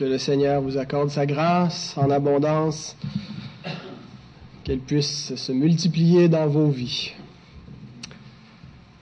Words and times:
Que 0.00 0.06
le 0.06 0.16
Seigneur 0.16 0.62
vous 0.62 0.78
accorde 0.78 1.10
sa 1.10 1.26
grâce 1.26 1.94
en 1.98 2.08
abondance, 2.08 2.96
qu'elle 4.64 4.78
puisse 4.78 5.34
se 5.34 5.52
multiplier 5.52 6.26
dans 6.26 6.46
vos 6.46 6.70
vies. 6.70 7.12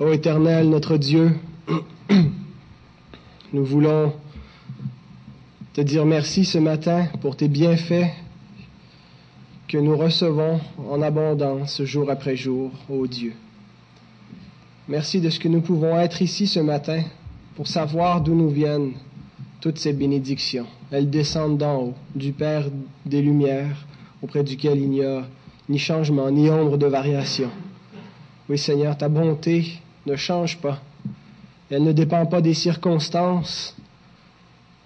Ô 0.00 0.11
Éternel, 0.11 0.69
notre 0.69 0.96
Dieu, 0.96 1.37
nous 3.53 3.64
voulons 3.64 4.12
te 5.72 5.82
dire 5.82 6.04
merci 6.04 6.45
ce 6.45 6.58
matin 6.58 7.06
pour 7.21 7.37
tes 7.37 7.46
bienfaits 7.46 8.10
que 9.69 9.78
nous 9.78 9.96
recevons 9.96 10.60
en 10.90 11.01
abondance 11.01 11.80
jour 11.85 12.10
après 12.10 12.35
jour, 12.35 12.72
ô 12.88 13.06
Dieu. 13.06 13.35
Merci 14.88 15.21
de 15.21 15.30
ce 15.30 15.38
que 15.38 15.46
nous 15.46 15.60
pouvons 15.60 15.96
être 15.96 16.23
ici 16.23 16.48
ce 16.48 16.59
matin 16.59 17.05
pour 17.55 17.69
savoir 17.69 18.20
d'où 18.20 18.34
nous 18.34 18.51
viennent 18.51 18.95
toutes 19.61 19.79
ces 19.79 19.93
bénédictions. 19.93 20.66
Elles 20.91 21.11
descendent 21.11 21.59
d'en 21.59 21.83
haut, 21.83 21.95
du 22.15 22.33
Père 22.33 22.66
des 23.05 23.23
Lumières, 23.23 23.87
auprès 24.23 24.45
duquel 24.45 24.78
il 24.78 24.91
n'y 24.91 25.05
a 25.05 25.27
ni 25.69 25.78
changement, 25.78 26.30
ni 26.30 26.48
ombre 26.51 26.77
de 26.77 26.87
variation. 26.87 27.51
Oui, 28.48 28.56
Seigneur, 28.56 28.96
ta 28.96 29.09
bonté 29.09 29.80
ne 30.06 30.16
change 30.16 30.59
pas. 30.59 30.80
Elle 31.70 31.82
ne 31.82 31.92
dépend 31.92 32.24
pas 32.27 32.41
des 32.41 32.55
circonstances. 32.55 33.77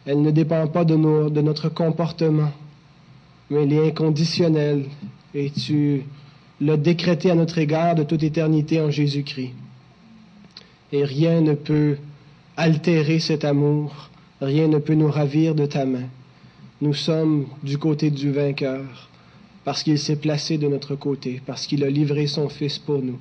Elle 0.04 0.20
ne 0.20 0.32
dépend 0.32 0.66
pas 0.66 0.84
de, 0.84 0.96
de 1.28 1.40
notre 1.40 1.68
comportement. 1.68 2.50
Mais 3.50 3.62
elle 3.62 3.72
est 3.72 3.88
inconditionnelle 3.88 4.86
et 5.34 5.50
tu 5.50 6.02
l'as 6.60 6.76
décrété 6.76 7.30
à 7.30 7.34
notre 7.34 7.58
égard 7.58 7.94
de 7.94 8.02
toute 8.02 8.22
éternité 8.22 8.80
en 8.80 8.90
Jésus-Christ. 8.90 9.52
Et 10.90 11.04
rien 11.04 11.40
ne 11.40 11.54
peut 11.54 11.98
altérer 12.56 13.18
cet 13.18 13.44
amour 13.44 14.10
Rien 14.42 14.66
ne 14.66 14.78
peut 14.78 14.94
nous 14.94 15.08
ravir 15.08 15.54
de 15.54 15.66
ta 15.66 15.86
main. 15.86 16.08
Nous 16.80 16.94
sommes 16.94 17.46
du 17.62 17.78
côté 17.78 18.10
du 18.10 18.32
vainqueur, 18.32 19.08
parce 19.64 19.84
qu'il 19.84 20.00
s'est 20.00 20.16
placé 20.16 20.58
de 20.58 20.66
notre 20.66 20.96
côté, 20.96 21.40
parce 21.46 21.64
qu'il 21.64 21.84
a 21.84 21.88
livré 21.88 22.26
son 22.26 22.48
Fils 22.48 22.76
pour 22.76 23.00
nous, 23.02 23.20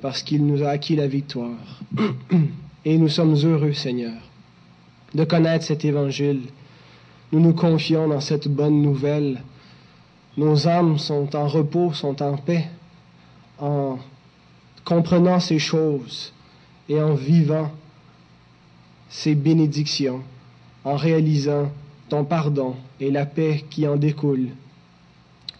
parce 0.00 0.22
qu'il 0.22 0.46
nous 0.46 0.62
a 0.62 0.68
acquis 0.68 0.94
la 0.94 1.08
victoire. 1.08 1.80
Et 2.84 2.96
nous 2.96 3.08
sommes 3.08 3.34
heureux, 3.34 3.72
Seigneur, 3.72 4.12
de 5.12 5.24
connaître 5.24 5.64
cet 5.64 5.84
évangile. 5.84 6.42
Nous 7.32 7.40
nous 7.40 7.54
confions 7.54 8.06
dans 8.06 8.20
cette 8.20 8.46
bonne 8.46 8.80
nouvelle. 8.80 9.42
Nos 10.36 10.68
âmes 10.68 10.98
sont 10.98 11.34
en 11.34 11.48
repos, 11.48 11.92
sont 11.92 12.22
en 12.22 12.36
paix, 12.36 12.66
en 13.58 13.98
comprenant 14.84 15.40
ces 15.40 15.58
choses 15.58 16.32
et 16.88 17.02
en 17.02 17.14
vivant 17.14 17.72
ces 19.08 19.34
bénédictions 19.34 20.22
en 20.86 20.94
réalisant 20.94 21.72
ton 22.08 22.24
pardon 22.24 22.76
et 23.00 23.10
la 23.10 23.26
paix 23.26 23.64
qui 23.68 23.88
en 23.88 23.96
découle. 23.96 24.50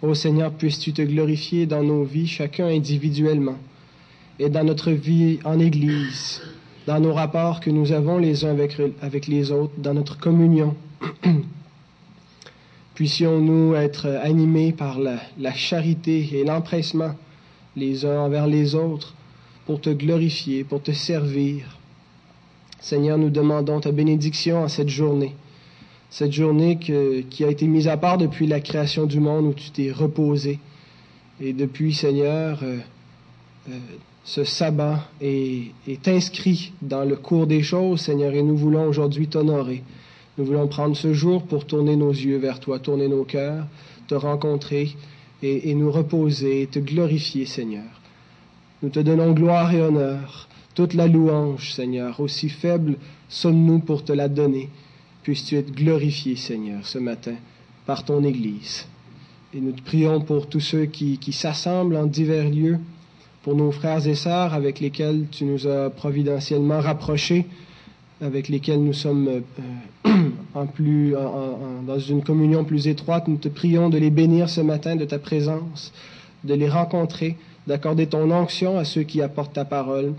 Ô 0.00 0.14
Seigneur, 0.14 0.52
puisses-tu 0.52 0.92
te 0.92 1.02
glorifier 1.02 1.66
dans 1.66 1.82
nos 1.82 2.04
vies, 2.04 2.28
chacun 2.28 2.68
individuellement, 2.68 3.56
et 4.38 4.48
dans 4.48 4.62
notre 4.62 4.92
vie 4.92 5.40
en 5.44 5.58
Église, 5.58 6.42
dans 6.86 7.00
nos 7.00 7.12
rapports 7.12 7.58
que 7.58 7.70
nous 7.70 7.90
avons 7.90 8.18
les 8.18 8.44
uns 8.44 8.56
avec, 9.02 9.26
les 9.26 9.50
autres, 9.50 9.72
dans 9.78 9.94
notre 9.94 10.16
communion. 10.16 10.76
Puissions-nous 12.94 13.74
être 13.74 14.06
animés 14.22 14.72
par 14.72 15.00
la 15.00 15.54
charité 15.54 16.28
et 16.34 16.44
l'empressement 16.44 17.16
les 17.74 18.04
uns 18.04 18.20
envers 18.20 18.46
les 18.46 18.76
autres 18.76 19.14
pour 19.66 19.80
te 19.80 19.90
glorifier, 19.90 20.62
pour 20.62 20.82
te 20.82 20.92
servir, 20.92 21.76
Seigneur, 22.86 23.18
nous 23.18 23.30
demandons 23.30 23.80
ta 23.80 23.90
bénédiction 23.90 24.62
en 24.62 24.68
cette 24.68 24.90
journée. 24.90 25.34
Cette 26.08 26.30
journée 26.30 26.78
qui 26.78 27.44
a 27.44 27.48
été 27.48 27.66
mise 27.66 27.88
à 27.88 27.96
part 27.96 28.16
depuis 28.16 28.46
la 28.46 28.60
création 28.60 29.06
du 29.06 29.18
monde 29.18 29.46
où 29.46 29.54
tu 29.54 29.70
t'es 29.72 29.90
reposé. 29.90 30.60
Et 31.40 31.52
depuis, 31.52 31.92
Seigneur, 31.94 32.60
euh, 32.62 32.78
euh, 33.68 33.72
ce 34.22 34.44
sabbat 34.44 35.00
est, 35.20 35.72
inscrit 36.06 36.74
dans 36.80 37.04
le 37.04 37.16
cours 37.16 37.48
des 37.48 37.64
choses, 37.64 38.02
Seigneur, 38.02 38.32
et 38.34 38.42
nous 38.44 38.56
voulons 38.56 38.86
aujourd'hui 38.86 39.26
t'honorer. 39.26 39.82
Nous 40.38 40.44
voulons 40.44 40.68
prendre 40.68 40.96
ce 40.96 41.12
jour 41.12 41.42
pour 41.42 41.66
tourner 41.66 41.96
nos 41.96 42.12
yeux 42.12 42.38
vers 42.38 42.60
toi, 42.60 42.78
tourner 42.78 43.08
nos 43.08 43.24
cœurs, 43.24 43.66
te 44.06 44.14
rencontrer 44.14 44.94
et, 45.42 45.70
et 45.70 45.74
nous 45.74 45.90
reposer 45.90 46.62
et 46.62 46.66
te 46.68 46.78
glorifier, 46.78 47.46
Seigneur. 47.46 48.00
Nous 48.80 48.90
te 48.90 49.00
donnons 49.00 49.32
gloire 49.32 49.74
et 49.74 49.82
honneur 49.82 50.46
toute 50.76 50.94
la 50.94 51.08
louange, 51.08 51.72
Seigneur. 51.72 52.20
Aussi 52.20 52.50
faible 52.50 52.96
sommes-nous 53.28 53.80
pour 53.80 54.04
te 54.04 54.12
la 54.12 54.28
donner. 54.28 54.68
Puisses-tu 55.22 55.56
être 55.56 55.72
glorifié, 55.72 56.36
Seigneur, 56.36 56.86
ce 56.86 56.98
matin 56.98 57.34
par 57.86 58.04
ton 58.04 58.22
Église. 58.22 58.86
Et 59.54 59.60
nous 59.60 59.72
te 59.72 59.82
prions 59.82 60.20
pour 60.20 60.48
tous 60.48 60.60
ceux 60.60 60.84
qui, 60.84 61.18
s'assemblent 61.32 61.96
en 61.96 62.06
divers 62.06 62.50
lieux, 62.50 62.78
pour 63.42 63.56
nos 63.56 63.72
frères 63.72 64.06
et 64.06 64.14
sœurs 64.14 64.52
avec 64.52 64.80
lesquels 64.80 65.26
tu 65.30 65.44
nous 65.44 65.66
as 65.66 65.88
providentiellement 65.88 66.80
rapprochés, 66.80 67.46
avec 68.20 68.48
lesquels 68.48 68.82
nous 68.82 68.92
sommes 68.92 69.28
euh, 69.28 70.20
en 70.54 70.66
plus, 70.66 71.14
dans 71.86 71.98
une 71.98 72.22
communion 72.22 72.64
plus 72.64 72.86
étroite. 72.86 73.28
Nous 73.28 73.38
te 73.38 73.48
prions 73.48 73.88
de 73.88 73.96
les 73.96 74.10
bénir 74.10 74.50
ce 74.50 74.60
matin 74.60 74.94
de 74.94 75.06
ta 75.06 75.18
présence, 75.18 75.92
de 76.44 76.52
les 76.52 76.68
rencontrer, 76.68 77.36
d'accorder 77.66 78.06
ton 78.08 78.30
onction 78.30 78.78
à 78.78 78.84
ceux 78.84 79.04
qui 79.04 79.22
apportent 79.22 79.54
ta 79.54 79.64
parole. 79.64 80.12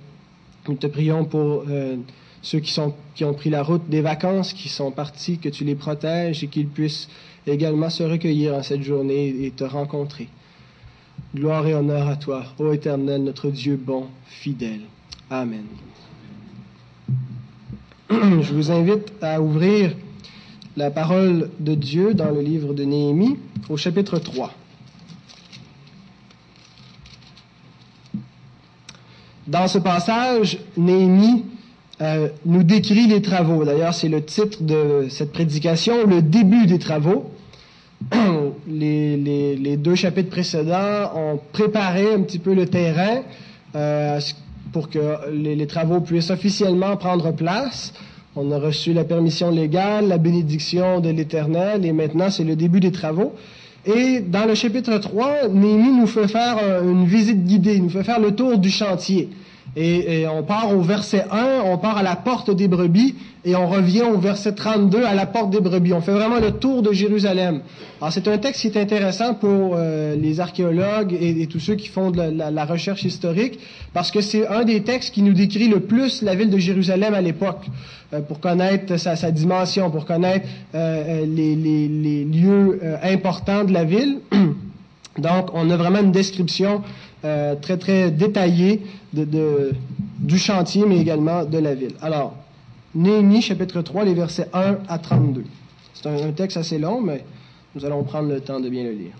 Nous 0.68 0.76
te 0.76 0.88
prions 0.88 1.26
pour 1.26 1.64
euh, 1.70 1.96
ceux 2.42 2.60
qui, 2.60 2.78
qui 3.16 3.24
ont 3.24 3.34
pris 3.34 3.50
la 3.50 3.64
route 3.64 3.90
des 3.90 4.02
vacances, 4.02 4.54
qui 4.54 4.70
sont 4.70 4.92
partis, 4.92 5.38
que 5.38 5.50
tu 5.50 5.64
les 5.64 5.76
protèges 5.76 6.44
et 6.44 6.48
qu'ils 6.48 6.68
puissent 6.68 7.08
également 7.46 7.90
se 7.90 8.04
recueillir 8.04 8.54
en 8.54 8.64
cette 8.64 8.84
journée 8.84 9.46
et 9.46 9.52
te 9.52 9.64
rencontrer. 9.64 10.28
Gloire 11.36 11.66
et 11.68 11.74
honneur 11.74 12.08
à 12.08 12.16
toi, 12.16 12.44
ô 12.60 12.72
Éternel, 12.74 13.24
notre 13.24 13.50
Dieu 13.50 13.78
bon, 13.78 14.08
fidèle. 14.26 14.82
Amen. 15.30 15.66
Je 18.10 18.54
vous 18.54 18.72
invite 18.72 19.14
à 19.22 19.42
ouvrir 19.42 19.96
la 20.76 20.92
parole 20.92 21.50
de 21.60 21.76
Dieu 21.76 22.14
dans 22.14 22.32
le 22.32 22.42
livre 22.42 22.74
de 22.74 22.84
Néhémie 22.84 23.38
au 23.70 23.78
chapitre 23.78 24.20
3. 24.20 24.54
Dans 29.48 29.68
ce 29.68 29.78
passage, 29.78 30.60
Néhémie 30.76 31.46
euh, 32.02 32.28
nous 32.46 32.64
décrit 32.64 33.08
les 33.08 33.22
travaux. 33.22 33.64
D'ailleurs, 33.64 33.94
c'est 33.94 34.10
le 34.10 34.22
titre 34.24 34.62
de 34.62 35.08
cette 35.10 35.32
prédication, 35.32 36.06
le 36.06 36.22
début 36.22 36.66
des 36.66 36.80
travaux. 36.80 37.32
les, 38.68 39.78
deux 39.78 39.96
chapitres 39.96 40.30
précédents 40.30 41.12
ont 41.16 41.40
préparé 41.54 42.14
un 42.14 42.22
petit 42.22 42.40
peu 42.40 42.54
le 42.54 42.68
terrain 42.68 43.22
euh, 43.76 44.20
pour 44.74 44.90
que 44.90 45.32
les, 45.32 45.66
travaux 45.66 46.02
puissent 46.02 46.30
officiellement 46.30 46.98
prendre 46.98 47.32
place. 47.32 47.94
On 48.36 48.52
a 48.52 48.60
reçu 48.60 48.94
la 48.94 49.06
permission 49.06 49.50
légale, 49.50 50.10
la 50.10 50.18
bénédiction 50.18 51.00
de 51.00 51.10
l'Éternel, 51.10 51.86
et 51.86 51.94
maintenant 51.94 52.30
c'est 52.30 52.44
le 52.44 52.56
début 52.56 52.82
des 52.82 52.92
travaux. 52.92 53.34
Et 53.88 54.20
dans 54.20 54.46
le 54.46 54.54
chapitre 54.54 54.98
3, 54.98 55.48
Néhémie 55.48 55.98
nous 55.98 56.08
fait 56.08 56.28
faire 56.28 56.58
une 56.84 57.06
visite 57.06 57.46
guidée, 57.46 57.80
nous 57.80 57.90
fait 57.90 58.04
faire 58.04 58.20
le 58.20 58.36
tour 58.36 58.58
du 58.58 58.70
chantier. 58.70 59.30
Et, 59.80 60.26
on 60.28 60.42
part 60.42 60.76
au 60.76 60.82
verset 60.82 61.26
1, 61.30 61.62
on 61.66 61.78
part 61.78 61.98
à 61.98 62.04
la 62.04 62.16
porte 62.16 62.50
des 62.50 62.68
brebis, 62.68 63.14
et 63.46 63.56
on 63.56 63.68
revient 63.68 64.02
au 64.02 64.18
verset 64.18 64.54
32 64.54 65.04
à 65.04 65.14
la 65.14 65.28
porte 65.28 65.52
des 65.52 65.60
brebis. 65.60 65.94
On 65.94 66.02
fait 66.02 66.14
vraiment 66.14 66.40
le 66.40 66.52
tour 66.52 66.82
de 66.82 66.92
Jérusalem. 66.92 67.62
Alors 68.02 68.12
c'est 68.12 68.28
un 68.28 68.40
texte 68.40 68.62
qui 68.62 68.68
est 68.68 68.82
intéressant 68.82 69.36
pour 69.36 69.76
euh, 69.76 70.16
les 70.16 70.40
archéologues 70.40 71.16
et, 71.22 71.46
tous 71.46 71.60
ceux 71.60 71.76
qui 71.76 71.90
font 71.90 72.10
de 72.10 72.20
la, 72.20 72.66
recherche 72.66 73.04
historique, 73.04 73.60
parce 73.94 74.10
que 74.10 74.20
c'est 74.20 74.48
un 74.48 74.64
des 74.64 74.82
textes 74.82 75.14
qui 75.14 75.22
nous 75.22 75.34
décrit 75.34 75.68
le 75.68 75.82
plus 75.82 76.24
la 76.24 76.34
ville 76.34 76.50
de 76.50 76.58
Jérusalem 76.58 77.14
à 77.14 77.22
l'époque, 77.22 77.68
euh, 78.14 78.22
pour 78.22 78.40
connaître 78.40 78.98
sa, 78.98 79.30
dimension, 79.30 79.92
pour 79.92 80.06
connaître 80.06 80.48
euh, 80.74 81.24
les, 81.24 81.56
les, 81.56 81.88
les, 81.88 82.26
lieux 82.26 82.80
importants 83.04 83.64
de 83.64 83.74
la 83.74 83.84
ville. 83.84 84.22
Donc 85.20 85.50
on 85.54 85.70
a 85.70 85.78
vraiment 85.78 86.00
une 86.00 86.12
description 86.12 86.82
très 87.22 87.78
très 87.78 88.12
détaillée 88.12 88.82
du 89.14 90.38
chantier, 90.38 90.86
mais 90.86 91.00
également 91.00 91.46
de 91.46 91.58
la 91.58 91.76
ville. 91.76 91.96
Alors, 92.02 92.36
Néhémie, 92.96 93.42
chapitre 93.42 93.82
3, 93.82 94.06
les 94.06 94.14
versets 94.16 94.50
1 94.54 94.78
à 94.88 94.98
32. 94.98 95.44
C'est 95.94 96.08
un, 96.08 96.32
texte 96.32 96.58
assez 96.58 96.80
long, 96.80 97.02
mais 97.02 97.24
nous 97.76 97.86
allons 97.86 98.04
prendre 98.04 98.30
le 98.30 98.40
temps 98.40 98.60
de 98.60 98.70
bien 98.70 98.84
le 98.84 98.92
lire. 98.92 99.14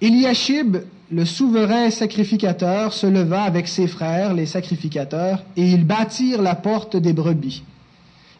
Eliashib, 0.00 0.78
le 1.10 1.24
souverain 1.24 1.90
sacrificateur, 1.90 2.92
se 2.92 3.06
leva 3.06 3.42
avec 3.42 3.68
ses 3.68 3.88
frères, 3.88 4.32
les 4.32 4.46
sacrificateurs, 4.46 5.42
et 5.56 5.64
ils 5.64 5.84
bâtirent 5.84 6.40
la 6.40 6.54
porte 6.54 6.96
des 6.96 7.12
brebis. 7.12 7.62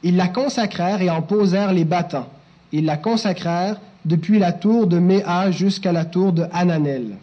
Ils 0.02 0.16
la 0.16 0.28
consacrèrent 0.28 1.02
et 1.02 1.10
en 1.10 1.20
posèrent 1.22 1.72
les 1.72 1.84
battants. 1.84 2.28
Ils 2.72 2.84
la 2.84 2.96
consacrèrent 2.96 3.80
depuis 4.04 4.38
la 4.38 4.52
tour 4.52 4.86
de 4.86 4.98
Méa 4.98 5.50
jusqu'à 5.50 5.92
la 5.92 6.04
tour 6.04 6.32
de 6.32 6.44
Hananel. 6.52 7.16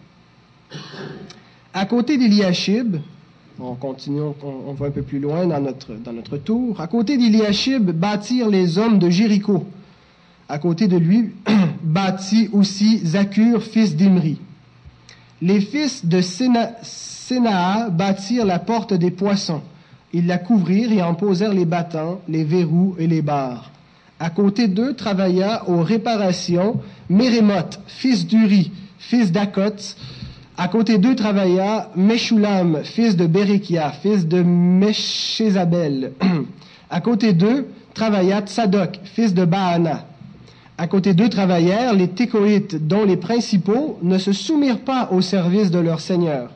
À 1.73 1.85
côté 1.85 2.17
d'Eliashib, 2.17 2.97
On 3.59 3.75
continue, 3.75 4.21
on, 4.21 4.73
va 4.73 4.87
un 4.87 4.91
peu 4.91 5.01
plus 5.01 5.19
loin 5.19 5.45
dans 5.45 5.59
notre, 5.59 6.37
tour. 6.37 6.79
À 6.81 6.87
côté 6.87 7.17
d'Iliashib 7.17 7.91
bâtirent 7.91 8.49
les 8.49 8.77
hommes 8.77 8.99
de 8.99 9.09
Jéricho. 9.09 9.65
À 10.49 10.59
côté 10.59 10.87
de 10.87 10.97
lui 10.97 11.31
bâtit 11.83 12.49
aussi 12.51 12.99
Zakur, 13.05 13.63
fils 13.63 13.95
d'Imri. 13.95 14.39
Les 15.41 15.61
fils 15.61 16.05
de 16.05 16.21
Sénaa 16.21 17.89
bâtirent 17.89 18.45
la 18.45 18.59
porte 18.59 18.93
des 18.93 19.11
poissons. 19.11 19.61
Ils 20.13 20.27
la 20.27 20.37
couvrirent 20.37 20.91
et 20.91 21.01
en 21.01 21.15
posèrent 21.15 21.53
les 21.53 21.65
battants, 21.65 22.21
les 22.29 22.43
verrous 22.43 22.95
et 22.99 23.07
les 23.07 23.21
barres. 23.21 23.71
À 24.19 24.29
côté 24.29 24.67
d'eux 24.67 24.93
travailla 24.93 25.67
aux 25.67 25.81
réparations 25.81 26.79
Mérémoth, 27.09 27.79
fils 27.87 28.25
d'Uri, 28.25 28.71
fils 28.99 29.31
d'Akot. 29.31 29.95
À 30.57 30.67
côté 30.67 30.99
d'eux 30.99 31.15
travailla 31.15 31.89
Meshulam, 31.95 32.83
fils 32.83 33.17
de 33.17 33.25
Berekia, 33.25 33.91
fils 33.91 34.27
de 34.27 34.43
Meshezabel. 34.43 36.11
à 36.91 37.01
côté 37.01 37.33
d'eux 37.33 37.67
travailla 37.95 38.41
Tsadok, 38.41 38.99
fils 39.03 39.33
de 39.33 39.45
Baana. 39.45 40.05
À 40.77 40.87
côté 40.87 41.15
d'eux 41.15 41.29
travaillèrent 41.29 41.93
les 41.93 42.07
Técoïtes, 42.07 42.87
dont 42.87 43.03
les 43.03 43.17
principaux 43.17 43.97
ne 44.03 44.19
se 44.19 44.31
soumirent 44.31 44.81
pas 44.81 45.09
au 45.11 45.21
service 45.21 45.71
de 45.71 45.79
leur 45.79 45.99
seigneur. 45.99 46.51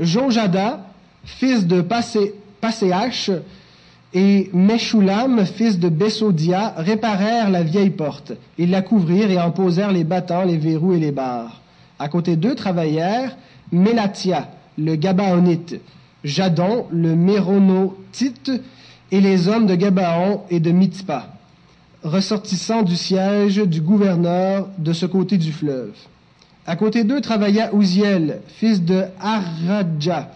Jonjada, 0.00 0.86
fils 1.24 1.66
de 1.66 1.82
Passéach, 2.60 3.30
et 4.12 4.50
Meshulam, 4.52 5.44
fils 5.46 5.78
de 5.78 5.88
Bessodia, 5.88 6.74
réparèrent 6.76 7.50
la 7.50 7.62
vieille 7.62 7.90
porte. 7.90 8.32
Ils 8.58 8.70
la 8.70 8.82
couvrirent 8.82 9.30
et 9.30 9.40
en 9.40 9.52
posèrent 9.52 9.92
les 9.92 10.02
battants, 10.02 10.42
les 10.42 10.58
verrous 10.58 10.94
et 10.94 10.98
les 10.98 11.12
barres. 11.12 11.59
À 12.00 12.08
côté 12.08 12.36
d'eux 12.36 12.54
travaillèrent 12.54 13.36
Mélatia, 13.72 14.48
le 14.78 14.96
Gabaonite, 14.96 15.78
Jadon, 16.24 16.86
le 16.90 17.14
Méronotite, 17.14 18.50
et 19.12 19.20
les 19.20 19.48
hommes 19.48 19.66
de 19.66 19.74
Gabaon 19.74 20.40
et 20.48 20.60
de 20.60 20.70
Mitzpah, 20.70 21.28
ressortissant 22.02 22.82
du 22.82 22.96
siège 22.96 23.58
du 23.58 23.82
gouverneur 23.82 24.68
de 24.78 24.94
ce 24.94 25.04
côté 25.04 25.36
du 25.36 25.52
fleuve. 25.52 25.92
À 26.66 26.74
côté 26.76 27.04
d'eux 27.04 27.20
travailla 27.20 27.74
Ouziel, 27.74 28.40
fils 28.48 28.82
de 28.82 29.02
Haradja, 29.20 30.30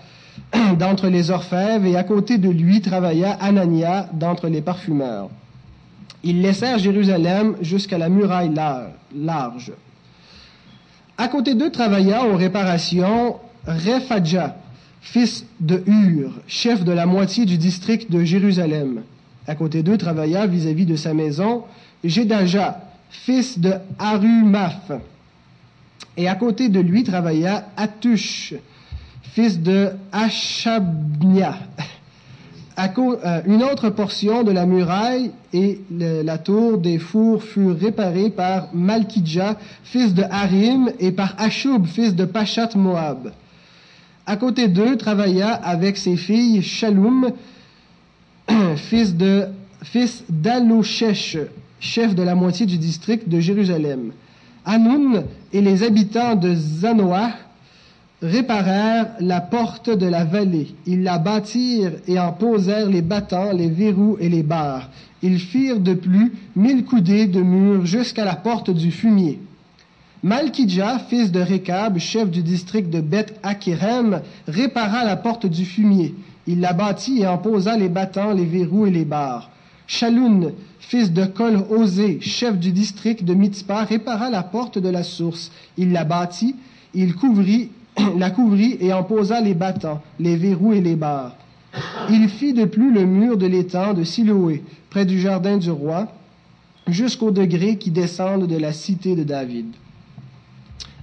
d'entre 0.78 1.08
les 1.08 1.31
orfèvres, 1.31 1.87
et 1.87 1.96
à 1.96 2.05
côté 2.05 2.37
de 2.37 2.50
lui 2.50 2.82
travailla 2.82 3.38
Anania 3.40 4.10
d'entre 4.12 4.49
les 4.49 4.60
parfumeurs. 4.60 5.31
Ils 6.22 6.43
laissèrent 6.43 6.78
Jérusalem 6.78 7.56
jusqu'à 7.62 7.96
la 7.96 8.10
muraille 8.10 8.52
large. 9.14 9.72
À 11.16 11.28
côté 11.28 11.55
d'eux 11.55 11.70
travailla 11.70 12.26
aux 12.26 12.37
réparations 12.37 13.37
Refadja, 13.66 14.56
fils 15.00 15.46
de 15.61 15.82
Hur, 15.87 16.32
chef 16.46 16.84
de 16.84 16.93
la 16.93 17.06
moitié 17.06 17.44
du 17.44 17.56
district 17.56 18.11
de 18.11 18.25
Jérusalem. 18.25 19.02
À 19.46 19.55
côté 19.55 19.82
d'eux 19.82 19.96
travailla 19.96 20.46
vis-à-vis 20.46 20.87
de 20.87 20.96
sa 20.96 21.14
maison 21.14 21.64
Jedaja, 22.02 22.81
fils 23.11 23.58
de 23.58 23.75
Harumaph. 23.99 24.93
Et 26.16 26.28
à 26.28 26.34
côté 26.34 26.69
de 26.69 26.81
lui 26.81 27.05
travailla 27.05 27.69
Atush, 27.76 28.55
fils 29.22 29.60
de 29.60 29.90
Euh, 32.76 33.41
une 33.47 33.62
autre 33.62 33.91
portion 33.91 34.43
de 34.43 34.50
la 34.50 34.67
muraille 34.67 35.31
et 35.53 35.81
la 35.91 36.38
tour 36.38 36.79
des 36.79 36.99
fours 36.99 37.43
furent 37.43 37.79
réparées 37.79 38.31
par 38.31 38.69
Malkidja, 38.73 39.56
fils 39.85 40.12
de 40.12 40.25
Harim, 40.29 40.91
et 40.99 41.12
par 41.12 41.35
Ashub, 41.38 41.87
fils 41.87 42.17
de 42.17 42.25
Pachat 42.25 42.71
Moab. 42.75 43.32
À 44.26 44.37
côté 44.37 44.67
d'eux 44.67 44.97
travailla 44.97 45.53
avec 45.53 45.97
ses 45.97 46.17
filles 46.17 46.62
Shalom, 46.62 47.31
fils 48.77 49.15
de 49.15 49.47
fils 49.82 50.25
chef 51.79 52.15
de 52.15 52.23
la 52.23 52.35
moitié 52.35 52.67
du 52.67 52.79
district 52.79 53.29
de 53.29 53.38
Jérusalem. 53.38 54.11
Hanoun 54.65 55.25
et 55.53 55.61
les 55.61 55.82
habitants 55.82 56.35
de 56.35 56.55
Zanoah 56.55 57.31
réparèrent 58.25 59.11
la 59.21 59.41
porte 59.41 59.91
de 59.91 60.06
la 60.06 60.25
vallée. 60.25 60.75
Ils 60.87 61.03
la 61.03 61.19
bâtirent 61.19 61.93
et 62.09 62.19
en 62.19 62.32
posèrent 62.32 62.88
les 62.88 63.03
battants, 63.03 63.53
les 63.53 63.69
verrous 63.69 64.17
et 64.19 64.31
les 64.31 64.43
barres. 64.43 64.88
Ils 65.23 65.38
firent 65.38 65.81
de 65.81 65.94
plus 65.94 66.32
mille 66.56 66.85
coudées 66.85 67.26
de 67.26 67.43
murs 67.43 67.85
jusqu'à 67.85 68.25
la 68.25 68.35
porte 68.35 68.71
du 68.71 68.91
fumier. 68.91 69.41
Malkidja, 70.23 71.00
fils 71.00 71.31
de 71.31 71.41
Rekab, 71.41 71.99
chef 71.99 72.31
du 72.31 72.43
district 72.43 72.88
de 72.88 73.03
Beth 73.03 73.38
Akirem, 73.43 74.23
répara 74.49 75.05
la 75.05 75.17
porte 75.17 75.44
du 75.44 75.67
fumier. 75.67 76.15
Il 76.47 76.61
la 76.61 76.73
bâtit 76.73 77.20
et 77.20 77.27
en 77.27 77.37
posa 77.37 77.77
les 77.77 77.91
battants, 77.91 78.32
les 78.32 78.47
verrous 78.47 78.87
et 78.87 78.91
les 78.91 79.05
barres. 79.05 79.50
Shaloun, 79.87 80.53
fils 80.79 81.12
de 81.12 81.27
Kol 81.27 81.62
Osé, 81.69 82.20
chef 82.23 82.59
du 82.59 82.73
district 82.73 83.23
de 83.23 83.35
Mitzpah, 83.35 83.85
répara 83.85 84.31
la 84.31 84.43
porte 84.43 84.79
de 84.79 84.88
la 84.88 85.03
source. 85.03 85.53
Il 85.77 85.93
la 85.93 86.05
bâtit, 86.05 86.56
il 86.94 87.15
couvrit 87.15 87.69
la 88.19 88.31
couvrit 88.31 88.76
et 88.81 88.93
en 88.93 89.02
posa 89.02 89.41
les 89.41 89.55
battants, 89.55 90.02
les 90.19 90.37
verrous 90.37 90.73
et 90.73 90.81
les 90.81 90.96
barres. 90.96 91.37
Il 92.11 92.29
fit 92.29 92.52
de 92.52 92.64
plus 92.64 92.93
le 92.93 93.05
mur 93.05 93.37
de 93.37 93.46
l'étang 93.46 93.94
de 93.94 94.05
Siloé, 94.05 94.62
près 94.91 95.05
du 95.05 95.20
jardin 95.20 95.56
du 95.56 95.70
roi, 95.70 96.08
jusqu'au 96.87 97.31
degré 97.31 97.79
qui 97.79 97.91
descendent 97.91 98.46
de 98.46 98.56
la 98.56 98.73
cité 98.73 99.17
de 99.17 99.25
David. 99.25 99.67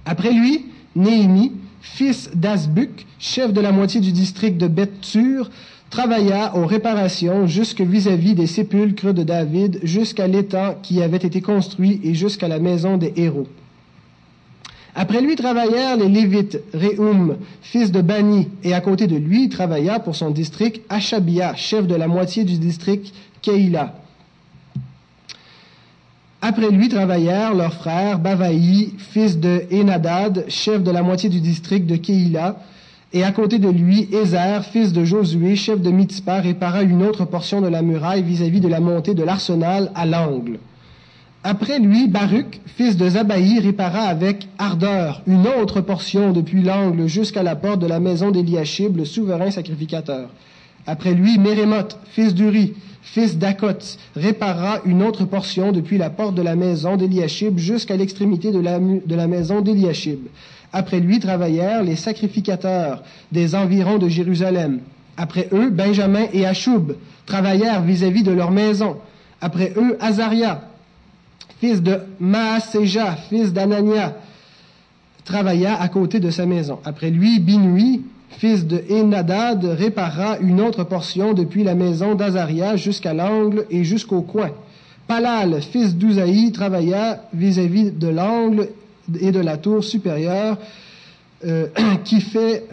Après 0.04 0.32
lui, 0.32 0.66
Néhémie, 0.94 1.52
fils 1.80 2.30
d'Asbuc, 2.34 3.06
chef 3.18 3.52
de 3.52 3.60
la 3.60 3.72
moitié 3.72 4.00
du 4.00 4.12
district 4.12 4.58
de 4.58 4.68
Bethur, 4.68 5.50
travailla 5.90 6.56
aux 6.56 6.66
réparations 6.66 7.46
jusque 7.46 7.80
vis-à-vis 7.80 8.34
des 8.34 8.46
sépulcres 8.46 9.12
de 9.12 9.22
David, 9.22 9.80
jusqu'à 9.82 10.26
l'étang 10.26 10.76
qui 10.82 11.02
avait 11.02 11.16
été 11.18 11.40
construit 11.40 12.00
et 12.02 12.14
jusqu'à 12.14 12.48
la 12.48 12.58
maison 12.58 12.96
des 12.96 13.12
héros. 13.16 13.48
Après 14.94 15.22
lui 15.22 15.36
travaillèrent 15.36 15.96
les 15.96 16.08
Lévites, 16.08 16.58
Réhum, 16.74 17.38
fils 17.62 17.92
de 17.92 18.02
Bani, 18.02 18.48
et 18.62 18.74
à 18.74 18.80
côté 18.82 19.06
de 19.06 19.16
lui 19.16 19.48
travailla 19.48 19.98
pour 19.98 20.14
son 20.14 20.30
district 20.30 20.82
Achabia, 20.90 21.54
chef 21.54 21.86
de 21.86 21.94
la 21.94 22.08
moitié 22.08 22.44
du 22.44 22.58
district 22.58 23.14
Keïla. 23.40 23.94
Après 26.42 26.70
lui 26.70 26.88
travaillèrent 26.88 27.54
leurs 27.54 27.72
frères 27.72 28.18
Bavaï, 28.18 28.92
fils 28.98 29.38
de 29.38 29.62
Enadad, 29.72 30.44
chef 30.48 30.82
de 30.82 30.90
la 30.90 31.02
moitié 31.02 31.30
du 31.30 31.40
district 31.40 31.86
de 31.86 31.96
Keïla, 31.96 32.56
et 33.14 33.24
à 33.24 33.32
côté 33.32 33.58
de 33.58 33.68
lui, 33.68 34.08
Ézer, 34.12 34.64
fils 34.64 34.92
de 34.92 35.04
Josué, 35.04 35.56
chef 35.56 35.80
de 35.80 35.90
Mitzpah, 35.90 36.40
répara 36.40 36.82
une 36.82 37.02
autre 37.02 37.24
portion 37.24 37.60
de 37.60 37.68
la 37.68 37.80
muraille 37.80 38.22
vis-à-vis 38.22 38.58
-vis 38.58 38.62
de 38.62 38.68
la 38.68 38.80
montée 38.80 39.14
de 39.14 39.22
l'arsenal 39.22 39.90
à 39.94 40.04
l'angle. 40.04 40.58
Après 41.44 41.80
lui, 41.80 42.06
Baruch, 42.06 42.60
fils 42.76 42.96
de 42.96 43.08
Zabaï, 43.08 43.58
répara 43.58 44.02
avec 44.02 44.46
ardeur 44.58 45.22
une 45.26 45.48
autre 45.48 45.80
portion 45.80 46.30
depuis 46.30 46.62
l'angle 46.62 47.08
jusqu'à 47.08 47.42
la 47.42 47.56
porte 47.56 47.80
de 47.80 47.88
la 47.88 47.98
maison 47.98 48.30
d'Eliashib, 48.30 48.96
le 48.96 49.04
souverain 49.04 49.50
sacrificateur. 49.50 50.28
Après 50.86 51.14
lui, 51.14 51.38
Mérémoth, 51.38 51.98
fils 52.12 52.32
d'Uri, 52.32 52.74
fils 53.02 53.38
d'Akot, 53.38 53.98
répara 54.14 54.78
une 54.84 55.02
autre 55.02 55.24
portion 55.24 55.72
depuis 55.72 55.98
la 55.98 56.10
porte 56.10 56.36
de 56.36 56.42
la 56.42 56.54
maison 56.54 56.96
d'Eliashib 56.96 57.58
jusqu'à 57.58 57.96
l'extrémité 57.96 58.52
de 58.52 58.60
la, 58.60 59.26
maison 59.26 59.62
d'Eliashib. 59.62 60.20
Après 60.72 61.00
lui 61.00 61.18
travaillèrent 61.18 61.82
les 61.82 61.96
sacrificateurs 61.96 63.02
des 63.32 63.56
environs 63.56 63.98
de 63.98 64.08
Jérusalem. 64.08 64.78
Après 65.16 65.48
eux, 65.52 65.70
Benjamin 65.70 66.26
et 66.32 66.46
Achoub 66.46 66.94
travaillèrent 67.26 67.82
vis-à-vis 67.82 68.22
de 68.22 68.30
leur 68.30 68.52
maison. 68.52 68.96
Après 69.40 69.72
eux, 69.76 69.98
Azaria, 70.00 70.68
fils 71.62 71.80
de 71.80 71.96
Maaseja, 72.18 73.14
fils 73.28 73.52
d'Anania, 73.52 74.16
travailla 75.24 75.80
à 75.80 75.86
côté 75.86 76.18
de 76.18 76.28
sa 76.28 76.44
maison. 76.44 76.80
Après 76.84 77.08
lui, 77.08 77.38
Binui, 77.38 78.02
fils 78.30 78.66
de 78.66 78.82
Enadad, 78.90 79.64
répara 79.64 80.38
une 80.40 80.60
autre 80.60 80.82
portion 80.82 81.34
depuis 81.34 81.62
la 81.62 81.76
maison 81.76 82.16
d'Azaria 82.16 82.74
jusqu'à 82.74 83.14
l'angle 83.14 83.64
et 83.70 83.84
jusqu'au 83.84 84.22
coin. 84.22 84.50
Palal, 85.06 85.62
fils 85.62 85.94
d'Uzaï, 85.94 86.50
travailla 86.50 87.22
vis-à-vis 87.32 87.92
de 87.92 88.08
l'angle 88.08 88.68
et 89.20 89.30
de 89.30 89.38
la 89.38 89.56
tour 89.56 89.84
supérieure 89.84 90.58
euh, 91.46 91.68
qui 92.04 92.20
fait 92.20 92.64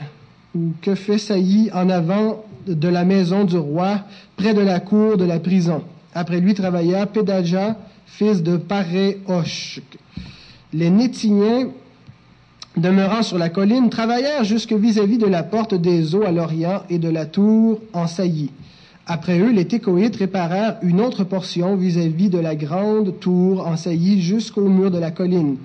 ou 0.56 0.72
que 0.82 0.96
fait 0.96 1.20
saillie 1.20 1.70
en 1.76 1.92
avant 1.92 2.44
de 2.66 2.88
la 2.88 3.06
maison 3.06 3.44
du 3.44 3.58
roi, 3.58 4.00
près 4.36 4.56
de 4.56 4.62
la 4.62 4.80
cour 4.80 5.16
de 5.16 5.26
la 5.26 5.40
prison. 5.40 5.84
Après 6.16 6.40
lui 6.40 6.56
travailla 6.56 7.06
Pedaja, 7.06 7.78
fils 8.10 8.44
de 8.44 8.58
Paréosh. 8.58 9.82
Les 10.74 10.90
Nétiniens, 10.90 11.70
demeurant 12.76 13.24
sur 13.24 13.38
la 13.38 13.50
colline, 13.50 13.90
travaillèrent 13.90 14.44
jusque 14.44 14.74
vis-à-vis 14.74 15.18
de 15.18 15.26
la 15.26 15.44
porte 15.44 15.74
des 15.74 16.16
eaux 16.16 16.24
à 16.24 16.32
l'orient 16.32 16.84
et 16.90 16.98
de 16.98 17.10
la 17.10 17.26
tour 17.26 17.80
en 17.94 18.08
saillie. 18.08 18.52
Après 19.06 19.40
eux, 19.40 19.52
les 19.52 19.66
Técoïtes 19.66 20.18
réparèrent 20.18 20.78
une 20.82 21.02
autre 21.02 21.24
portion 21.24 21.76
vis-à-vis 21.76 22.30
de 22.30 22.40
la 22.40 22.56
grande 22.56 23.20
tour 23.20 23.66
en 23.66 23.78
saillie 23.78 24.22
jusqu'au 24.22 24.68
mur 24.70 24.92
de 24.92 25.00
la 25.00 25.12
colline. 25.12 25.58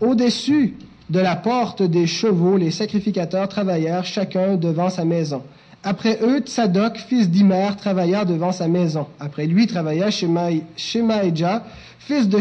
Au-dessus 0.00 0.74
de 1.10 1.20
la 1.20 1.36
porte 1.36 1.82
des 1.82 2.06
chevaux 2.06 2.56
les 2.56 2.70
sacrificateurs 2.70 3.48
travaillèrent 3.48 4.04
chacun 4.04 4.56
devant 4.56 4.90
sa 4.90 5.04
maison. 5.04 5.42
Après 5.90 6.18
eux, 6.20 6.40
Tsadok, 6.40 6.98
fils 6.98 7.30
d'Imer, 7.30 7.70
travailla 7.78 8.26
devant 8.26 8.52
sa 8.52 8.68
maison. 8.68 9.06
Après 9.18 9.46
lui 9.46 9.66
travailla 9.66 10.10
Shemaïja, 10.10 11.64
fils 11.98 12.28
de 12.28 12.40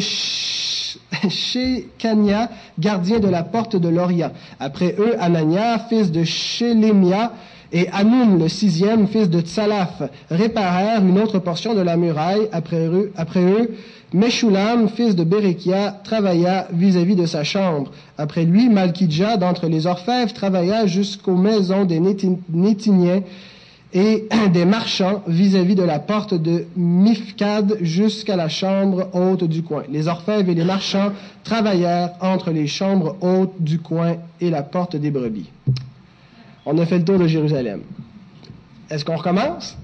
Shekania, 1.29 2.49
gardien 2.77 3.19
de 3.19 3.29
la 3.29 3.43
porte 3.43 3.77
de 3.77 3.87
l'Orient. 3.87 4.33
Après 4.59 4.95
eux, 4.99 5.15
Anania, 5.17 5.79
fils 5.87 6.11
de 6.11 6.25
Shelemia, 6.25 7.31
et 7.71 7.87
Anoun, 7.93 8.37
le 8.37 8.49
sixième, 8.49 9.07
fils 9.07 9.29
de 9.29 9.39
Tsalaf, 9.39 10.01
réparèrent 10.29 11.05
une 11.05 11.17
autre 11.17 11.39
portion 11.39 11.73
de 11.73 11.79
la 11.79 11.95
muraille. 11.95 12.49
Après 12.51 12.85
eux 12.85 13.13
Meshulam, 14.13 14.87
fils 14.87 15.15
de 15.15 15.23
Berekia, 15.25 15.99
travailla 16.03 16.67
vis-à-vis 16.71 17.15
de 17.15 17.25
sa 17.25 17.43
chambre. 17.43 17.91
Après 18.17 18.45
lui, 18.45 18.69
Malkidja, 18.69 19.35
d'entre 19.35 19.67
les 19.67 19.85
orfèvres, 19.85 20.31
travailla 20.31 20.87
jusqu'aux 20.87 21.35
maisons 21.35 21.83
des 21.83 21.99
Nétiniens 21.99 23.21
et 23.93 24.27
des 24.53 24.65
marchands 24.65 25.23
vis-à-vis 25.27 25.75
de 25.75 25.83
la 25.83 25.99
porte 25.99 26.33
de 26.33 26.65
Mifkad 26.77 27.79
jusqu'à 27.81 28.37
la 28.37 28.47
chambre 28.47 29.09
haute 29.13 29.43
du 29.43 29.61
coin. 29.61 29.83
Les 29.91 30.07
orfèvres 30.07 30.49
et 30.49 30.55
les 30.55 30.63
marchands 30.63 31.11
travaillèrent 31.43 32.11
entre 32.21 32.51
les 32.51 32.67
chambres 32.67 33.17
hautes 33.19 33.55
du 33.59 33.79
coin 33.79 34.15
et 34.39 34.49
la 34.49 34.63
porte 34.63 34.95
des 34.95 35.11
brebis. 35.11 35.49
On 36.65 36.77
a 36.77 36.85
fait 36.85 36.99
le 36.99 37.05
tour 37.05 37.19
de 37.19 37.27
Jérusalem. 37.27 37.81
Est-ce 38.89 39.03
qu'on 39.03 39.17
recommence? 39.17 39.77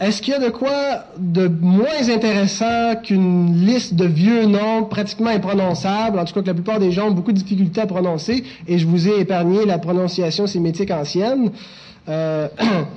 Est-ce 0.00 0.22
qu'il 0.22 0.32
y 0.32 0.36
a 0.36 0.40
de 0.40 0.48
quoi 0.48 1.04
de 1.18 1.46
moins 1.46 2.08
intéressant 2.08 2.96
qu'une 3.02 3.66
liste 3.66 3.94
de 3.94 4.06
vieux 4.06 4.46
noms 4.46 4.84
pratiquement 4.84 5.28
imprononçables, 5.28 6.18
en 6.18 6.24
tout 6.24 6.32
cas 6.32 6.40
que 6.40 6.46
la 6.46 6.54
plupart 6.54 6.78
des 6.78 6.90
gens 6.90 7.08
ont 7.08 7.10
beaucoup 7.10 7.32
de 7.32 7.36
difficultés 7.36 7.82
à 7.82 7.86
prononcer, 7.86 8.42
et 8.66 8.78
je 8.78 8.86
vous 8.86 9.08
ai 9.08 9.20
épargné 9.20 9.66
la 9.66 9.78
prononciation 9.78 10.46
sémétique 10.46 10.90
ancienne? 10.90 11.50
Euh, 12.08 12.48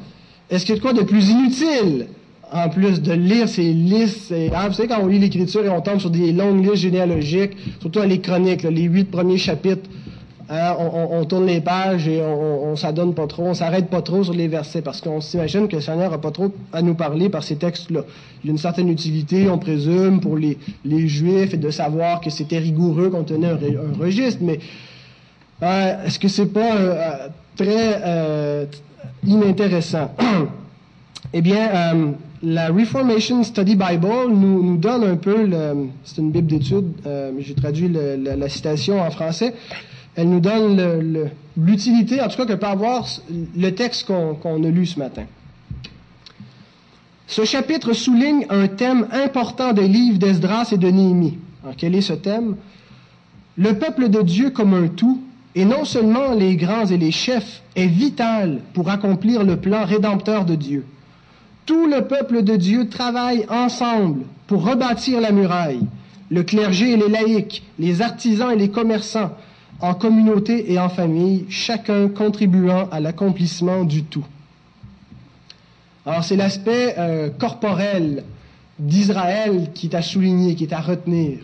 est-ce 0.50 0.66
qu'il 0.66 0.76
y 0.76 0.78
a 0.78 0.80
de 0.80 0.82
quoi 0.82 0.94
de 0.94 1.02
plus 1.02 1.30
inutile 1.30 2.08
en 2.54 2.70
plus 2.70 3.02
de 3.02 3.12
lire 3.12 3.50
ces 3.50 3.74
listes, 3.74 4.34
ah, 4.56 4.70
vous 4.70 4.76
savez, 4.76 4.88
quand 4.88 5.02
on 5.02 5.08
lit 5.08 5.20
l'Écriture 5.20 5.66
et 5.66 5.70
on 5.70 5.82
tombe 5.82 6.00
sur 6.00 6.12
des 6.12 6.32
longues 6.32 6.64
listes 6.64 6.84
généalogiques, 6.84 7.58
surtout 7.82 8.00
les 8.04 8.22
chroniques, 8.22 8.64
les 8.64 8.84
huit 8.84 9.06
premiers 9.06 9.40
chapitres, 9.40 9.90
hein, 10.54 10.76
on, 10.80 11.26
tourne 11.26 11.46
les 11.46 11.62
pages 11.62 12.08
et 12.08 12.22
on, 12.22 12.74
on 12.74 12.76
s'arrête 12.76 13.90
pas 13.90 14.02
trop 14.02 14.24
sur 14.24 14.34
les 14.34 14.48
versets 14.48 14.82
parce 14.82 15.02
qu'on 15.02 15.22
s'imagine 15.22 15.68
que 15.68 15.76
le 15.76 15.82
Seigneur 15.82 16.14
a 16.14 16.20
pas 16.20 16.32
trop 16.32 16.52
à 16.72 16.82
nous 16.82 16.96
parler 16.96 17.30
par 17.30 17.44
ces 17.44 17.56
textes-là. 17.56 18.02
Il 18.44 18.50
a 18.50 18.52
une 18.52 18.58
certaine 18.58 18.90
utilité, 18.90 19.50
on 19.50 19.58
présume, 19.58 20.20
pour 20.20 20.38
les, 20.38 20.58
Juifs 21.08 21.54
et 21.54 21.58
de 21.58 21.70
savoir 21.70 22.22
que 22.22 22.30
c'était 22.30 22.60
rigoureux 22.60 23.10
qu'on 23.10 23.24
tenait 23.24 23.48
un, 23.48 23.58
registre, 24.00 24.42
mais 24.42 24.60
euh, 25.62 26.06
est-ce 26.06 26.20
que 26.20 26.28
c'est 26.28 26.48
pas 26.48 26.76
euh, 26.76 27.28
très 27.56 28.02
euh, 28.06 28.66
inintéressant? 29.26 30.12
eh 31.34 31.42
bien, 31.42 32.14
la 32.42 32.68
Reformation 32.68 33.44
Study 33.44 33.76
Bible 33.76 34.30
nous, 34.30 34.78
donne 34.78 35.04
un 35.04 35.16
peu, 35.16 35.50
c'est 36.04 36.20
une 36.20 36.32
Bible 36.32 36.48
d'études, 36.48 36.92
j'ai 37.40 37.54
traduit 37.56 37.90
la 37.90 38.50
citation 38.50 39.02
en 39.02 39.10
français, 39.10 39.54
elle 40.16 40.30
nous 40.30 40.40
donne 40.40 41.30
l'utilité, 41.58 42.22
en 42.22 42.28
tout 42.28 42.38
cas, 42.38 42.46
que 42.46 42.54
peut 42.54 42.66
avoir 42.66 43.08
le 43.58 43.70
texte 43.72 44.08
qu'on 44.08 44.64
a 44.64 44.68
lu 44.70 44.86
ce 44.86 45.00
matin. 45.00 45.24
Ce 47.28 47.46
chapitre 47.46 47.94
souligne 47.94 48.46
un 48.50 48.68
thème 48.68 49.08
important 49.12 49.74
des 49.74 49.88
livres 49.88 50.20
d'Esdras 50.20 50.70
et 50.72 50.78
de 50.78 50.88
Néhémie. 50.88 51.40
Alors, 51.64 51.76
quel 51.76 51.96
est 51.96 52.02
ce 52.02 52.14
thème? 52.14 52.58
Le 53.58 53.74
peuple 53.74 54.10
de 54.10 54.22
Dieu 54.22 54.50
comme 54.50 54.74
un 54.74 54.88
tout, 54.88 55.22
et 55.56 55.66
non 55.66 55.86
seulement 55.86 56.34
les 56.34 56.56
grands 56.56 56.86
et 56.86 56.98
les 56.98 57.12
chefs, 57.12 57.62
est 57.76 57.88
vital 57.88 58.60
pour 58.74 58.90
accomplir 58.90 59.44
le 59.44 59.58
plan 59.58 59.86
rédempteur 59.86 60.46
de 60.46 60.56
Dieu. 60.56 60.86
Tout 61.66 61.88
le 61.88 62.06
peuple 62.06 62.44
de 62.44 62.56
Dieu 62.56 62.90
travaille 62.90 63.46
ensemble 63.50 64.26
pour 64.48 64.66
rebâtir 64.66 65.22
la 65.22 65.32
muraille. 65.32 65.86
Le 66.30 66.44
clergé 66.44 66.92
et 66.92 66.98
les 66.98 67.10
laïcs, 67.10 67.64
les 67.80 68.02
artisans 68.02 68.52
et 68.52 68.58
les 68.58 68.70
commerçants, 68.70 69.32
en 69.84 69.94
communauté 69.94 70.72
et 70.72 70.80
en 70.80 70.90
famille, 70.90 71.46
chacun 71.50 72.08
contribuant 72.08 72.88
à 72.90 73.00
l'accomplissement 73.00 73.84
du 73.84 74.04
tout. 74.04 74.26
Alors 76.06 76.24
c'est 76.24 76.38
l'aspect 76.38 76.96
euh, 76.98 77.30
corporel 77.30 78.24
d'Israël 78.80 79.70
qui 79.74 79.88
est 79.88 79.96
à 79.96 80.02
souligner, 80.02 80.56
qui 80.56 80.64
est 80.64 80.74
à 80.74 80.80
retenir 80.80 81.40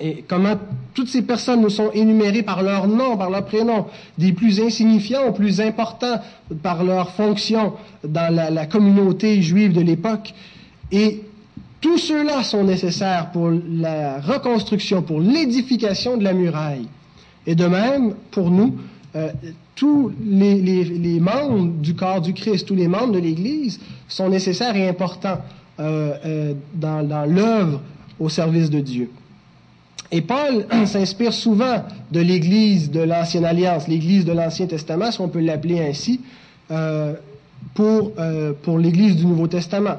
et 0.00 0.24
comment 0.28 0.54
toutes 0.94 1.08
ces 1.08 1.22
personnes 1.22 1.60
nous 1.60 1.70
sont 1.70 1.90
énumérées 1.92 2.42
par 2.42 2.62
leur 2.62 2.86
nom, 2.86 3.16
par 3.16 3.30
leur 3.30 3.44
prénom, 3.44 3.86
des 4.16 4.32
plus 4.32 4.60
insignifiants 4.60 5.26
aux 5.26 5.32
plus 5.32 5.60
importants 5.60 6.20
par 6.62 6.84
leur 6.84 7.10
fonction 7.10 7.72
dans 8.04 8.32
la, 8.32 8.66
communauté 8.66 9.42
juive 9.42 9.72
de 9.72 9.80
l'époque. 9.80 10.34
Et 10.92 11.22
tous 11.80 11.98
ceux-là 11.98 12.44
sont 12.44 12.62
nécessaires 12.62 13.30
pour 13.32 13.50
la 13.50 14.20
reconstruction, 14.20 15.02
pour 15.02 15.20
l'édification 15.20 16.16
de 16.16 16.22
la 16.22 16.32
muraille. 16.32 16.86
Et 17.48 17.54
de 17.54 17.64
même, 17.64 18.12
pour 18.30 18.50
nous, 18.50 18.74
euh, 19.16 19.30
tous 19.74 20.12
les, 20.22 21.18
membres 21.18 21.72
du 21.80 21.94
corps 21.94 22.20
du 22.20 22.34
Christ, 22.34 22.68
tous 22.68 22.74
les 22.74 22.88
membres 22.88 23.14
de 23.14 23.18
l'Église 23.18 23.80
sont 24.06 24.28
nécessaires 24.28 24.76
et 24.76 24.86
importants 24.86 25.38
euh, 25.80 26.12
euh, 26.26 26.52
dans, 26.74 27.26
l'œuvre 27.26 27.80
au 28.20 28.28
service 28.28 28.68
de 28.68 28.80
Dieu. 28.80 29.10
Et 30.12 30.20
Paul 30.20 30.66
s'inspire 30.86 31.32
souvent 31.32 31.84
de 32.12 32.20
l'Église 32.20 32.90
de 32.90 33.00
l'Ancienne 33.00 33.46
Alliance, 33.46 33.88
l'Église 33.88 34.26
de 34.26 34.32
l'Ancien 34.32 34.66
Testament, 34.66 35.10
si 35.10 35.22
on 35.22 35.28
peut 35.28 35.40
l'appeler 35.40 35.80
ainsi, 35.80 36.20
pour, 37.72 38.12
pour 38.62 38.78
l'Église 38.78 39.16
du 39.16 39.24
Nouveau 39.24 39.46
Testament. 39.46 39.96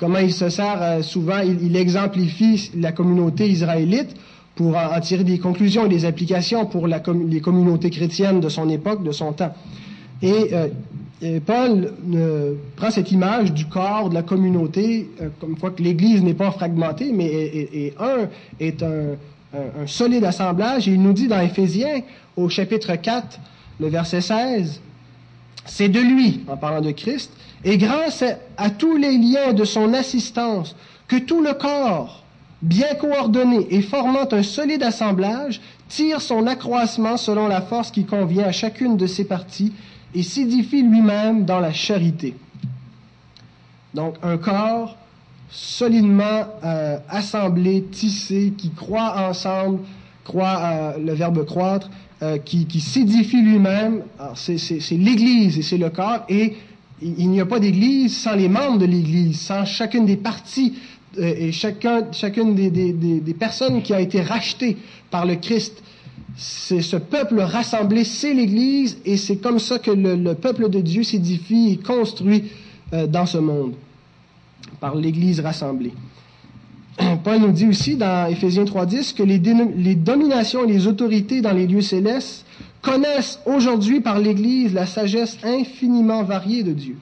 Comment 0.00 0.18
il 0.18 0.32
se 0.32 0.48
sert 0.48 1.04
souvent, 1.04 1.38
il, 1.38 1.76
exemplifie 1.76 2.72
la 2.74 2.90
communauté 2.90 3.48
israélite 3.48 4.16
pour 4.54 4.76
en, 4.76 5.00
tirer 5.00 5.24
des 5.24 5.38
conclusions 5.38 5.86
et 5.86 5.88
des 5.88 6.04
applications 6.04 6.66
pour 6.66 6.86
les 6.86 7.40
communautés 7.40 7.90
chrétiennes 7.90 8.40
de 8.40 8.48
son 8.48 8.68
époque, 8.68 9.02
de 9.02 9.12
son 9.12 9.32
temps. 9.32 9.54
Et, 10.22 10.50
Paul 11.44 11.92
prend 12.76 12.90
cette 12.90 13.12
image 13.12 13.52
du 13.52 13.66
corps 13.66 14.08
de 14.08 14.14
la 14.14 14.22
communauté, 14.22 15.10
comme 15.38 15.58
quoi 15.58 15.70
que 15.70 15.82
l'Église 15.82 16.22
n'est 16.22 16.34
pas 16.34 16.50
fragmentée, 16.50 17.12
mais 17.12 17.26
et 17.26 17.94
un 18.00 18.28
est 18.58 18.82
un, 18.82 19.16
solide 19.86 20.24
assemblage. 20.24 20.88
Et 20.88 20.92
il 20.92 21.02
nous 21.02 21.12
dit 21.12 21.28
dans 21.28 21.40
Éphésiens, 21.40 22.00
au 22.36 22.48
chapitre 22.48 22.94
4, 22.94 23.38
le 23.80 23.88
verset 23.88 24.22
16, 24.22 24.80
c'est 25.66 25.88
de 25.88 26.00
lui, 26.00 26.40
en 26.48 26.56
parlant 26.56 26.80
de 26.80 26.90
Christ, 26.90 27.30
et 27.64 27.76
grâce 27.76 28.24
à, 28.56 28.70
tous 28.70 28.96
les 28.96 29.16
liens 29.16 29.52
de 29.52 29.64
son 29.64 29.92
assistance, 29.92 30.74
que 31.08 31.16
tout 31.16 31.42
le 31.42 31.52
corps, 31.54 32.24
bien 32.62 32.94
coordonné 32.94 33.66
et 33.70 33.82
formant 33.82 34.28
un 34.32 34.42
solide 34.42 34.82
assemblage, 34.82 35.60
tire 35.88 36.20
son 36.20 36.46
accroissement 36.46 37.16
selon 37.16 37.48
la 37.48 37.60
force 37.60 37.90
qui 37.90 38.04
convient 38.04 38.44
à 38.44 38.52
chacune 38.52 38.96
de 38.96 39.06
ses 39.06 39.24
parties 39.24 39.72
et 40.14 40.22
s'édifie 40.22 40.82
lui-même 40.82 41.44
dans 41.44 41.60
la 41.60 41.72
charité. 41.72 42.34
Donc 43.94 44.16
un 44.22 44.36
corps 44.36 44.96
solidement 45.50 46.44
euh, 46.64 46.98
assemblés, 47.08 47.84
tissés, 47.90 48.52
qui 48.56 48.70
croient 48.70 49.28
ensemble, 49.28 49.80
croient 50.24 50.60
euh, 50.62 50.98
le 50.98 51.12
verbe 51.12 51.44
croître, 51.44 51.90
euh, 52.22 52.38
qui, 52.38 52.66
qui 52.66 52.80
s'édifie 52.80 53.42
lui-même. 53.42 54.02
C'est 54.34 54.56
l'Église 54.92 55.58
et 55.58 55.62
c'est 55.62 55.78
le 55.78 55.90
corps. 55.90 56.24
Et 56.28 56.56
il, 57.02 57.30
n'y 57.30 57.40
a 57.40 57.46
pas 57.46 57.58
d'Église 57.58 58.16
sans 58.16 58.34
les 58.34 58.48
membres 58.48 58.78
de 58.78 58.84
l'Église, 58.84 59.40
sans 59.40 59.64
chacune 59.64 60.06
des 60.06 60.16
parties 60.16 60.74
et 61.18 61.52
chacun, 61.52 62.12
chacune 62.12 62.54
des, 62.54 62.70
des, 62.70 62.92
des, 62.92 63.34
personnes 63.34 63.82
qui 63.82 63.92
a 63.92 64.00
été 64.00 64.20
rachetées 64.20 64.76
par 65.10 65.26
le 65.26 65.36
Christ. 65.36 65.82
C'est 66.36 66.82
ce 66.82 66.96
peuple 66.96 67.40
rassemblé, 67.40 68.04
c'est 68.04 68.32
l'Église, 68.32 68.98
et 69.04 69.16
c'est 69.16 69.36
comme 69.36 69.58
ça 69.58 69.78
que 69.78 69.90
le, 69.90 70.14
le 70.14 70.34
peuple 70.34 70.68
de 70.68 70.80
Dieu 70.80 71.02
s'édifie 71.02 71.72
et 71.72 71.76
construit 71.76 72.44
dans 73.08 73.26
ce 73.26 73.38
monde 73.38 73.74
par 74.80 74.94
l'Église 74.94 75.40
rassemblée. 75.40 75.92
Paul 77.24 77.38
nous 77.38 77.52
dit 77.52 77.66
aussi 77.66 77.96
dans 77.96 78.28
Éphésiens 78.28 78.64
3.10 78.64 79.14
que 79.14 79.22
les, 79.22 79.38
les 79.38 79.94
dominations 79.94 80.64
et 80.64 80.72
les 80.72 80.86
autorités 80.86 81.40
dans 81.40 81.52
les 81.52 81.66
lieux 81.66 81.82
célestes 81.82 82.46
connaissent 82.82 83.40
aujourd'hui 83.46 84.00
par 84.00 84.18
l'Église 84.18 84.72
la 84.74 84.86
sagesse 84.86 85.38
infiniment 85.42 86.22
variée 86.22 86.62
de 86.62 86.72
Dieu. 86.72 86.96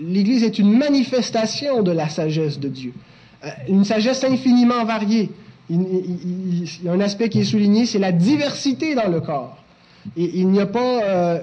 L'Église 0.00 0.44
est 0.44 0.58
une 0.58 0.76
manifestation 0.76 1.82
de 1.82 1.90
la 1.90 2.08
sagesse 2.08 2.60
de 2.60 2.68
Dieu, 2.68 2.92
euh, 2.92 3.07
une 3.68 3.84
sagesse 3.84 4.24
infiniment 4.24 4.84
variée. 4.84 5.30
Il, 5.70 6.64
y 6.82 6.88
a 6.88 6.92
un 6.92 7.00
aspect 7.00 7.28
qui 7.28 7.40
est 7.40 7.44
souligné, 7.44 7.84
c'est 7.86 7.98
la 7.98 8.12
diversité 8.12 8.94
dans 8.94 9.08
le 9.08 9.20
corps. 9.20 9.58
Il 10.16 10.48
n'y 10.48 10.60
a 10.60 10.66
pas 10.66 11.02
euh, 11.02 11.40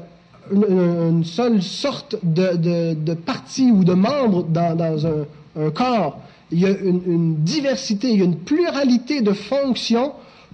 une, 0.52 1.24
seule 1.24 1.62
sorte 1.62 2.18
de, 2.24 3.14
partie 3.14 3.72
ou 3.72 3.84
de 3.84 3.94
membre 3.94 4.44
dans, 4.44 5.06
un, 5.06 5.70
corps. 5.72 6.20
il 6.52 6.60
y 6.60 6.66
a 6.66 6.70
une, 6.70 7.36
diversité, 7.36 8.12
il 8.12 8.24
une 8.24 8.38
pluralité 8.38 9.22
de 9.22 9.34
fonctions 9.34 10.14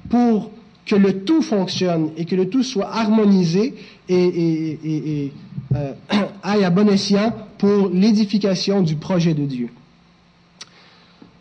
pour 0.09 0.51
que 0.85 0.95
le 0.95 1.23
tout 1.23 1.41
fonctionne 1.41 2.09
et 2.17 2.25
que 2.25 2.35
le 2.35 2.49
tout 2.49 2.63
soit 2.63 2.89
harmonisé 2.91 3.75
et, 4.09 5.31
euh, 5.75 5.93
aille 6.43 6.63
à 6.65 6.69
bon 6.69 6.89
escient 6.89 7.33
pour 7.57 7.89
l'édification 7.93 8.81
du 8.81 8.95
projet 8.95 9.33
de 9.33 9.45
Dieu. 9.45 9.69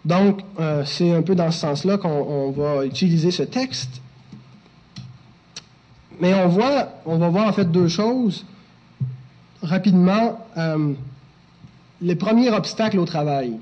Donc, 0.04 0.40
euh, 0.58 0.84
c'est 0.84 1.12
un 1.12 1.22
peu 1.22 1.34
dans 1.34 1.50
ce 1.50 1.60
sens-là 1.60 1.98
qu'on 1.98 2.50
va 2.50 2.84
utiliser 2.84 3.30
ce 3.30 3.42
texte. 3.42 4.00
Mais 6.20 6.34
on 6.34 6.48
voit, 6.48 6.88
on 7.06 7.18
va 7.18 7.28
voir 7.28 7.48
en 7.48 7.52
fait 7.52 7.70
deux 7.70 7.88
choses 7.88 8.44
rapidement. 9.62 10.38
Euh, 10.56 10.92
les 12.02 12.14
premiers 12.14 12.50
obstacles 12.50 12.98
au 12.98 13.04
travail. 13.04 13.58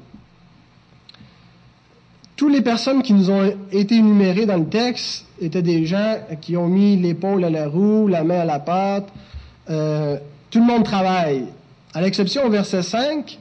Toutes 2.36 2.52
les 2.52 2.60
personnes 2.60 3.02
qui 3.02 3.14
nous 3.14 3.30
ont 3.30 3.52
été 3.72 3.96
énumérées 3.96 4.46
dans 4.46 4.58
le 4.58 4.68
texte 4.68 5.26
étaient 5.40 5.62
des 5.62 5.86
gens 5.86 6.18
qui 6.40 6.56
ont 6.56 6.68
mis 6.68 6.96
l'épaule 6.96 7.44
à 7.44 7.50
la 7.50 7.66
roue, 7.66 8.06
la 8.06 8.22
main 8.22 8.40
à 8.40 8.44
la 8.44 8.60
pâte. 8.60 9.08
Euh, 9.70 10.18
tout 10.50 10.60
le 10.60 10.64
monde 10.64 10.84
travaille. 10.84 11.46
À 11.94 12.00
l'exception 12.00 12.44
au 12.44 12.50
verset 12.50 12.82
5, 12.82 13.38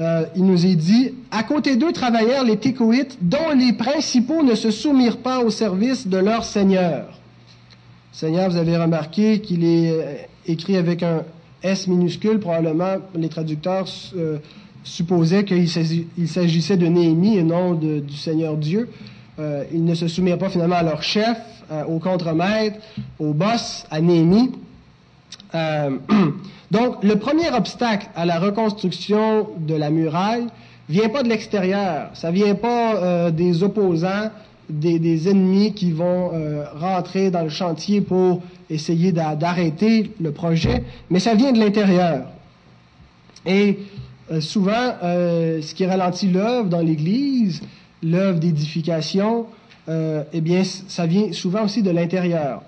euh, 0.00 0.24
il 0.34 0.44
nous 0.44 0.66
est 0.66 0.74
dit, 0.74 1.14
à 1.30 1.44
côté 1.44 1.76
d'eux 1.76 1.92
travaillèrent 1.92 2.44
les 2.44 2.56
Técoïtes, 2.56 3.18
dont 3.20 3.50
les 3.56 3.72
principaux 3.72 4.42
ne 4.42 4.54
se 4.54 4.70
soumirent 4.70 5.18
pas 5.18 5.40
au 5.40 5.50
service 5.50 6.08
de 6.08 6.16
leur 6.18 6.44
Seigneur. 6.44 7.06
Seigneur, 8.12 8.50
vous 8.50 8.56
avez 8.56 8.76
remarqué 8.76 9.40
qu'il 9.40 9.64
est 9.64 9.90
euh, 9.90 10.14
écrit 10.46 10.76
avec 10.76 11.02
un 11.04 11.22
S 11.62 11.86
minuscule, 11.86 12.40
probablement 12.40 12.96
les 13.14 13.28
traducteurs 13.28 13.86
euh, 14.16 14.38
supposaient 14.82 15.44
qu'il 15.44 15.68
s'agissait 16.28 16.76
de 16.76 16.86
Néhémie 16.86 17.38
et 17.38 17.44
non 17.44 17.74
du 17.74 18.16
Seigneur 18.16 18.56
Dieu. 18.56 18.90
Ils 19.72 19.84
ne 19.84 19.94
se 19.94 20.06
soumirent 20.08 20.38
pas 20.38 20.50
finalement 20.50 20.76
à 20.76 20.82
leur 20.82 21.02
chef, 21.02 21.38
au 21.88 21.98
contremaître, 21.98 22.76
au 23.18 23.32
boss, 23.32 23.86
à 23.90 24.02
Néhémie. 24.02 24.52
donc, 26.74 27.02
le 27.02 27.16
premier 27.16 27.50
obstacle 27.50 28.08
à 28.14 28.26
la 28.26 28.38
reconstruction 28.38 29.48
de 29.58 29.74
la 29.74 29.88
muraille 29.90 30.46
vient 30.90 31.08
pas 31.08 31.22
de 31.22 31.28
l'extérieur, 31.30 32.10
ça 32.12 32.30
vient 32.30 32.54
pas 32.54 33.30
des 33.30 33.62
opposants, 33.62 34.30
des, 34.68 35.28
ennemis 35.30 35.72
qui 35.72 35.92
vont 35.92 36.32
rentrer 36.76 37.30
dans 37.30 37.42
le 37.42 37.48
chantier 37.48 38.02
pour 38.02 38.42
essayer 38.68 39.12
d'arrêter 39.12 40.12
le 40.20 40.32
projet, 40.32 40.84
mais 41.08 41.20
ça 41.20 41.34
vient 41.34 41.52
de 41.52 41.58
l'intérieur. 41.58 42.26
Et 43.46 43.78
euh, 44.30 44.40
souvent, 44.40 44.94
euh, 45.02 45.60
ce 45.60 45.74
qui 45.74 45.84
ralentit 45.84 46.28
l'œuvre 46.28 46.68
dans 46.68 46.80
l'Église, 46.80 47.62
l'œuvre 48.02 48.38
d'édification, 48.38 49.46
euh, 49.88 50.24
eh 50.32 50.40
bien, 50.40 50.62
ça 50.64 51.06
vient 51.06 51.32
souvent 51.32 51.64
aussi 51.64 51.82
de 51.82 51.90
l'intérieur. 51.90 52.62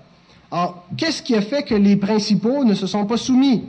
Alors, 0.51 0.85
qu'est-ce 0.95 1.21
qui 1.23 1.35
a 1.35 1.41
fait 1.41 1.63
que 1.63 1.75
les 1.75 1.95
principaux 1.95 2.63
ne 2.63 2.73
se 2.73 2.85
sont 2.85 3.05
pas 3.05 3.17
soumis? 3.17 3.63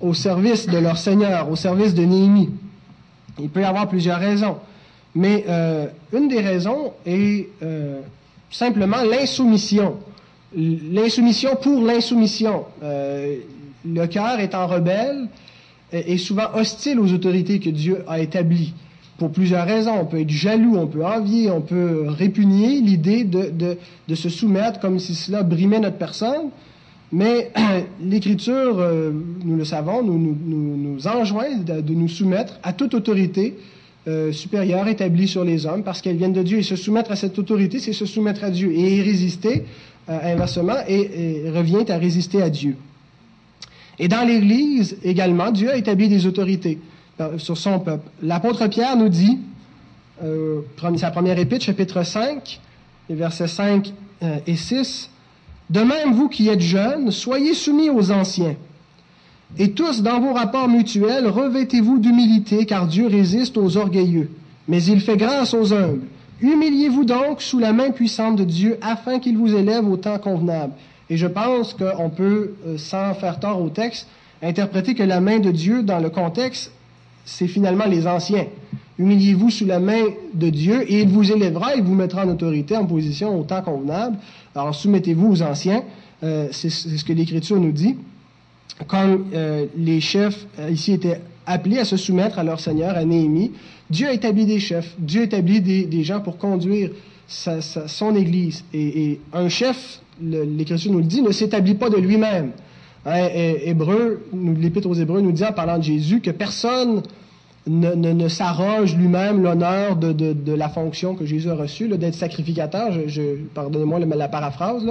Au 0.00 0.14
service 0.14 0.66
de 0.66 0.78
leur 0.78 0.98
Seigneur, 0.98 1.50
au 1.50 1.56
service 1.56 1.94
de 1.94 2.04
Néhémie? 2.04 2.50
Il 3.40 3.48
peut 3.48 3.60
y 3.60 3.64
avoir 3.64 3.88
plusieurs 3.88 4.18
raisons. 4.18 4.56
Mais 5.14 5.44
une 6.12 6.28
des 6.28 6.40
raisons 6.40 6.92
est 7.06 7.48
simplement 8.50 9.02
l'insoumission 9.02 9.96
l'insoumission 10.56 11.56
pour 11.60 11.82
l'insoumission. 11.82 12.64
Euh, 12.82 13.36
le 13.84 14.06
cœur 14.06 14.40
étant 14.40 14.66
rebelle 14.66 15.28
est 15.92 16.16
souvent 16.16 16.54
hostile 16.54 16.98
aux 16.98 17.12
autorités 17.12 17.60
que 17.60 17.70
Dieu 17.70 18.02
a 18.08 18.18
établies 18.18 18.72
pour 19.18 19.30
plusieurs 19.30 19.66
raisons. 19.66 19.94
On 20.00 20.06
peut 20.06 20.20
être 20.20 20.30
jaloux, 20.30 20.76
on 20.76 20.86
peut 20.86 21.04
envier, 21.04 21.50
on 21.50 21.60
peut 21.60 22.06
répugner 22.08 22.80
l'idée 22.80 23.24
de, 23.24 23.76
de, 24.08 24.14
se 24.14 24.28
soumettre 24.28 24.80
comme 24.80 24.98
si 24.98 25.14
cela 25.14 25.42
brimait 25.42 25.78
notre 25.78 25.98
personne. 25.98 26.50
Mais 27.12 27.50
l'Écriture, 28.02 28.78
euh, 28.78 29.12
nous 29.44 29.56
le 29.56 29.64
savons, 29.64 30.02
nous, 30.02 30.18
nous, 30.18 30.76
nous, 30.76 31.06
enjoint 31.06 31.56
de, 31.56 31.92
nous 31.92 32.08
soumettre 32.08 32.58
à 32.62 32.72
toute 32.72 32.94
autorité 32.94 33.56
euh, 34.06 34.32
supérieure 34.32 34.86
établie 34.88 35.28
sur 35.28 35.44
les 35.44 35.64
hommes 35.66 35.82
parce 35.82 36.02
qu'elles 36.02 36.16
viennent 36.16 36.32
de 36.32 36.42
Dieu. 36.42 36.58
Et 36.58 36.62
se 36.62 36.76
soumettre 36.76 37.12
à 37.12 37.16
cette 37.16 37.38
autorité, 37.38 37.78
c'est 37.78 37.92
se 37.92 38.06
soumettre 38.06 38.44
à 38.44 38.50
Dieu. 38.50 38.72
Et 38.72 38.96
y 38.96 39.02
résister, 39.02 39.64
euh, 40.08 40.32
inversement, 40.34 40.76
et, 40.88 41.44
revient 41.54 41.84
à 41.90 41.98
résister 41.98 42.42
à 42.42 42.50
Dieu. 42.50 42.76
Et 43.98 44.08
dans 44.08 44.26
l'Église 44.26 44.96
également, 45.04 45.52
Dieu 45.52 45.70
a 45.70 45.76
établi 45.76 46.08
des 46.08 46.26
autorités 46.26 46.80
sur 47.36 47.56
son 47.56 47.78
peuple. 47.78 48.08
L'apôtre 48.24 48.66
Pierre 48.66 48.96
nous 48.96 49.08
dit, 49.08 49.38
sa 50.96 51.10
première 51.12 51.38
épître, 51.38 51.64
chapitre 51.64 52.02
5, 52.02 52.60
les 53.08 53.14
versets 53.14 53.46
5 53.46 53.92
et 54.48 54.56
6, 54.56 55.10
De 55.70 55.80
même, 55.80 56.12
vous 56.12 56.28
qui 56.28 56.48
êtes 56.48 56.60
jeunes, 56.60 57.10
soyez 57.10 57.54
soumis 57.54 57.90
aux 57.90 58.10
anciens. 58.10 58.56
Et 59.58 59.70
tous, 59.70 60.02
dans 60.02 60.20
vos 60.20 60.32
rapports 60.32 60.68
mutuels, 60.68 61.28
revêtez-vous 61.28 61.98
d'humilité, 61.98 62.66
car 62.66 62.86
Dieu 62.86 63.06
résiste 63.06 63.56
aux 63.56 63.76
orgueilleux, 63.76 64.30
mais 64.68 64.82
il 64.82 65.00
fait 65.00 65.16
grâce 65.16 65.54
aux 65.54 65.72
humbles. 65.72 66.02
Humiliez-vous 66.40 67.04
donc 67.04 67.40
sous 67.40 67.58
la 67.58 67.72
main 67.72 67.90
puissante 67.90 68.36
de 68.36 68.44
Dieu 68.44 68.78
afin 68.82 69.18
qu'il 69.18 69.38
vous 69.38 69.54
élève 69.54 69.88
au 69.88 69.96
temps 69.96 70.18
convenable. 70.18 70.72
Et 71.08 71.16
je 71.16 71.26
pense 71.26 71.74
qu'on 71.74 72.10
peut, 72.10 72.54
euh, 72.66 72.78
sans 72.78 73.14
faire 73.14 73.38
tort 73.38 73.62
au 73.62 73.68
texte, 73.68 74.08
interpréter 74.42 74.94
que 74.94 75.02
la 75.02 75.20
main 75.20 75.38
de 75.38 75.50
Dieu, 75.50 75.82
dans 75.82 76.00
le 76.00 76.10
contexte, 76.10 76.72
c'est 77.24 77.46
finalement 77.46 77.86
les 77.86 78.06
anciens. 78.06 78.46
Humiliez-vous 78.98 79.50
sous 79.50 79.66
la 79.66 79.80
main 79.80 80.04
de 80.34 80.50
Dieu 80.50 80.84
et 80.88 81.00
il 81.00 81.08
vous 81.08 81.32
élèvera, 81.32 81.74
il 81.74 81.82
vous 81.82 81.94
mettra 81.94 82.24
en 82.24 82.28
autorité, 82.28 82.76
en 82.76 82.86
position 82.86 83.38
au 83.38 83.42
temps 83.42 83.62
convenable. 83.62 84.16
Alors 84.54 84.74
soumettez-vous 84.74 85.32
aux 85.32 85.42
anciens, 85.42 85.82
euh, 86.22 86.46
c'est 86.52 86.70
ce 86.70 87.04
que 87.04 87.12
l'Écriture 87.12 87.58
nous 87.58 87.72
dit. 87.72 87.96
Comme 88.86 89.26
euh, 89.34 89.66
les 89.76 90.00
chefs 90.00 90.46
ici 90.70 90.92
étaient 90.92 91.20
appelés 91.46 91.78
à 91.78 91.84
se 91.84 91.96
soumettre 91.96 92.38
à 92.38 92.44
leur 92.44 92.60
Seigneur, 92.60 92.96
à 92.96 93.04
Néhémie, 93.04 93.52
Dieu 93.90 94.08
a 94.08 94.12
établi 94.12 94.46
des 94.46 94.60
chefs, 94.60 94.94
Dieu 94.98 95.22
a 95.22 95.24
établi 95.24 95.60
des, 95.60 96.04
gens 96.04 96.20
pour 96.20 96.38
conduire 96.38 96.90
son 97.26 98.14
Église. 98.14 98.64
Et, 98.72 99.20
un 99.32 99.48
chef, 99.48 100.00
l'Écriture 100.22 100.92
nous 100.92 100.98
le 100.98 101.04
dit, 101.04 101.20
ne 101.20 101.32
s'établit 101.32 101.74
pas 101.74 101.90
de 101.90 101.96
lui-même. 101.96 102.52
Hein, 103.04 103.28
Hébreu, 103.64 104.24
l'Épître 104.32 104.88
aux 104.88 104.94
Hébreux 104.94 105.20
nous 105.20 105.32
dit 105.32 105.44
en 105.44 105.52
parlant 105.52 105.78
de 105.78 105.82
Jésus 105.82 106.20
que 106.20 106.30
personne 106.30 107.02
ne, 107.66 108.28
s'arroge 108.28 108.94
lui-même 108.96 109.42
l'honneur 109.42 109.96
de, 109.96 110.54
la 110.54 110.68
fonction 110.68 111.14
que 111.14 111.24
Jésus 111.24 111.50
a 111.50 111.54
reçue, 111.54 111.88
d'être 111.88 112.14
sacrificateur. 112.14 112.92
Je, 113.06 113.36
Pardonnez-moi 113.54 114.00
la, 114.00 114.28
paraphrase, 114.28 114.84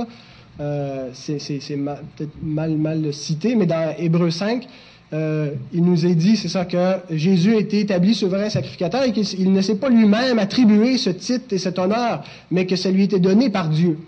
euh, 0.60 1.10
c'est 1.14 1.38
peut-être 1.38 2.32
mal, 2.42 2.78
mal 2.78 3.14
cité, 3.14 3.56
mais 3.56 3.66
dans 3.66 3.94
Hébreu 3.98 4.32
5, 4.32 4.68
euh, 5.14 5.52
il 5.72 5.84
nous 5.84 6.06
est 6.08 6.16
dit, 6.16 6.36
c'est 6.36 6.48
ça, 6.48 6.66
que 6.66 6.78
Jésus 7.12 7.56
a 7.56 7.60
été 7.60 7.82
établi 7.82 8.16
souverain 8.16 8.50
sacrificateur 8.50 9.04
et 9.04 9.12
qu'il 9.12 9.54
ne 9.54 9.62
s'est 9.62 9.76
pas 9.76 9.90
lui-même 9.90 10.40
attribué 10.40 10.98
ce 10.98 11.12
titre 11.12 11.54
et 11.54 11.60
cet 11.60 11.78
honneur, 11.78 12.24
mais 12.50 12.66
que 12.66 12.76
ça 12.76 12.90
lui 12.90 13.04
était 13.04 13.20
donné 13.20 13.52
par 13.52 13.70
Dieu. 13.70 14.00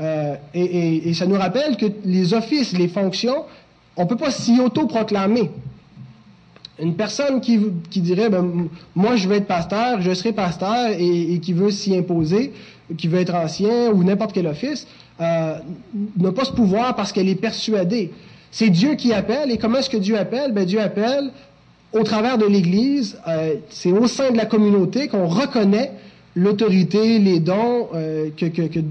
Euh, 0.00 0.36
et, 0.54 1.12
ça 1.14 1.26
nous 1.26 1.36
rappelle 1.36 1.76
que 1.76 1.86
les 2.04 2.32
offices, 2.34 2.72
les 2.76 2.86
fonctions, 2.86 3.44
on 3.96 4.04
ne 4.04 4.08
peut 4.08 4.16
pas 4.16 4.30
s'y 4.30 4.60
auto-proclamer. 4.60 5.50
Une 6.78 6.94
personne 6.94 7.40
qui, 7.40 7.58
dirait, 8.00 8.28
ben, 8.28 8.68
moi 8.94 9.16
je 9.16 9.28
veux 9.28 9.36
être 9.36 9.46
pasteur, 9.46 10.02
je 10.02 10.12
serai 10.12 10.32
pasteur, 10.32 10.90
et, 10.98 11.38
qui 11.40 11.54
veut 11.54 11.70
s'y 11.70 11.96
imposer, 11.96 12.52
qui 12.98 13.08
veut 13.08 13.20
être 13.20 13.34
ancien 13.34 13.90
ou 13.90 14.04
n'importe 14.04 14.32
quel 14.32 14.46
office, 14.46 14.86
euh, 15.20 15.54
n'a 16.18 16.32
pas 16.32 16.44
ce 16.44 16.52
pouvoir 16.52 16.94
parce 16.94 17.12
qu'elle 17.12 17.28
est 17.28 17.40
persuadée. 17.40 18.12
C'est 18.50 18.68
Dieu 18.68 18.94
qui 18.94 19.12
appelle. 19.12 19.50
Et 19.50 19.56
comment 19.56 19.78
est-ce 19.78 19.90
que 19.90 19.96
Dieu 19.96 20.18
appelle? 20.18 20.52
Ben, 20.52 20.64
Dieu 20.64 20.80
appelle 20.80 21.30
au 21.92 22.02
travers 22.02 22.36
de 22.38 22.46
l'Église. 22.46 23.18
Euh, 23.26 23.54
c'est 23.70 23.92
au 23.92 24.06
sein 24.06 24.30
de 24.30 24.36
la 24.36 24.46
communauté 24.46 25.08
qu'on 25.08 25.26
reconnaît 25.26 25.92
l'autorité, 26.34 27.18
les 27.18 27.40
dons 27.40 27.88
euh, 27.94 28.28
que, 28.36 28.46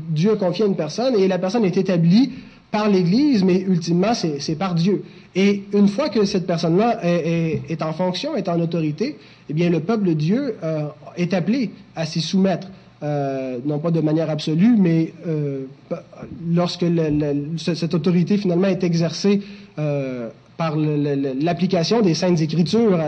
Dieu 0.10 0.32
a 0.32 0.36
confiés 0.36 0.66
à 0.66 0.68
une 0.68 0.76
personne. 0.76 1.16
Et 1.16 1.28
la 1.28 1.38
personne 1.38 1.64
est 1.66 1.78
établie 1.78 2.32
par 2.76 2.90
l'Église, 2.90 3.42
mais 3.46 3.62
ultimement, 3.62 4.14
c'est 4.14 4.56
par 4.60 4.76
Dieu. 4.76 5.06
Et 5.34 5.64
une 5.72 5.88
fois 5.88 6.10
que 6.10 6.26
cette 6.26 6.46
personne-là 6.46 7.00
est, 7.06 7.82
en 7.82 7.94
fonction, 7.94 8.36
est 8.36 8.50
en 8.50 8.60
autorité, 8.60 9.18
eh 9.50 9.54
bien, 9.54 9.70
le 9.70 9.80
peuple 9.80 10.08
de 10.08 10.14
Dieu 10.14 10.58
euh, 10.62 10.88
est 11.16 11.34
appelé 11.34 11.72
à 11.96 12.06
s'y 12.06 12.20
soumettre. 12.20 12.68
Euh, 13.02 13.60
non 13.66 13.80
pas 13.80 13.92
de 13.92 14.02
manière 14.02 14.30
absolue, 14.30 14.76
mais 14.78 15.14
euh, 15.26 15.68
lorsque 16.52 16.86
cette 17.58 17.94
autorité 17.94 18.36
finalement 18.38 18.68
est 18.68 18.84
exercée 18.84 19.42
par 20.58 20.76
l'application 20.76 22.02
des 22.02 22.14
saintes 22.14 22.42
écritures. 22.42 23.00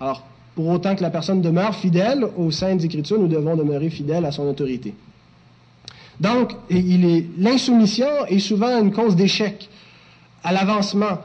alors, 0.00 0.22
pour 0.54 0.68
autant 0.68 0.94
que 0.94 1.02
la 1.02 1.10
personne 1.10 1.40
demeure 1.40 1.74
fidèle 1.74 2.24
aux 2.36 2.52
saintes 2.52 2.84
écritures, 2.84 3.18
nous 3.18 3.26
devons 3.28 3.56
demeurer 3.56 3.90
fidèles 3.90 4.26
à 4.26 4.30
son 4.30 4.44
autorité. 4.48 4.94
Donc, 6.20 6.52
l'insoumission 7.38 8.06
est 8.28 8.38
souvent 8.40 8.80
une 8.80 8.92
cause 8.92 9.16
d'échec 9.16 9.68
à 10.42 10.52
l'avancement 10.52 11.18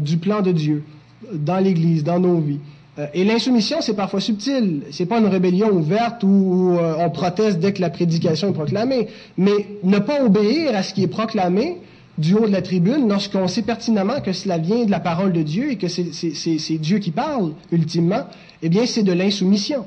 du 0.00 0.16
plan 0.18 0.40
de 0.42 0.52
Dieu 0.52 0.84
dans 1.32 1.58
l'Église, 1.58 2.04
dans 2.04 2.20
nos 2.20 2.38
vies. 2.38 2.60
Euh, 2.98 3.06
et 3.14 3.24
l'insoumission, 3.24 3.78
c'est 3.80 3.94
parfois 3.94 4.20
subtil. 4.20 4.82
C'est 4.90 5.06
pas 5.06 5.18
une 5.18 5.26
rébellion 5.26 5.70
ouverte 5.70 6.22
où, 6.22 6.76
euh, 6.78 6.94
on 6.98 7.10
proteste 7.10 7.58
dès 7.58 7.72
que 7.72 7.80
la 7.80 7.90
prédication 7.90 8.50
est 8.50 8.54
proclamée. 8.54 9.08
Mais 9.36 9.52
ne 9.82 9.98
pas 9.98 10.24
obéir 10.24 10.74
à 10.74 10.82
ce 10.82 10.94
qui 10.94 11.02
est 11.02 11.08
proclamé 11.08 11.78
du 12.18 12.34
haut 12.34 12.46
de 12.46 12.52
la 12.52 12.62
tribune 12.62 13.08
lorsqu'on 13.08 13.46
sait 13.46 13.62
pertinemment 13.62 14.20
que 14.22 14.32
cela 14.32 14.56
vient 14.56 14.86
de 14.86 14.90
la 14.90 15.00
parole 15.00 15.32
de 15.32 15.42
Dieu 15.42 15.72
et 15.72 15.76
que 15.76 15.88
c'est 15.88 16.78
Dieu 16.78 16.98
qui 16.98 17.10
parle, 17.10 17.52
ultimement, 17.70 18.24
eh 18.62 18.70
bien, 18.70 18.86
c'est 18.86 19.02
de 19.02 19.12
l'insoumission. 19.12 19.84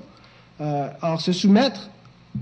Euh, 0.61 0.87
or, 1.01 1.21
se 1.21 1.31
soumettre 1.31 1.89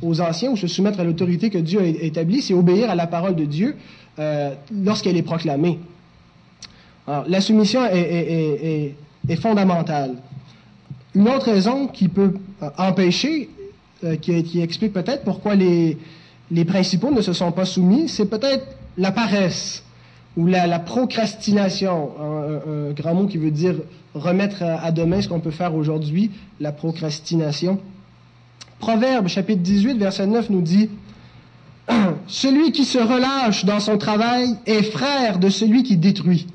aux 0.02 0.21
anciens 0.21 0.52
ou 0.52 0.58
se 0.58 0.67
soumettre 0.67 1.00
à 1.00 1.04
l'autorité 1.04 1.50
que 1.50 1.58
Dieu 1.58 1.80
a 1.80 1.86
établie, 1.86 2.41
c'est 2.41 2.54
obéir 2.54 2.89
à 2.89 2.95
la 2.95 3.08
parole 3.08 3.36
de 3.36 3.45
Dieu 3.45 3.76
euh, 4.19 4.54
lorsqu'elle 4.71 5.17
est 5.17 5.23
proclamée. 5.23 5.80
Alors, 7.08 7.26
la 7.28 7.41
soumission 7.41 7.82
est, 7.86 8.95
fondamentale. 9.41 10.15
Une 11.15 11.28
autre 11.30 11.45
raison 11.52 11.88
qui 11.88 12.08
peut 12.08 12.34
euh, 12.62 12.69
empêcher, 12.78 13.50
euh, 14.04 14.15
qui, 14.17 14.62
explique 14.62 14.93
peut-être 14.93 15.23
pourquoi 15.23 15.56
les, 15.56 15.97
les 16.52 16.65
principaux 16.65 17.12
ne 17.12 17.21
se 17.21 17.34
sont 17.34 17.52
pas 17.52 17.65
soumis, 17.65 18.10
c'est 18.10 18.30
peut-être 18.30 18.65
la 18.97 19.12
paresse 19.12 19.84
ou 20.36 20.45
la, 20.45 20.80
procrastination, 20.80 22.12
un, 22.19 22.91
grand 22.91 23.15
mot 23.15 23.26
qui 23.26 23.38
veut 23.38 23.52
dire 23.52 23.76
remettre 24.13 24.62
à 24.62 24.91
demain 24.91 25.21
ce 25.21 25.28
qu'on 25.28 25.39
peut 25.39 25.52
faire 25.52 25.73
aujourd'hui, 25.73 26.32
la 26.60 26.71
procrastination. 26.71 27.80
Proverbe 28.80 29.28
chapitre 29.28 29.62
18, 29.62 29.98
verset 29.98 30.28
9 30.28 30.50
nous 30.50 30.62
dit, 30.62 30.90
Celui 32.28 32.72
qui 32.72 32.86
se 32.86 32.98
relâche 32.98 33.66
dans 33.66 33.80
son 33.80 33.98
travail 33.98 34.56
est 34.66 34.84
frère 34.84 35.40
de 35.40 35.50
celui 35.50 35.84
qui 35.84 35.98
détruit. 35.98 36.48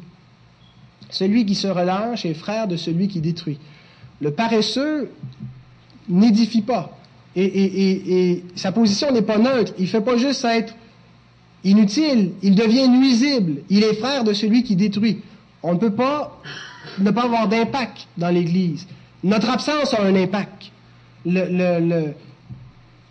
Celui 1.11 1.45
qui 1.45 1.55
se 1.55 1.67
relâche 1.67 2.25
est 2.25 2.35
frère 2.35 2.69
de 2.69 2.77
celui 2.77 3.09
qui 3.09 3.21
détruit. 3.21 3.59
Le 4.21 4.31
paresseux 4.31 5.11
n'édifie 6.09 6.63
pas. 6.63 6.97
Et, 7.35 7.45
et, 7.45 8.31
et, 8.31 8.45
sa 8.55 8.73
position 8.73 9.11
n'est 9.11 9.23
pas 9.23 9.39
neutre. 9.39 9.73
Il 9.79 9.85
ne 9.85 9.89
fait 9.89 10.01
pas 10.01 10.17
juste 10.17 10.45
être 10.45 10.75
inutile, 11.65 12.33
il 12.43 12.55
devient 12.55 12.89
nuisible. 12.89 13.63
Il 13.71 13.85
est 13.85 13.95
frère 13.95 14.25
de 14.25 14.33
celui 14.33 14.63
qui 14.63 14.77
détruit. 14.77 15.23
On 15.63 15.75
ne 15.75 15.79
peut 15.79 15.93
pas 15.93 16.41
ne 16.99 17.11
pas 17.11 17.25
avoir 17.25 17.49
d'impact 17.49 18.07
dans 18.17 18.29
l'Église. 18.29 18.87
Notre 19.23 19.51
absence 19.51 19.95
a 19.95 20.03
un 20.03 20.15
impact 20.17 20.72
le, 21.25 22.15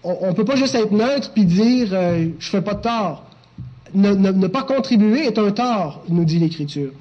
on 0.04 0.28
ne 0.28 0.34
peut 0.34 0.46
pas 0.46 0.56
juste 0.56 0.76
être 0.76 0.92
neutre 0.92 1.32
puis 1.34 1.46
dire 1.46 1.90
euh, 1.92 2.30
je 2.40 2.50
fais 2.50 2.62
pas 2.62 2.74
de 2.74 2.82
tort. 2.82 3.26
Ne, 3.94 4.48
pas 4.48 4.64
contribuer 4.64 5.26
est 5.26 5.38
un 5.38 5.52
tort, 5.52 6.04
nous 6.08 6.24
dit 6.24 6.40
l'Écriture. 6.40 6.92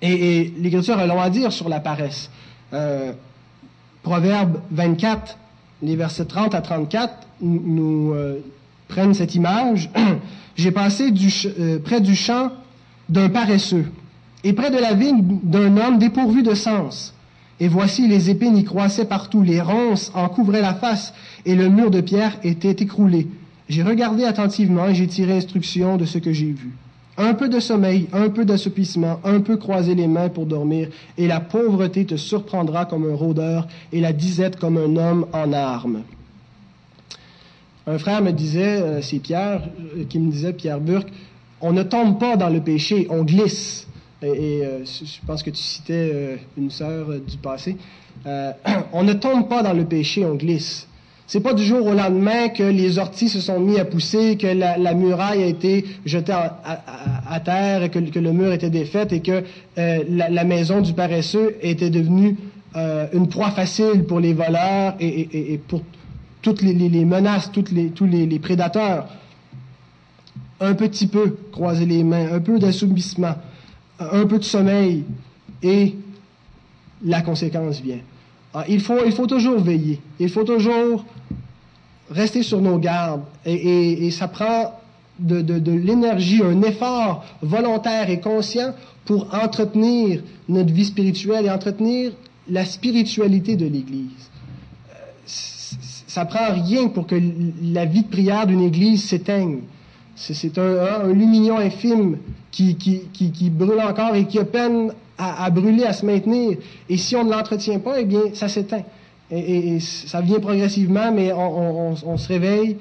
Et, 0.00 0.52
l'Écriture 0.58 0.98
a 0.98 1.06
long 1.06 1.20
à 1.20 1.28
dire 1.28 1.52
sur 1.52 1.68
la 1.68 1.80
paresse. 1.80 2.30
Euh, 2.72 3.12
Proverbe 4.02 4.60
24, 4.70 5.36
les 5.82 5.96
versets 5.96 6.24
30 6.24 6.54
à 6.54 6.62
34 6.62 7.12
nous, 7.42 8.12
euh, 8.14 8.40
prennent 8.88 9.14
cette 9.14 9.34
image. 9.34 9.90
J'ai 10.56 10.70
passé 10.70 11.10
du, 11.10 11.30
près 11.84 12.00
du 12.00 12.14
champ 12.14 12.50
d'un 13.08 13.28
paresseux 13.28 13.86
et 14.42 14.52
près 14.52 14.70
de 14.70 14.78
la 14.78 14.94
vigne 14.94 15.40
d'un 15.42 15.76
homme 15.76 15.98
dépourvu 15.98 16.42
de 16.42 16.54
sens. 16.54 17.13
Et 17.60 17.68
voici 17.68 18.08
les 18.08 18.30
épines 18.30 18.56
y 18.56 18.64
croissaient 18.64 19.04
partout, 19.04 19.42
les 19.42 19.60
ronces 19.60 20.10
en 20.14 20.28
couvraient 20.28 20.60
la 20.60 20.74
face, 20.74 21.14
et 21.46 21.54
le 21.54 21.68
mur 21.68 21.90
de 21.90 22.00
pierre 22.00 22.36
était 22.42 22.70
écroulé. 22.70 23.28
J'ai 23.68 23.82
regardé 23.82 24.24
attentivement 24.24 24.88
et 24.88 24.94
j'ai 24.94 25.06
tiré 25.06 25.36
instruction 25.36 25.96
de 25.96 26.04
ce 26.04 26.18
que 26.18 26.32
j'ai 26.32 26.52
vu. 26.52 26.70
Un 27.16 27.34
peu 27.34 27.48
de 27.48 27.60
sommeil, 27.60 28.08
un 28.12 28.28
peu 28.28 28.44
d'assoupissement, 28.44 29.20
un 29.22 29.40
peu 29.40 29.56
croiser 29.56 29.94
les 29.94 30.08
mains 30.08 30.28
pour 30.28 30.46
dormir, 30.46 30.88
et 31.16 31.28
la 31.28 31.40
pauvreté 31.40 32.04
te 32.04 32.16
surprendra 32.16 32.86
comme 32.86 33.08
un 33.08 33.14
rôdeur, 33.14 33.68
et 33.92 34.00
la 34.00 34.12
disette 34.12 34.56
comme 34.56 34.76
un 34.76 34.96
homme 34.96 35.26
en 35.32 35.52
armes. 35.52 36.02
Un 37.86 37.98
frère 37.98 38.22
me 38.22 38.32
disait, 38.32 38.80
euh, 38.80 39.02
c'est 39.02 39.18
Pierre, 39.18 39.62
euh, 39.96 40.04
qui 40.08 40.18
me 40.18 40.30
disait, 40.30 40.54
Pierre 40.54 40.80
Burke, 40.80 41.12
on 41.60 41.72
ne 41.72 41.82
tombe 41.82 42.18
pas 42.18 42.36
dans 42.36 42.48
le 42.48 42.60
péché, 42.60 43.06
on 43.10 43.22
glisse. 43.22 43.83
Et, 44.24 44.64
euh, 44.64 44.84
je 44.84 45.26
pense 45.26 45.42
que 45.42 45.50
tu 45.50 45.62
citais 45.62 46.10
euh, 46.12 46.36
une 46.56 46.70
sœur 46.70 47.10
euh, 47.10 47.18
du 47.18 47.36
passé. 47.36 47.76
on 48.92 49.02
ne 49.02 49.12
tombe 49.12 49.48
pas 49.48 49.62
dans 49.62 49.74
le 49.74 49.84
péché, 49.84 50.24
on 50.24 50.34
glisse. 50.34 50.88
C'est 51.26 51.40
pas 51.40 51.52
du 51.52 51.64
jour 51.64 51.86
au 51.86 51.92
lendemain 51.92 52.48
que 52.48 52.62
les 52.62 52.98
orties 52.98 53.28
se 53.28 53.40
sont 53.40 53.60
mis 53.60 53.78
à 53.78 53.84
pousser, 53.84 54.36
que 54.36 54.46
la, 54.46 54.94
muraille 54.94 55.42
a 55.42 55.46
été 55.46 55.84
jetée 56.04 56.32
à, 56.32 57.40
terre, 57.40 57.90
que, 57.90 57.98
le 57.98 58.32
mur 58.32 58.52
était 58.52 58.68
défait 58.68 59.06
et 59.10 59.20
que 59.20 59.42
la, 59.76 60.44
maison 60.44 60.82
du 60.82 60.92
paresseux 60.92 61.56
était 61.62 61.88
devenue 61.88 62.36
une 62.74 63.28
proie 63.28 63.50
facile 63.52 64.04
pour 64.06 64.20
les 64.20 64.34
voleurs 64.34 64.96
et, 65.00 65.58
pour 65.66 65.80
toutes 66.42 66.60
les, 66.60 66.74
menaces, 67.06 67.50
toutes 67.50 67.72
les, 67.72 67.88
tous 67.88 68.04
les, 68.04 68.38
prédateurs. 68.38 69.08
Un 70.60 70.74
petit 70.74 71.06
peu 71.06 71.38
croiser 71.52 71.86
les 71.86 72.04
mains, 72.04 72.34
un 72.34 72.40
peu 72.40 72.58
d'assouplissement 72.58 73.34
un 74.12 74.26
peu 74.26 74.38
de 74.38 74.44
sommeil 74.44 75.04
et 75.62 75.94
la 77.04 77.22
conséquence 77.22 77.80
vient. 77.80 78.00
Ah, 78.52 78.64
il, 78.68 78.80
faut, 78.80 79.04
il 79.04 79.12
faut 79.12 79.26
toujours 79.26 79.60
veiller, 79.60 80.00
il 80.20 80.28
faut 80.28 80.44
toujours 80.44 81.04
rester 82.10 82.42
sur 82.42 82.60
nos 82.60 82.78
gardes 82.78 83.22
et, 83.44 84.10
ça 84.10 84.28
prend 84.28 84.78
de, 85.18 85.40
de 85.40 85.72
l'énergie, 85.72 86.42
un 86.42 86.62
effort 86.62 87.24
volontaire 87.42 88.10
et 88.10 88.20
conscient 88.20 88.74
pour 89.04 89.32
entretenir 89.34 90.22
notre 90.48 90.72
vie 90.72 90.84
spirituelle 90.84 91.46
et 91.46 91.50
entretenir 91.50 92.12
la 92.48 92.64
spiritualité 92.64 93.56
de 93.56 93.66
l'Église. 93.66 94.30
Euh, 94.90 94.94
ça 95.26 96.24
prend 96.24 96.52
rien 96.52 96.88
pour 96.88 97.06
que 97.06 97.16
la 97.62 97.84
vie 97.84 98.02
de 98.02 98.08
prière 98.08 98.46
d'une 98.46 98.62
Église 98.62 99.04
s'éteigne. 99.04 99.60
C'est 100.16 100.58
un, 100.58 101.12
lumignon 101.12 101.58
infime 101.58 102.18
qui, 102.50 102.76
qui, 102.76 103.08
qui, 103.12 103.50
brûle 103.50 103.80
encore 103.80 104.14
et 104.14 104.26
qui 104.26 104.38
a 104.38 104.44
peine 104.44 104.92
à, 105.18 105.50
brûler, 105.50 105.84
à 105.84 105.92
se 105.92 106.06
maintenir. 106.06 106.58
Et 106.88 106.96
si 106.96 107.16
on 107.16 107.24
ne 107.24 107.30
l'entretient 107.30 107.80
pas, 107.80 108.00
eh 108.00 108.04
bien, 108.04 108.20
ça 108.32 108.48
s'éteint. 108.48 108.82
Et, 109.30 109.80
ça 109.80 110.20
vient 110.20 110.38
progressivement, 110.38 111.10
mais 111.12 111.32
on, 111.32 112.16
se 112.16 112.28
réveille 112.28 112.76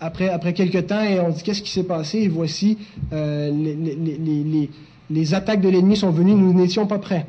après, 0.00 0.28
après 0.28 0.52
quelques 0.52 0.86
temps 0.86 1.02
et 1.02 1.18
on 1.20 1.30
dit 1.30 1.42
qu'est-ce 1.42 1.62
qui 1.62 1.70
s'est 1.70 1.84
passé? 1.84 2.18
Et 2.18 2.28
voici 2.28 2.78
euh, 3.12 3.50
les, 3.50 3.74
les, 3.74 4.70
les, 5.10 5.34
attaques 5.34 5.60
de 5.60 5.68
l'ennemi 5.68 5.96
sont 5.96 6.10
venues, 6.10 6.34
nous 6.34 6.52
n'étions 6.52 6.86
pas 6.86 6.98
prêts. 6.98 7.26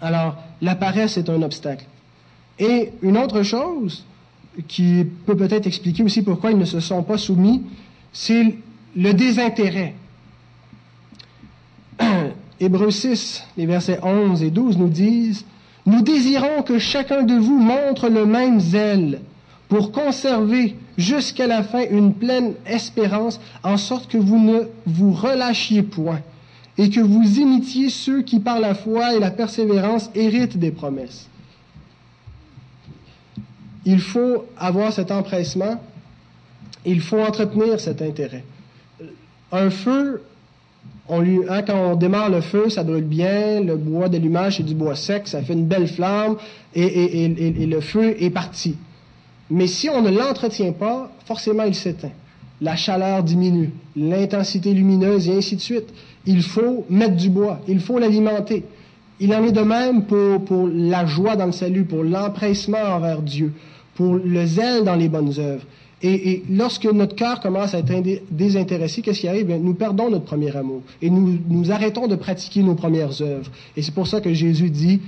Alors, 0.00 0.36
la 0.62 0.74
paresse 0.76 1.16
est 1.18 1.28
un 1.28 1.42
obstacle. 1.42 1.86
Et 2.58 2.92
une 3.02 3.16
autre 3.16 3.42
chose 3.42 4.04
qui 4.68 5.04
peut 5.26 5.36
peut-être 5.36 5.66
expliquer 5.66 6.02
aussi 6.02 6.22
pourquoi 6.22 6.52
ils 6.52 6.58
ne 6.58 6.64
se 6.64 6.80
sont 6.80 7.02
pas 7.02 7.18
soumis, 7.18 7.62
c'est 8.14 8.54
le 8.96 9.12
désintérêt. 9.12 9.94
Hébreux 12.60 12.92
6, 12.92 13.44
les 13.58 13.66
versets 13.66 13.98
11 14.02 14.42
et 14.42 14.50
12 14.50 14.78
nous 14.78 14.88
disent, 14.88 15.44
Nous 15.84 16.00
désirons 16.00 16.62
que 16.62 16.78
chacun 16.78 17.24
de 17.24 17.34
vous 17.34 17.58
montre 17.58 18.08
le 18.08 18.24
même 18.24 18.60
zèle 18.60 19.20
pour 19.68 19.92
conserver 19.92 20.76
jusqu'à 20.96 21.48
la 21.48 21.64
fin 21.64 21.82
une 21.90 22.14
pleine 22.14 22.54
espérance, 22.64 23.40
en 23.64 23.76
sorte 23.76 24.08
que 24.08 24.18
vous 24.18 24.38
ne 24.38 24.62
vous 24.86 25.12
relâchiez 25.12 25.82
point 25.82 26.20
et 26.78 26.90
que 26.90 27.00
vous 27.00 27.40
imitiez 27.40 27.90
ceux 27.90 28.22
qui 28.22 28.38
par 28.38 28.60
la 28.60 28.74
foi 28.74 29.14
et 29.14 29.20
la 29.20 29.32
persévérance 29.32 30.10
héritent 30.14 30.58
des 30.58 30.70
promesses. 30.70 31.28
Il 33.84 34.00
faut 34.00 34.46
avoir 34.56 34.92
cet 34.92 35.10
empressement 35.10 35.80
il 36.84 37.00
faut 37.00 37.20
entretenir 37.20 37.80
cet 37.80 38.02
intérêt. 38.02 38.44
Un 39.52 39.70
feu, 39.70 40.22
on 41.08 41.22
hein, 41.22 41.62
quand 41.62 41.92
on 41.92 41.96
démarre 41.96 42.30
le 42.30 42.40
feu, 42.40 42.68
ça 42.68 42.82
brûle 42.82 43.04
bien, 43.04 43.60
le 43.60 43.76
bois 43.76 44.08
d'allumage, 44.08 44.56
c'est 44.56 44.62
du 44.62 44.74
bois 44.74 44.96
sec, 44.96 45.28
ça 45.28 45.42
fait 45.42 45.52
une 45.52 45.66
belle 45.66 45.88
flamme, 45.88 46.36
et, 46.74 47.28
le 47.66 47.80
feu 47.80 48.16
est 48.18 48.30
parti. 48.30 48.76
Mais 49.50 49.66
si 49.66 49.88
on 49.90 50.00
ne 50.02 50.10
l'entretient 50.10 50.72
pas, 50.72 51.10
forcément 51.26 51.64
il 51.64 51.74
s'éteint. 51.74 52.12
La 52.60 52.76
chaleur 52.76 53.22
diminue, 53.22 53.72
l'intensité 53.96 54.72
lumineuse 54.72 55.28
et 55.28 55.36
ainsi 55.36 55.56
de 55.56 55.60
suite. 55.60 55.92
Il 56.26 56.42
faut 56.42 56.86
mettre 56.88 57.16
du 57.16 57.28
bois, 57.28 57.60
il 57.68 57.80
faut 57.80 57.98
l'alimenter. 57.98 58.64
Il 59.20 59.34
en 59.34 59.44
est 59.44 59.52
de 59.52 59.60
même 59.60 60.04
pour, 60.04 60.44
pour 60.44 60.68
la 60.72 61.04
joie 61.04 61.36
dans 61.36 61.46
le 61.46 61.52
salut, 61.52 61.84
pour 61.84 62.02
l'empressement 62.02 62.78
envers 62.78 63.20
Dieu, 63.20 63.52
pour 63.94 64.14
le 64.14 64.46
zèle 64.46 64.84
dans 64.84 64.96
les 64.96 65.08
bonnes 65.08 65.38
œuvres. 65.38 65.64
Et, 66.06 66.42
lorsque 66.50 66.84
notre 66.84 67.16
cœur 67.16 67.40
commence 67.40 67.72
à 67.72 67.78
être 67.78 67.90
désintéressé, 68.30 69.00
qu'est-ce 69.00 69.20
qui 69.20 69.28
arrive? 69.28 69.48
nous 69.48 69.72
perdons 69.72 70.10
notre 70.10 70.26
premier 70.26 70.54
amour 70.54 70.82
et 71.00 71.08
nous, 71.08 71.38
nous 71.48 71.72
arrêtons 71.72 72.08
de 72.08 72.14
pratiquer 72.14 72.62
nos 72.62 72.74
premières 72.74 73.22
œuvres. 73.22 73.50
Et 73.74 73.80
c'est 73.80 73.94
pour 73.94 74.06
ça 74.06 74.20
que 74.20 74.32
Jésus 74.34 74.68
dit, 74.68 75.00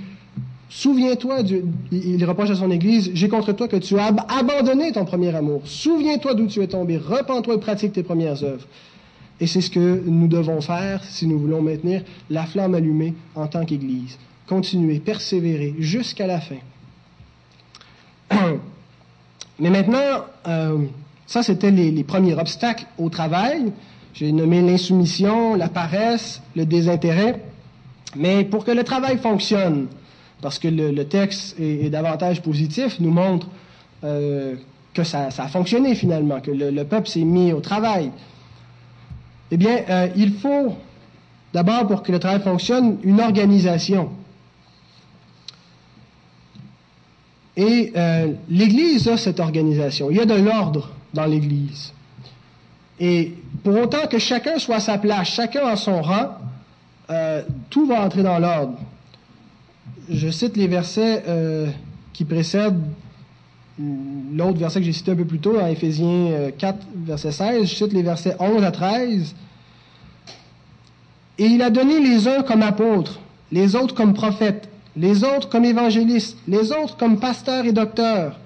Souviens-toi, 0.69 1.43
il 1.91 2.25
reproche 2.25 2.49
à 2.49 2.55
son 2.55 2.71
Église, 2.71 3.11
j'ai 3.13 3.29
contre 3.29 3.53
toi 3.53 3.67
que 3.67 3.77
tu 3.77 3.97
as 3.99 4.07
abandonné 4.07 4.91
ton 4.91 5.05
premier 5.05 5.33
amour. 5.33 5.61
Souviens-toi 5.65 6.33
d'où 6.33 6.47
tu 6.47 6.61
es 6.61 6.67
tombé, 6.67 6.97
repens-toi 6.97 7.53
et 7.53 7.59
pratique 7.59 7.93
tes 7.93 8.03
premières 8.03 8.43
œuvres. 8.43 8.65
Et 9.39 9.45
c'est 9.45 9.61
ce 9.61 9.69
que 9.69 10.01
nous 10.03 10.27
devons 10.27 10.61
faire 10.61 11.03
si 11.03 11.27
nous 11.27 11.37
voulons 11.39 11.61
maintenir 11.61 12.01
la 12.31 12.45
flamme 12.45 12.73
allumée 12.73 13.13
en 13.35 13.45
tant 13.47 13.65
qu'Église. 13.65 14.17
continuer, 14.47 14.99
persévérer 14.99 15.75
jusqu'à 15.77 16.25
la 16.25 16.41
fin. 16.41 16.55
Mais 19.59 19.69
maintenant, 19.69 20.25
euh, 20.47 20.85
ça 21.25 21.43
c'était 21.43 21.71
les, 21.71 22.03
premiers 22.03 22.33
obstacles 22.33 22.85
au 22.97 23.09
travail. 23.09 23.71
J'ai 24.13 24.31
nommé 24.31 24.61
l'insoumission, 24.61 25.55
la 25.55 25.69
paresse, 25.69 26.41
le 26.55 26.65
désintérêt. 26.65 27.41
Mais 28.15 28.43
pour 28.43 28.65
que 28.65 28.71
le 28.71 28.83
travail 28.83 29.17
fonctionne, 29.17 29.87
parce 30.41 30.59
que 30.59 30.67
le, 30.67 31.03
texte 31.05 31.59
est, 31.59 31.89
davantage 31.89 32.41
positif, 32.41 32.99
nous 32.99 33.11
montre 33.11 33.47
euh, 34.03 34.55
que 34.93 35.03
ça, 35.03 35.27
a 35.37 35.47
fonctionné 35.47 35.95
finalement, 35.95 36.39
que 36.39 36.51
le, 36.51 36.71
le 36.71 36.83
peuple 36.83 37.07
s'est 37.07 37.23
mis 37.23 37.53
au 37.53 37.59
travail. 37.59 38.11
Eh 39.51 39.57
bien, 39.57 39.79
euh, 39.89 40.07
il 40.15 40.33
faut 40.33 40.75
d'abord, 41.53 41.87
pour 41.87 42.03
que 42.03 42.11
le 42.11 42.19
travail 42.19 42.41
fonctionne, 42.41 42.97
une 43.03 43.19
organisation. 43.19 44.09
Et 47.57 47.91
euh, 47.95 48.33
l'Église 48.49 49.07
a 49.07 49.17
cette 49.17 49.39
organisation. 49.39 50.11
Il 50.11 50.17
y 50.17 50.19
a 50.19 50.25
de 50.25 50.35
l'ordre 50.35 50.91
dans 51.15 51.25
l'Église. 51.25 51.91
Et 52.99 53.33
pour 53.63 53.75
autant 53.75 54.05
que 54.07 54.19
chacun 54.19 54.59
soit 54.59 54.75
à 54.75 54.79
sa 54.79 54.99
place, 54.99 55.29
chacun 55.29 55.65
à 55.65 55.75
son 55.75 56.03
rang, 56.03 56.37
euh, 57.09 57.41
tout 57.71 57.87
va 57.87 58.03
entrer 58.03 58.21
dans 58.21 58.37
l'ordre. 58.37 58.77
Je 60.07 60.29
cite 60.29 60.55
les 60.55 60.67
versets 60.67 61.23
euh, 61.27 61.67
qui 62.13 62.25
précèdent 62.25 62.79
l'autre 64.33 64.59
verset 64.59 64.79
que 64.79 64.85
j'ai 64.85 64.93
cité 64.93 65.11
un 65.11 65.15
peu 65.15 65.25
plus 65.25 65.39
tôt, 65.39 65.53
dans 65.53 65.67
Éphésiens 65.67 66.51
4, 66.57 66.77
verset 67.05 67.31
16. 67.31 67.69
Je 67.69 67.75
cite 67.75 67.93
les 67.93 68.03
versets 68.03 68.35
11 68.39 68.63
à 68.63 68.71
13. 68.71 69.35
Et 71.39 71.45
il 71.45 71.61
a 71.61 71.69
donné 71.69 71.99
les 71.99 72.27
uns 72.27 72.41
comme 72.43 72.63
apôtres, 72.63 73.19
les 73.51 73.75
autres 73.75 73.93
comme 73.93 74.13
prophètes, 74.13 74.69
les 74.97 75.23
autres 75.23 75.47
comme 75.47 75.65
évangélistes, 75.65 76.37
les 76.47 76.71
autres 76.71 76.97
comme 76.97 77.19
pasteurs 77.19 77.65
et 77.65 77.71
docteurs, 77.71 78.39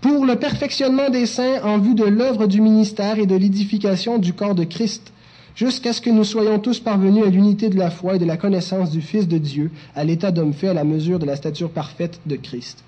pour 0.00 0.24
le 0.24 0.36
perfectionnement 0.36 1.10
des 1.10 1.26
saints 1.26 1.62
en 1.62 1.78
vue 1.78 1.94
de 1.94 2.04
l'œuvre 2.04 2.46
du 2.46 2.60
ministère 2.60 3.18
et 3.18 3.26
de 3.26 3.34
l'édification 3.34 4.18
du 4.18 4.32
corps 4.32 4.54
de 4.54 4.64
Christ, 4.64 5.12
jusqu'à 5.54 5.92
ce 5.92 6.00
que 6.00 6.10
nous 6.10 6.24
soyons 6.24 6.58
tous 6.58 6.78
parvenus 6.78 7.26
à 7.26 7.28
l'unité 7.28 7.68
de 7.68 7.76
la 7.76 7.90
foi 7.90 8.14
et 8.14 8.18
de 8.18 8.24
la 8.24 8.36
connaissance 8.36 8.90
du 8.90 9.02
Fils 9.02 9.28
de 9.28 9.36
Dieu, 9.36 9.72
à 9.94 10.04
l'état 10.04 10.30
d'homme 10.30 10.54
fait 10.54 10.68
à 10.68 10.74
la 10.74 10.84
mesure 10.84 11.18
de 11.18 11.26
la 11.26 11.36
stature 11.36 11.70
parfaite 11.70 12.20
de 12.24 12.36
Christ. 12.36 12.84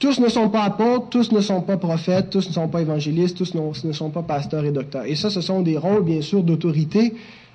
Tous 0.00 0.18
ne 0.18 0.28
sont 0.28 0.48
pas 0.48 0.64
apôtres, 0.64 1.10
tous 1.10 1.30
ne 1.30 1.40
sont 1.40 1.60
pas 1.60 1.76
prophètes, 1.76 2.30
tous 2.30 2.48
ne 2.48 2.52
sont 2.52 2.66
pas 2.66 2.80
évangélistes, 2.80 3.36
tous 3.36 3.54
ne 3.54 3.92
sont 3.92 4.10
pas 4.10 4.22
pasteurs 4.22 4.64
et 4.64 4.72
docteurs. 4.72 5.04
Et 5.06 5.14
ça, 5.14 5.30
ce 5.30 5.40
sont 5.40 5.62
des 5.62 5.78
rôles, 5.78 6.02
bien 6.02 6.20
sûr, 6.20 6.42
d'autorité 6.42 7.14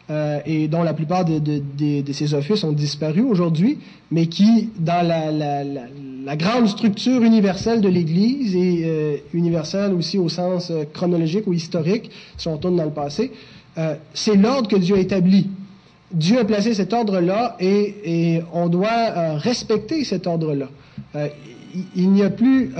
euh, 0.09 0.39
et 0.45 0.69
dont 0.69 0.83
la 0.83 0.93
plupart 0.93 1.25
de, 1.25 1.37
de, 1.37 2.13
ces 2.13 2.33
offices 2.33 2.63
ont 2.63 2.71
disparu 2.71 3.23
aujourd'hui, 3.23 3.79
mais 4.09 4.27
qui, 4.27 4.69
dans 4.79 5.05
la, 5.05 6.35
grande 6.37 6.69
structure 6.69 7.21
universelle 7.23 7.81
de 7.81 7.89
l'Église 7.89 8.55
et 8.55 8.83
euh, 8.85 9.17
universelle 9.33 9.93
aussi 9.93 10.17
au 10.17 10.29
sens 10.29 10.71
euh, 10.71 10.85
chronologique 10.93 11.45
ou 11.45 11.51
historique, 11.51 12.09
si 12.37 12.47
on 12.47 12.55
tourne 12.57 12.77
dans 12.77 12.85
le 12.85 12.91
passé, 12.91 13.31
c'est 14.13 14.35
l'ordre 14.35 14.67
que 14.67 14.77
Dieu 14.77 14.95
a 14.95 14.99
établi. 14.99 15.49
Dieu 16.11 16.39
a 16.39 16.45
placé 16.45 16.73
cet 16.73 16.93
ordre-là 16.93 17.57
et, 17.59 18.41
on 18.53 18.69
doit 18.69 19.37
respecter 19.37 20.03
cet 20.03 20.25
ordre-là. 20.25 20.69
Il 21.95 22.09
n'y 22.09 22.23
a 22.23 22.31
plus 22.31 22.71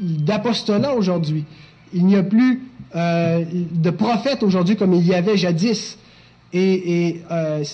d'apostolat 0.00 0.94
aujourd'hui. 0.94 1.44
Il 1.92 2.06
n'y 2.06 2.16
a 2.16 2.22
plus 2.22 2.62
de 2.94 3.90
prophètes 3.90 4.42
aujourd'hui 4.42 4.76
comme 4.76 4.94
il 4.94 5.06
y 5.06 5.12
avait 5.12 5.36
jadis. 5.36 5.98
Et, 6.52 7.20
euh, 7.30 7.64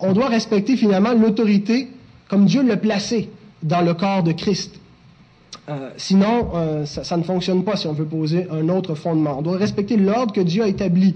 on 0.00 0.12
doit 0.12 0.28
respecter 0.28 0.76
finalement 0.76 1.12
l'autorité 1.12 1.88
comme 2.28 2.46
Dieu 2.46 2.62
l'a 2.62 2.76
placée 2.76 3.28
dans 3.62 3.82
le 3.82 3.94
corps 3.94 4.22
de 4.22 4.32
Christ. 4.32 4.80
Euh, 5.68 5.90
sinon, 5.96 6.50
euh, 6.54 6.86
ça, 6.86 7.16
ne 7.16 7.22
fonctionne 7.22 7.62
pas 7.62 7.76
si 7.76 7.86
on 7.86 7.92
veut 7.92 8.06
poser 8.06 8.46
un 8.50 8.68
autre 8.68 8.94
fondement. 8.94 9.38
On 9.38 9.42
doit 9.42 9.56
respecter 9.56 9.96
l'ordre 9.96 10.32
que 10.32 10.40
Dieu 10.40 10.62
a 10.62 10.68
établi. 10.68 11.14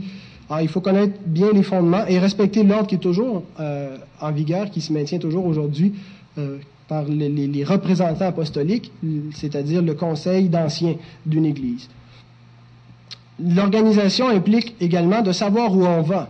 Alors, 0.49 0.61
il 0.61 0.69
faut 0.69 0.81
connaître 0.81 1.15
bien 1.27 1.51
les 1.53 1.65
fondements 1.65 2.07
et 2.07 2.19
respecter 2.19 2.63
l'ordre 2.63 2.87
qui 2.87 2.95
est 2.95 2.99
toujours 2.99 3.43
en 4.21 4.31
vigueur, 4.31 4.71
qui 4.71 4.81
se 4.81 4.93
maintient 4.93 5.19
toujours 5.19 5.47
aujourd'hui 5.47 5.95
par 6.87 7.03
les, 7.03 7.29
les, 7.29 7.65
représentants 7.65 8.27
apostoliques, 8.27 8.93
c'est-à-dire 9.35 9.83
le 9.83 9.95
conseil 9.95 10.49
d'anciens 10.49 10.95
d'une 11.25 11.47
Église. 11.47 11.89
L'organisation 13.41 14.29
implique 14.29 14.77
également 14.81 15.23
de 15.23 15.33
savoir 15.33 15.77
où 15.77 15.85
on 15.85 16.03
va 16.03 16.29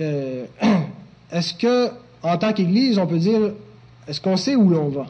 euh, 0.00 0.46
est-ce 1.32 1.54
que, 1.54 1.90
en 2.22 2.36
tant 2.38 2.52
qu'Église, 2.52 2.98
on 2.98 3.06
peut 3.06 3.18
dire, 3.18 3.52
est-ce 4.06 4.20
qu'on 4.20 4.36
sait 4.36 4.56
où 4.56 4.68
l'on 4.68 4.88
va? 4.88 5.06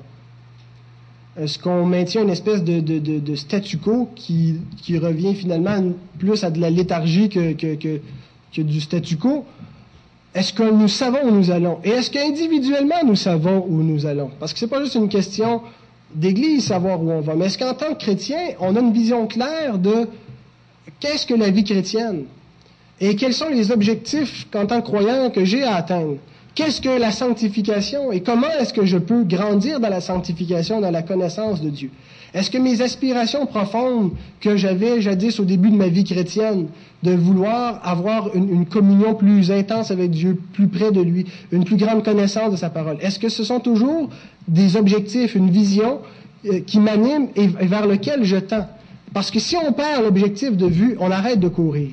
Est-ce 1.39 1.59
qu'on 1.59 1.87
maintient 1.87 2.23
une 2.23 2.31
espèce 2.31 2.65
de, 2.65 3.35
statu 3.37 3.79
quo 3.79 4.11
qui, 4.17 4.59
revient 4.99 5.35
finalement 5.35 5.93
plus 6.19 6.43
à 6.43 6.51
de 6.51 6.61
la 6.61 6.71
léthargie 6.71 7.29
que, 7.29 7.53
que 7.53 8.63
du 8.63 8.81
statu 8.81 9.17
quo? 9.17 9.45
Est-ce 10.35 10.53
que 10.53 10.63
nous 10.63 10.89
savons 10.89 11.25
où 11.25 11.31
nous 11.31 11.51
allons? 11.51 11.79
Et 11.85 11.91
est-ce 11.91 12.11
qu'individuellement 12.11 13.03
nous 13.05 13.17
savons 13.17 13.65
où 13.69 13.83
nous 13.83 14.05
allons? 14.05 14.31
Parce 14.39 14.53
que 14.53 14.59
c'est 14.59 14.67
pas 14.67 14.83
juste 14.83 14.95
une 14.95 15.09
question 15.09 15.63
d'Église 16.15 16.67
savoir 16.67 17.03
où 17.03 17.11
on 17.11 17.21
va, 17.21 17.35
mais 17.35 17.47
est-ce 17.47 17.59
qu'en 17.59 17.75
tant 17.75 17.95
que 17.95 17.99
chrétien, 17.99 18.39
on 18.61 18.75
a 18.77 18.81
une 18.81 18.93
vision 18.93 19.27
claire 19.27 19.79
de 19.79 20.09
qu'est-ce 21.01 21.27
que 21.27 21.35
la 21.35 21.51
vie 21.51 21.65
chrétienne? 21.65 22.25
Et 23.01 23.15
quels 23.15 23.35
sont 23.35 23.49
les 23.49 23.71
objectifs 23.71 24.49
qu'en 24.51 24.67
tant 24.67 24.81
que 24.81 24.87
croyant 24.87 25.31
que 25.31 25.45
j'ai 25.45 25.63
à 25.63 25.77
atteindre? 25.77 26.17
Qu'est-ce 26.55 26.81
que 26.81 26.89
la 26.89 27.13
sanctification 27.13 28.11
et 28.11 28.21
comment 28.21 28.51
est-ce 28.59 28.73
que 28.73 28.85
je 28.85 28.99
peux 28.99 29.23
grandir 29.23 29.79
dans 29.79 29.89
la 29.89 30.01
sanctification, 30.01 30.81
dans 30.81 30.91
la 30.91 31.03
connaissance 31.03 31.63
de 31.63 31.71
Dieu? 31.71 31.91
Est-ce 32.35 32.51
que 32.51 32.59
mes 32.59 32.83
aspirations 32.83 33.47
profondes 33.47 34.11
que 34.41 34.57
j'avais 34.57 35.01
jadis 35.01 35.39
au 35.39 35.45
début 35.45 35.71
de 35.71 35.77
ma 35.77 35.87
vie 35.87 36.03
chrétienne, 36.03 36.67
de 37.05 37.13
vouloir 37.13 37.81
avoir 37.85 38.35
une, 38.35 38.67
communion 38.67 39.15
plus 39.15 39.53
intense 39.53 39.93
avec 39.93 40.11
Dieu, 40.11 40.37
plus 40.53 40.67
près 40.67 40.91
de 40.91 41.01
lui, 41.01 41.27
une 41.53 41.65
plus 41.65 41.77
grande 41.77 42.05
connaissance 42.05 42.51
de 42.51 42.57
sa 42.57 42.71
parole, 42.71 42.97
est-ce 43.01 43.21
que 43.21 43.29
ce 43.29 43.45
sont 43.45 43.61
toujours 43.61 44.11
des 44.49 44.77
objectifs, 44.77 45.37
une 45.37 45.51
vision 45.51 46.01
euh, 46.47 46.61
qui 46.67 46.81
m'anime 46.81 47.29
et, 47.37 47.45
et 47.45 47.67
vers 47.67 47.87
lequel 47.87 48.25
je 48.25 48.37
tends? 48.37 48.67
Parce 49.15 49.31
que 49.31 49.39
si 49.39 49.57
on 49.57 49.73
perd 49.73 50.03
l'objectif 50.03 50.57
de 50.57 50.67
vue, 50.67 50.97
on 50.99 51.13
arrête 51.13 51.39
de 51.39 51.49
courir. 51.49 51.91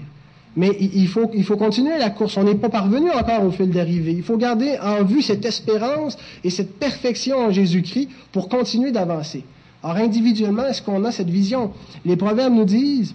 Mais 0.56 0.78
il 0.80 1.08
faut, 1.08 1.30
il 1.34 1.44
faut 1.44 1.58
continuer 1.58 1.98
la 1.98 2.10
course. 2.10 2.38
On 2.38 2.44
n'est 2.44 2.56
pas 2.56 2.70
parvenu 2.70 3.12
encore 3.12 3.44
au 3.44 3.52
fil 3.52 3.70
d'arrivée. 3.70 4.14
Il 4.14 4.24
faut 4.24 4.38
garder 4.38 4.78
en 4.82 5.04
vue 5.04 5.22
cette 5.22 5.44
espérance 5.44 6.18
et 6.44 6.50
cette 6.50 6.80
perfection 6.80 7.40
en 7.40 7.52
Jésus-Christ 7.52 8.10
pour 8.32 8.48
continuer 8.48 8.92
d'avancer. 8.92 9.44
Alors 9.84 9.98
individuellement, 9.98 10.66
est-ce 10.66 10.82
qu'on 10.82 11.04
a 11.04 11.12
cette 11.12 11.30
vision? 11.30 11.72
Les 12.06 12.16
proverbes 12.16 12.54
nous 12.54 12.66
disent, 12.66 13.14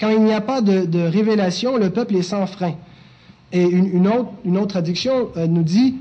quand 0.00 0.10
il 0.10 0.20
n'y 0.20 0.32
a 0.32 0.40
pas 0.40 0.60
de, 0.60 1.00
révélation, 1.00 1.76
le 1.76 1.90
peuple 1.90 2.16
est 2.16 2.22
sans 2.22 2.46
frein. 2.46 2.74
Et 3.52 3.62
une, 3.62 4.06
autre, 4.08 4.30
une 4.44 4.58
autre, 4.58 4.66
traduction 4.66 5.30
euh, 5.36 5.46
nous 5.46 5.62
dit, 5.62 5.94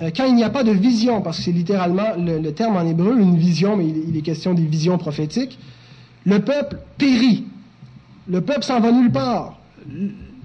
euh, 0.00 0.10
quand 0.16 0.24
il 0.24 0.34
n'y 0.34 0.44
a 0.44 0.50
pas 0.50 0.64
de 0.64 0.70
vision, 0.70 1.20
parce 1.20 1.36
que 1.36 1.42
c'est 1.42 1.52
littéralement 1.52 2.14
le, 2.16 2.50
terme 2.52 2.76
en 2.76 2.86
hébreu, 2.86 3.18
une 3.18 3.36
vision, 3.36 3.76
mais 3.76 3.86
il 3.86 4.16
est 4.16 4.22
question 4.22 4.54
des 4.54 4.64
visions 4.64 4.96
prophétiques, 4.96 5.58
le 6.24 6.38
peuple 6.38 6.78
périt. 6.96 7.44
Le 8.26 8.40
peuple 8.40 8.62
s'en 8.62 8.80
va 8.80 8.90
nulle 8.90 9.12
part 9.12 9.58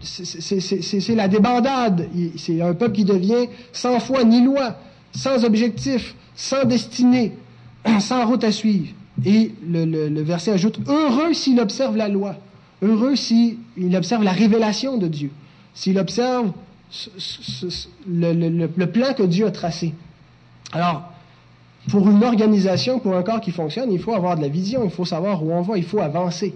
c'est 0.01 1.15
la 1.15 1.27
débandade. 1.27 2.07
C'est 2.37 2.61
un 2.61 2.73
peuple 2.73 2.95
qui 2.95 3.05
devient 3.05 3.47
sans 3.71 3.99
foi 3.99 4.23
ni 4.23 4.43
loi, 4.43 4.75
sans 5.11 5.43
objectif, 5.45 6.15
sans 6.35 6.65
destinée, 6.65 7.33
sans 7.99 8.25
route 8.25 8.43
à 8.43 8.51
suivre. 8.51 8.93
Et 9.25 9.51
le, 9.67 10.21
verset 10.21 10.51
ajoute, 10.51 10.79
heureux 10.87 11.33
s'il 11.33 11.59
observe 11.59 11.97
la 11.97 12.07
loi, 12.07 12.35
heureux 12.81 13.15
s'il 13.15 13.57
observe 13.93 14.23
la 14.23 14.31
révélation 14.31 14.97
de 14.97 15.07
Dieu, 15.07 15.31
s'il 15.73 15.99
observe 15.99 16.51
le, 18.07 18.33
le, 18.33 18.87
plan 18.87 19.13
que 19.13 19.23
Dieu 19.23 19.45
a 19.45 19.51
tracé. 19.51 19.93
Alors, 20.71 21.11
pour 21.89 22.09
une 22.09 22.23
organisation, 22.23 22.99
pour 22.99 23.15
un 23.15 23.23
corps 23.23 23.41
qui 23.41 23.51
fonctionne, 23.51 23.91
il 23.91 23.99
faut 23.99 24.13
avoir 24.13 24.37
de 24.37 24.41
la 24.41 24.47
vision, 24.47 24.83
il 24.85 24.89
faut 24.89 25.05
savoir 25.05 25.43
où 25.43 25.51
on 25.51 25.61
va, 25.61 25.77
il 25.77 25.83
faut 25.83 25.99
avancer. 25.99 26.55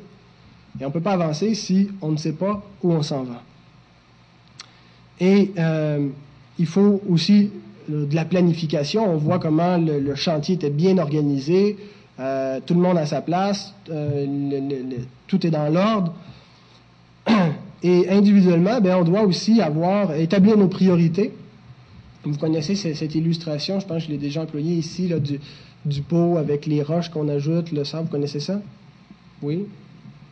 Et 0.79 0.85
on 0.85 0.87
ne 0.87 0.93
peut 0.93 1.01
pas 1.01 1.13
avancer 1.13 1.53
si 1.53 1.89
on 2.01 2.11
ne 2.11 2.17
sait 2.17 2.33
pas 2.33 2.63
où 2.81 2.91
on 2.91 3.01
s'en 3.01 3.23
va. 3.23 3.41
Et 5.19 5.51
euh, 5.57 6.07
il 6.57 6.65
faut 6.65 7.01
aussi 7.09 7.51
euh, 7.91 8.05
de 8.05 8.15
la 8.15 8.25
planification. 8.25 9.09
On 9.09 9.17
voit 9.17 9.39
comment 9.39 9.77
le, 9.77 10.15
chantier 10.15 10.55
était 10.55 10.71
bien 10.71 10.97
organisé, 10.97 11.77
euh, 12.19 12.59
tout 12.65 12.73
le 12.73 12.81
monde 12.81 12.97
à 12.97 13.05
sa 13.05 13.21
place, 13.21 13.73
tout 15.27 15.47
est 15.47 15.51
dans 15.51 15.69
l'ordre. 15.69 16.13
Et 17.83 18.09
individuellement, 18.09 18.79
ben, 18.79 18.95
on 18.95 19.03
doit 19.03 19.23
aussi 19.23 19.61
avoir 19.61 20.15
établir 20.15 20.57
nos 20.57 20.69
priorités. 20.69 21.33
Vous 22.23 22.37
connaissez 22.37 22.75
cette, 22.75 23.15
illustration, 23.15 23.81
je 23.81 23.85
pense 23.85 24.03
que 24.03 24.07
je 24.07 24.11
l'ai 24.11 24.17
déjà 24.17 24.43
employée 24.43 24.75
ici, 24.75 25.09
là, 25.09 25.19
du, 25.19 25.39
du 25.85 26.01
pot 26.01 26.37
avec 26.37 26.65
les 26.65 26.81
roches 26.81 27.09
qu'on 27.09 27.27
ajoute, 27.27 27.73
le 27.73 27.83
sable. 27.83 28.05
Vous 28.05 28.11
connaissez 28.11 28.39
ça? 28.39 28.61
Oui? 29.41 29.65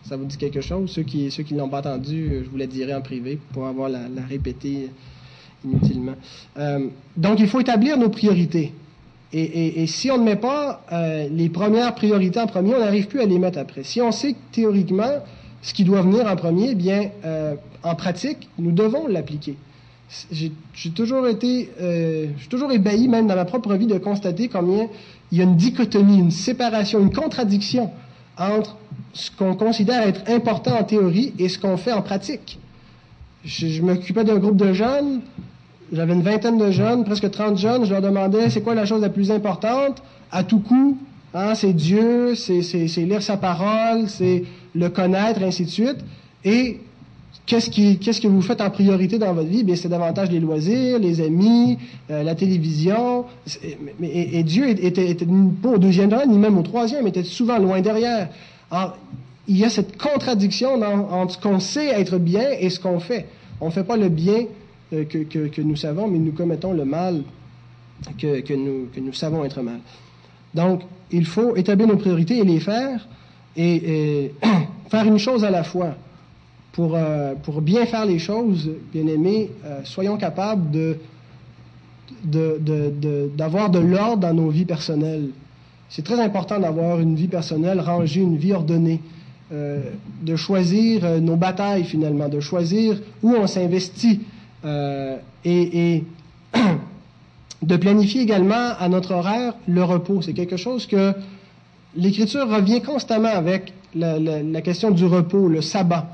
Ça 0.03 0.17
vous 0.17 0.25
dit 0.25 0.37
quelque 0.37 0.61
chose? 0.61 0.89
Ceux 0.91 1.03
qui 1.03 1.29
ceux 1.31 1.43
qui 1.43 1.53
ne 1.53 1.59
l'ont 1.59 1.69
pas 1.69 1.79
entendu, 1.79 2.41
je 2.43 2.49
vous 2.49 2.57
le 2.57 2.67
dirai 2.67 2.93
en 2.93 3.01
privé 3.01 3.39
pour 3.53 3.67
avoir 3.67 3.89
la, 3.89 4.09
la 4.09 4.23
répéter. 4.23 4.89
inutilement. 5.65 6.15
Euh, 6.57 6.87
donc, 7.17 7.39
il 7.39 7.47
faut 7.47 7.59
établir 7.59 7.97
nos 7.97 8.09
priorités. 8.09 8.73
Et, 9.33 9.87
si 9.87 10.11
on 10.11 10.17
ne 10.17 10.23
met 10.23 10.35
pas 10.35 10.83
euh, 10.91 11.29
les 11.31 11.47
premières 11.47 11.95
priorités 11.95 12.39
en 12.39 12.47
premier, 12.47 12.75
on 12.75 12.79
n'arrive 12.79 13.07
plus 13.07 13.21
à 13.21 13.25
les 13.25 13.39
mettre 13.39 13.59
après. 13.59 13.83
Si 13.83 14.01
on 14.01 14.11
sait 14.11 14.35
théoriquement 14.51 15.23
ce 15.61 15.73
qui 15.73 15.85
doit 15.85 16.01
venir 16.01 16.27
en 16.27 16.35
premier, 16.35 16.71
eh 16.71 16.75
bien, 16.75 17.11
euh, 17.23 17.55
en 17.81 17.95
pratique, 17.95 18.49
nous 18.59 18.73
devons 18.73 19.07
l'appliquer. 19.07 19.55
J'ai 20.31 20.51
toujours 20.93 21.25
été, 21.27 21.69
euh, 21.79 22.27
j'ai 22.37 22.47
toujours 22.49 22.73
ébahi, 22.73 23.07
même 23.07 23.27
dans 23.27 23.35
ma 23.35 23.45
propre 23.45 23.73
vie, 23.75 23.87
de 23.87 23.97
constater 23.97 24.49
combien 24.49 24.89
il 25.31 25.37
y 25.37 25.41
a 25.41 25.45
une 25.45 25.55
dichotomie, 25.55 26.19
une 26.19 26.31
séparation, 26.31 26.99
une 26.99 27.13
contradiction 27.13 27.89
entre 28.37 28.77
ce 29.13 29.29
qu'on 29.31 29.55
considère 29.55 30.07
être 30.07 30.29
important 30.29 30.79
en 30.79 30.83
théorie 30.83 31.33
et 31.37 31.49
ce 31.49 31.59
qu'on 31.59 31.77
fait 31.77 31.91
en 31.91 32.01
pratique. 32.01 32.59
Je, 33.43 33.67
je 33.67 33.81
m'occupais 33.81 34.23
d'un 34.23 34.37
groupe 34.37 34.57
de 34.57 34.73
jeunes, 34.73 35.21
j'avais 35.91 36.13
une 36.13 36.21
vingtaine 36.21 36.57
de 36.57 36.71
jeunes, 36.71 37.03
presque 37.03 37.29
30 37.29 37.57
jeunes. 37.57 37.85
Je 37.85 37.91
leur 37.91 38.01
demandais 38.01 38.49
c'est 38.49 38.61
quoi 38.61 38.75
la 38.75 38.85
chose 38.85 39.01
la 39.01 39.09
plus 39.09 39.29
importante? 39.31 40.01
À 40.31 40.43
tout 40.43 40.59
coup. 40.59 40.97
Hein, 41.33 41.55
c'est 41.55 41.73
Dieu, 41.73 42.35
c'est, 42.35 42.61
lire 42.97 43.21
sa 43.21 43.37
parole, 43.37 44.07
c'est 44.07 44.43
le 44.75 44.89
connaître, 44.89 45.41
ainsi 45.43 45.65
de 45.65 45.69
suite. 45.69 45.97
Et 46.43 46.79
qu'est-ce, 47.45 47.69
qui, 47.69 47.97
qu'est-ce 47.97 48.21
que 48.21 48.27
vous 48.27 48.41
faites 48.41 48.61
en 48.61 48.69
priorité 48.69 49.17
dans 49.17 49.33
votre 49.33 49.47
vie? 49.47 49.63
Bien, 49.63 49.75
c'est 49.75 49.89
davantage 49.89 50.31
les 50.31 50.39
loisirs, 50.39 50.99
les 50.99 51.21
amis, 51.21 51.77
euh, 52.09 52.23
la 52.23 52.35
télévision. 52.35 53.25
Et, 54.01 54.43
Dieu 54.43 54.69
était, 54.69 55.15
pas 55.61 55.69
au 55.69 55.77
deuxième 55.77 56.13
rang, 56.13 56.25
ni 56.25 56.37
même 56.37 56.57
au 56.57 56.63
troisième, 56.63 57.07
était 57.07 57.23
souvent 57.23 57.57
loin 57.57 57.81
derrière. 57.81 58.29
Alors, 58.69 58.97
il 59.47 59.57
y 59.57 59.65
a 59.65 59.69
cette 59.69 59.97
contradiction 59.97 60.81
entre 61.11 61.33
ce 61.33 61.37
qu'on 61.39 61.59
sait 61.59 61.87
être 61.87 62.17
bien 62.17 62.49
et 62.59 62.69
ce 62.69 62.79
qu'on 62.79 62.99
fait. 62.99 63.27
On 63.59 63.67
ne 63.67 63.71
fait 63.71 63.83
pas 63.83 63.97
le 63.97 64.09
bien 64.09 64.45
euh, 64.93 65.05
que, 65.05 65.61
nous 65.61 65.75
savons, 65.75 66.07
mais 66.07 66.19
nous 66.19 66.31
commettons 66.31 66.73
le 66.73 66.85
mal 66.85 67.23
que, 68.17 68.53
nous, 68.53 68.87
que 68.93 68.99
nous 68.99 69.13
savons 69.13 69.43
être 69.43 69.61
mal. 69.61 69.79
Donc, 70.53 70.81
il 71.11 71.25
faut 71.25 71.55
établir 71.55 71.87
nos 71.87 71.97
priorités 71.97 72.37
et 72.37 72.43
les 72.43 72.59
faire, 72.59 73.07
et, 73.55 74.31
faire 74.89 75.05
une 75.05 75.17
chose 75.17 75.43
à 75.43 75.49
la 75.49 75.63
fois. 75.63 75.95
Pour, 76.71 76.95
euh, 76.95 77.33
pour 77.43 77.61
bien 77.61 77.85
faire 77.85 78.05
les 78.05 78.19
choses, 78.19 78.71
bien 78.93 79.05
aimés, 79.07 79.51
euh, 79.65 79.81
soyons 79.83 80.17
capables 80.17 80.71
de, 80.71 80.97
d'avoir 83.35 83.69
de, 83.69 83.79
de, 83.79 83.85
l'ordre 83.85 84.21
dans 84.21 84.33
nos 84.33 84.49
vies 84.49 84.65
personnelles. 84.65 85.29
C'est 85.89 86.03
très 86.03 86.19
important 86.21 86.59
d'avoir 86.59 86.99
une 87.01 87.15
vie 87.15 87.27
personnelle 87.27 87.81
rangée, 87.81 88.21
une 88.21 88.37
vie 88.37 88.53
ordonnée, 88.53 89.01
de 89.51 90.35
choisir 90.37 91.19
nos 91.19 91.35
batailles 91.35 91.83
finalement, 91.83 92.29
de 92.29 92.39
choisir 92.39 93.01
où 93.21 93.31
on 93.31 93.47
s'investit, 93.47 94.21
euh, 94.63 95.17
et, 95.43 96.03
de 97.61 97.77
planifier 97.77 98.21
également 98.21 98.73
à 98.79 98.89
notre 98.89 99.13
horaire 99.13 99.53
le 99.67 99.83
repos. 99.83 100.21
C'est 100.21 100.33
quelque 100.33 100.57
chose 100.57 100.85
que 100.85 101.13
l'Écriture 101.95 102.47
revient 102.47 102.81
constamment 102.81 103.29
avec 103.29 103.73
la, 103.95 104.61
question 104.61 104.91
du 104.91 105.05
repos, 105.05 105.47
le 105.47 105.61
sabbat. 105.61 106.07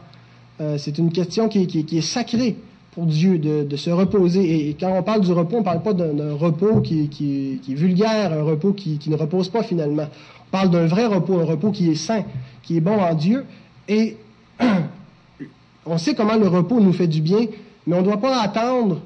Euh, 0.60 0.78
c'est 0.78 0.98
une 0.98 1.12
question 1.12 1.48
qui, 1.50 1.86
est 1.92 2.02
sacrée 2.02 2.56
pour 2.92 3.06
Dieu 3.06 3.38
de, 3.38 3.76
se 3.76 3.90
reposer. 3.90 4.70
Et, 4.70 4.74
quand 4.74 4.92
on 4.98 5.04
parle 5.04 5.22
du 5.22 5.32
repos, 5.32 5.58
on 5.58 5.60
ne 5.60 5.66
parle 5.66 5.84
pas 5.84 5.94
d'un 5.94 6.34
repos 6.34 6.82
qui, 6.82 7.60
est 7.70 7.74
vulgaire, 7.74 8.34
un 8.34 8.44
repos 8.44 8.74
qui, 8.74 9.00
ne 9.08 9.16
repose 9.16 9.50
pas 9.50 9.64
finalement. 9.64 10.08
On 10.48 10.52
parle 10.52 10.70
d'un 10.70 10.88
vrai 10.88 11.06
repos, 11.06 11.40
un 11.40 11.46
repos 11.46 11.72
qui 11.72 11.90
est 11.90 11.96
saint, 11.96 12.24
qui 12.64 12.78
est 12.78 12.82
bon 12.82 13.00
en 13.00 13.14
Dieu. 13.14 13.46
Et 13.88 14.18
on 15.86 15.98
sait 15.98 16.16
comment 16.16 16.36
le 16.36 16.48
repos 16.48 16.80
nous 16.80 16.94
fait 16.94 17.08
du 17.08 17.22
bien 17.22 17.48
mais 17.88 17.96
on 17.96 18.02
ne 18.02 18.06
doit 18.06 18.20
pas 18.20 18.42
attendre 18.42 19.00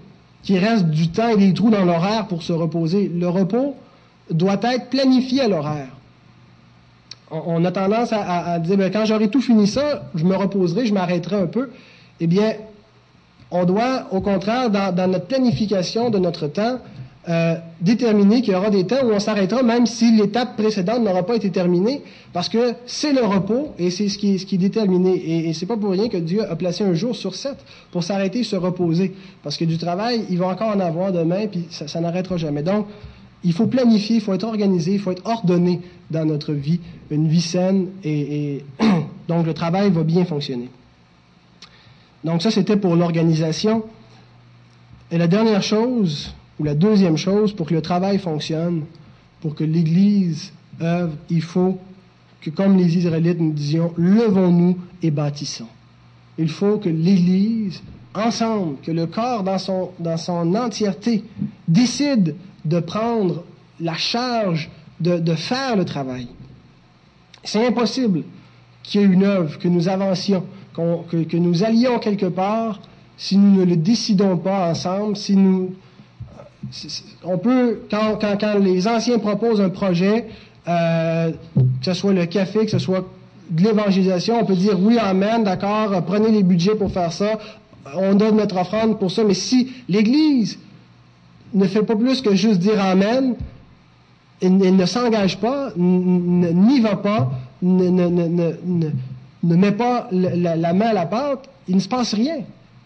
qu'il 0.44 0.58
reste 0.58 0.88
du 0.88 1.10
temps 1.10 1.30
et 1.30 1.38
des 1.38 1.54
trous 1.54 1.70
dans 1.70 1.86
l'horaire 1.86 2.28
pour 2.28 2.42
se 2.42 2.52
reposer. 2.52 3.08
Le 3.08 3.30
repos 3.30 3.76
doit 4.32 4.60
être 4.64 4.90
planifié 4.90 5.42
à 5.42 5.48
l'horaire. 5.48 5.90
On, 7.32 7.64
a 7.64 7.72
tendance 7.72 8.12
à, 8.12 8.60
dire, 8.60 8.78
ben, 8.78 8.92
quand 8.92 9.06
j'aurai 9.06 9.30
tout 9.30 9.42
fini 9.42 9.66
ça, 9.66 10.04
je 10.16 10.26
me 10.26 10.36
reposerai, 10.36 10.86
je 10.86 10.94
m'arrêterai 10.94 11.38
un 11.38 11.48
peu. 11.48 11.70
Eh 12.20 12.28
bien, 12.28 12.54
on 13.52 13.66
doit, 13.66 14.08
au 14.12 14.22
contraire, 14.22 14.70
dans 14.70 15.12
notre 15.12 15.26
planification 15.28 16.10
de 16.10 16.20
notre 16.20 16.48
temps, 16.48 16.80
euh, 17.30 17.54
déterminer 17.82 18.42
qu'il 18.42 18.54
y 18.54 18.56
aura 18.56 18.72
des 18.72 18.88
temps 18.88 19.06
où 19.06 19.12
on 19.12 19.20
s'arrêtera, 19.20 19.62
même 19.62 19.86
si 19.86 20.12
l'étape 20.12 20.58
précédente 20.58 21.04
n'aura 21.04 21.24
pas 21.24 21.36
été 21.36 21.52
terminée, 21.52 22.02
parce 22.34 22.50
que 22.50 22.74
c'est 22.88 23.14
le 23.14 23.24
repos 23.24 23.76
et 23.78 23.92
c'est 23.92 24.10
ce 24.10 24.18
qui 24.18 24.34
est, 24.34 24.58
déterminé. 24.58 25.12
Et, 25.12 25.50
et 25.50 25.54
c'est 25.54 25.68
pas 25.68 25.78
pour 25.78 25.92
rien 25.92 26.10
que 26.10 26.18
Dieu 26.18 26.44
a 26.50 26.56
placé 26.56 26.84
un 26.84 26.96
jour 26.96 27.16
sur 27.16 27.36
sept 27.36 27.58
pour 27.92 28.04
s'arrêter 28.04 28.40
et 28.40 28.44
se 28.44 28.56
reposer, 28.56 29.14
parce 29.44 29.56
que 29.58 29.66
du 29.66 29.78
travail, 29.78 30.26
il 30.32 30.40
va 30.40 30.48
encore 30.48 30.76
en 30.76 30.80
avoir 30.80 31.12
demain, 31.12 31.46
puis 31.46 31.68
ça 31.70 32.02
n'arrêtera 32.02 32.38
jamais. 32.38 32.64
Donc, 32.64 32.88
il 33.44 33.54
faut 33.54 33.68
planifier, 33.68 34.18
il 34.18 34.22
faut 34.22 34.34
être 34.34 34.44
organisé, 34.44 34.94
il 34.94 35.00
faut 35.00 35.12
être 35.12 35.26
ordonné 35.26 35.82
dans 36.10 36.26
notre 36.26 36.54
vie, 36.54 36.80
une 37.10 37.28
vie 37.28 37.42
saine, 37.42 37.88
et, 38.04 38.64
donc 39.28 39.46
le 39.46 39.54
travail 39.54 39.90
va 39.92 40.04
bien 40.04 40.26
fonctionner. 40.26 40.70
Donc 42.24 42.42
ça, 42.42 42.52
c'était 42.52 42.78
pour 42.78 42.96
l'organisation. 42.96 43.84
Et 45.10 45.18
la 45.18 45.28
dernière 45.28 45.64
chose, 45.64 46.34
ou 46.60 46.64
la 46.64 46.76
deuxième 46.76 47.18
chose, 47.18 47.54
pour 47.54 47.68
que 47.68 47.74
le 47.74 47.82
travail 47.82 48.20
fonctionne, 48.20 48.84
pour 49.42 49.56
que 49.56 49.64
l'Église 49.64 50.54
œuvre, 50.80 51.14
il 51.30 51.42
faut 51.42 51.80
que, 52.42 52.50
comme 52.50 52.78
les 52.78 52.98
Israélites 52.98 53.40
nous 53.40 53.52
disions, 53.52 53.94
levons-nous 53.98 54.78
et 55.02 55.12
bâtissons. 55.12 55.68
Il 56.38 56.50
faut 56.50 56.78
que 56.78 56.90
l'Église, 56.90 57.82
ensemble, 58.14 58.78
que 58.84 58.92
le 58.92 59.08
corps 59.08 59.44
dans 59.44 59.58
son, 59.58 59.92
dans 60.00 60.18
son 60.18 60.56
entièreté, 60.56 61.24
décide 61.68 62.36
de 62.66 62.80
prendre 62.80 63.44
la 63.80 63.96
charge 63.96 64.70
de, 65.00 65.18
de 65.18 65.36
faire 65.36 65.76
le 65.76 65.86
travail. 65.86 66.28
C'est 67.44 67.66
impossible 67.66 68.24
qu'il 68.84 69.02
y 69.02 69.04
ait 69.04 69.08
une 69.08 69.24
œuvre, 69.24 69.58
que 69.58 69.68
nous 69.68 69.88
avancions, 69.88 70.44
que, 70.74 71.38
nous 71.38 71.64
allions 71.64 72.00
quelque 72.00 72.26
part, 72.26 72.80
si 73.18 73.38
nous 73.38 73.60
ne 73.60 73.66
le 73.66 73.76
décidons 73.76 74.38
pas 74.38 74.70
ensemble, 74.70 75.16
si 75.16 75.36
nous 75.36 75.74
on 77.24 77.38
peut, 77.38 77.82
quand, 77.90 78.20
les 78.60 78.88
anciens 78.88 79.18
proposent 79.18 79.62
un 79.62 79.70
projet, 79.70 80.28
euh, 80.68 81.32
que 81.56 81.86
ce 81.86 81.94
soit 81.94 82.14
le 82.14 82.26
café, 82.28 82.66
que 82.66 82.72
ce 82.72 82.80
soit 82.80 83.08
de 83.50 83.64
l'évangélisation, 83.64 84.40
on 84.40 84.46
peut 84.46 84.56
dire 84.56 84.80
oui, 84.80 84.98
amen, 85.00 85.44
d'accord, 85.44 86.04
prenez 86.06 86.30
les 86.30 86.44
budgets 86.44 86.76
pour 86.76 86.92
faire 86.92 87.12
ça, 87.12 87.40
on 87.96 88.14
donne 88.14 88.38
notre 88.38 88.58
offrande 88.58 89.00
pour 89.00 89.12
ça, 89.12 89.24
mais 89.24 89.34
si 89.34 89.72
l'Église 89.90 90.60
ne 91.54 91.66
fait 91.66 91.84
pas 91.84 91.96
plus 91.96 92.22
que 92.22 92.36
juste 92.36 92.60
dire 92.60 92.80
amen, 92.82 93.36
elle, 94.42 94.76
ne 94.76 94.86
s'engage 94.86 95.38
pas, 95.40 95.70
n'y 95.78 96.80
va 96.82 96.96
pas, 96.96 97.32
ne, 97.62 98.90
met 99.44 99.72
pas 99.72 100.08
la, 100.12 100.74
main 100.74 100.88
à 100.88 100.94
la 100.94 101.06
pâte, 101.06 101.48
il 101.68 101.76
ne 101.76 101.82
se 101.82 101.88
passe 101.88 102.14
rien 102.14 102.38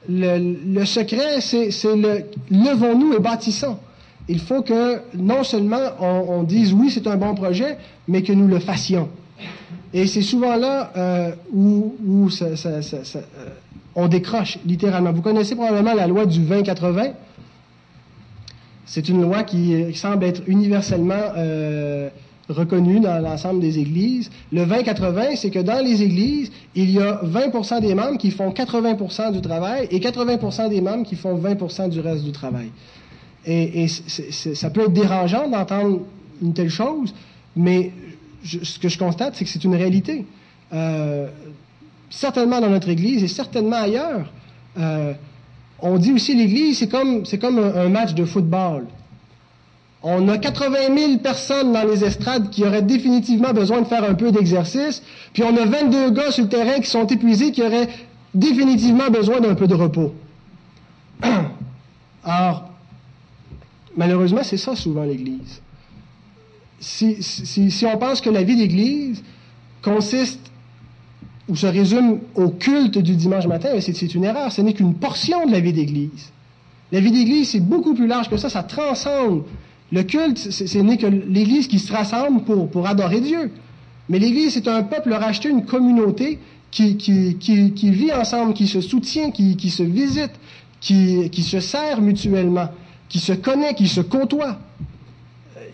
le, 0.10 0.86
secret, 0.86 1.42
c'est 1.42 1.70
le 1.84 2.24
levons-nous 2.52 3.14
et 3.14 3.20
bâtissons. 3.20 3.78
Il 4.28 4.40
faut 4.40 4.62
que 4.62 5.02
non 5.16 5.44
seulement 5.44 5.92
on, 6.00 6.44
dise 6.44 6.74
oui, 6.74 6.90
c'est 6.90 7.06
un 7.08 7.16
bon 7.16 7.36
projet, 7.36 7.78
mais 8.08 8.24
que 8.24 8.34
nous 8.34 8.48
le 8.48 8.60
fassions. 8.60 9.10
Et 9.94 10.08
c'est 10.08 10.24
souvent 10.24 10.56
là 10.56 10.92
euh, 10.98 11.32
où, 11.54 11.94
euh, 12.42 12.56
on 13.96 14.08
décroche, 14.08 14.58
littéralement. 14.66 15.12
Vous 15.12 15.22
connaissez 15.22 15.56
probablement 15.56 15.94
la 15.94 16.08
loi 16.08 16.26
du 16.26 16.42
20-80. 16.42 17.14
C'est 18.86 19.10
une 19.10 19.22
loi 19.22 19.44
qui, 19.44 19.94
semble 19.96 20.24
être 20.24 20.42
universellement 20.48 21.32
euh, 21.38 22.10
reconnu 22.50 23.00
dans 23.00 23.20
l'ensemble 23.20 23.60
des 23.60 23.80
églises. 23.80 24.30
Le 24.52 24.66
20-80, 24.66 25.38
c'est 25.38 25.50
que 25.50 25.60
dans 25.60 25.84
les 25.84 26.04
églises, 26.04 26.52
il 26.76 26.92
y 26.92 27.00
a 27.00 27.22
20% 27.24 27.82
des 27.82 27.96
membres 27.96 28.18
qui 28.18 28.32
font 28.32 28.52
80% 28.52 29.32
du 29.32 29.42
travail 29.42 29.88
et 29.90 30.00
80% 30.00 30.70
des 30.70 30.82
membres 30.82 31.04
qui 31.04 31.16
font 31.16 31.38
20% 31.38 31.90
du 31.90 32.00
reste 32.00 32.24
du 32.24 32.32
travail. 32.32 32.72
Et, 33.48 33.88
ça 33.88 34.70
peut 34.72 34.82
être 34.82 34.94
dérangeant 34.94 35.48
d'entendre 35.48 36.02
une 36.42 36.54
telle 36.54 36.70
chose, 36.70 37.14
mais 37.56 37.92
ce 38.44 38.80
que 38.80 38.90
je 38.90 38.98
constate, 38.98 39.36
c'est 39.36 39.46
que 39.46 39.52
c'est 39.52 39.64
une 39.64 39.76
réalité. 39.76 40.26
Euh, 40.74 41.28
certainement 42.10 42.60
dans 42.60 42.70
notre 42.70 42.90
Église 42.90 43.24
et 43.24 43.28
certainement 43.28 43.78
ailleurs. 43.78 44.32
Euh, 44.78 45.14
on 45.80 45.98
dit 45.98 46.14
aussi 46.14 46.36
l'Église, 46.36 46.80
c'est 46.80 46.88
comme, 46.88 47.26
c'est 47.26 47.38
comme 47.38 47.60
un 47.60 47.90
match 47.90 48.14
de 48.14 48.26
football. 48.26 48.86
On 50.08 50.28
a 50.28 50.38
80 50.38 50.96
000 50.96 51.18
personnes 51.18 51.74
dans 51.74 51.84
les 51.84 52.04
estrades 52.04 52.52
qui 52.52 52.64
auraient 52.64 52.84
définitivement 52.84 53.54
besoin 53.54 53.82
de 53.82 53.88
faire 53.88 54.04
un 54.04 54.14
peu 54.14 54.32
d'exercice, 54.32 55.02
puis 55.34 55.44
on 55.44 55.58
a 55.58 55.66
22 55.66 56.12
gars 56.12 56.32
sur 56.32 56.44
le 56.44 56.50
terrain 56.50 56.80
qui 56.80 56.90
sont 56.90 57.08
épuisés, 57.08 57.52
qui 57.52 57.64
auraient 57.64 57.90
définitivement 58.36 59.10
besoin 59.10 59.40
d'un 59.40 59.56
peu 59.56 59.66
de 59.66 59.74
repos. 59.74 60.14
Alors, 62.24 62.70
malheureusement, 63.98 64.44
c'est 64.44 64.58
ça 64.58 64.76
souvent 64.76 65.04
l'Église. 65.04 65.62
Si, 66.80 67.24
si, 67.24 67.86
on 67.86 67.98
pense 67.98 68.22
que 68.22 68.30
la 68.30 68.44
vie 68.44 68.58
d'Église 68.58 69.24
consiste 69.82 70.45
ou 71.48 71.56
se 71.56 71.68
résume 71.68 72.20
au 72.36 72.50
culte 72.50 72.98
du 72.98 73.16
dimanche 73.16 73.48
matin, 73.48 73.70
c'est 73.80 74.16
une 74.16 74.24
erreur. 74.24 74.52
Ce 74.52 74.62
n'est 74.62 74.74
qu'une 74.74 74.96
portion 74.96 75.46
de 75.46 75.52
la 75.52 75.60
vie 75.60 75.74
d'Église. 75.74 76.32
La 76.92 77.00
vie 77.00 77.12
d'Église, 77.12 77.50
c'est 77.50 77.60
beaucoup 77.60 77.94
plus 77.94 78.08
large 78.08 78.30
que 78.30 78.38
ça, 78.38 78.50
ça 78.50 78.64
transcende. 78.64 79.44
Le 79.92 80.04
culte, 80.04 80.38
ce 80.38 80.78
n'est 80.80 80.98
que 80.98 81.08
l'Église 81.08 81.68
qui 81.68 81.80
se 81.80 81.92
rassemble 81.94 82.44
pour, 82.44 82.70
pour 82.70 82.88
adorer 82.88 83.22
Dieu. 83.22 83.52
Mais 84.10 84.20
l'Église, 84.20 84.54
c'est 84.54 84.68
un 84.68 84.84
peuple 84.84 85.14
racheté, 85.14 85.50
une 85.50 85.66
communauté 85.66 86.40
qui, 86.72 86.98
qui, 86.98 87.38
qui, 87.38 87.72
qui, 87.74 87.90
vit 87.92 88.12
ensemble, 88.12 88.54
qui 88.54 88.68
se 88.68 88.82
soutient, 88.82 89.32
qui, 89.32 89.56
qui 89.56 89.70
se 89.70 89.84
visite, 89.84 90.32
qui, 90.80 91.30
qui 91.30 91.44
se 91.44 91.60
sert 91.60 92.02
mutuellement, 92.02 92.70
qui 93.08 93.20
se 93.20 93.34
connaît, 93.34 93.74
qui 93.74 93.88
se 93.88 94.02
côtoie. 94.02 94.58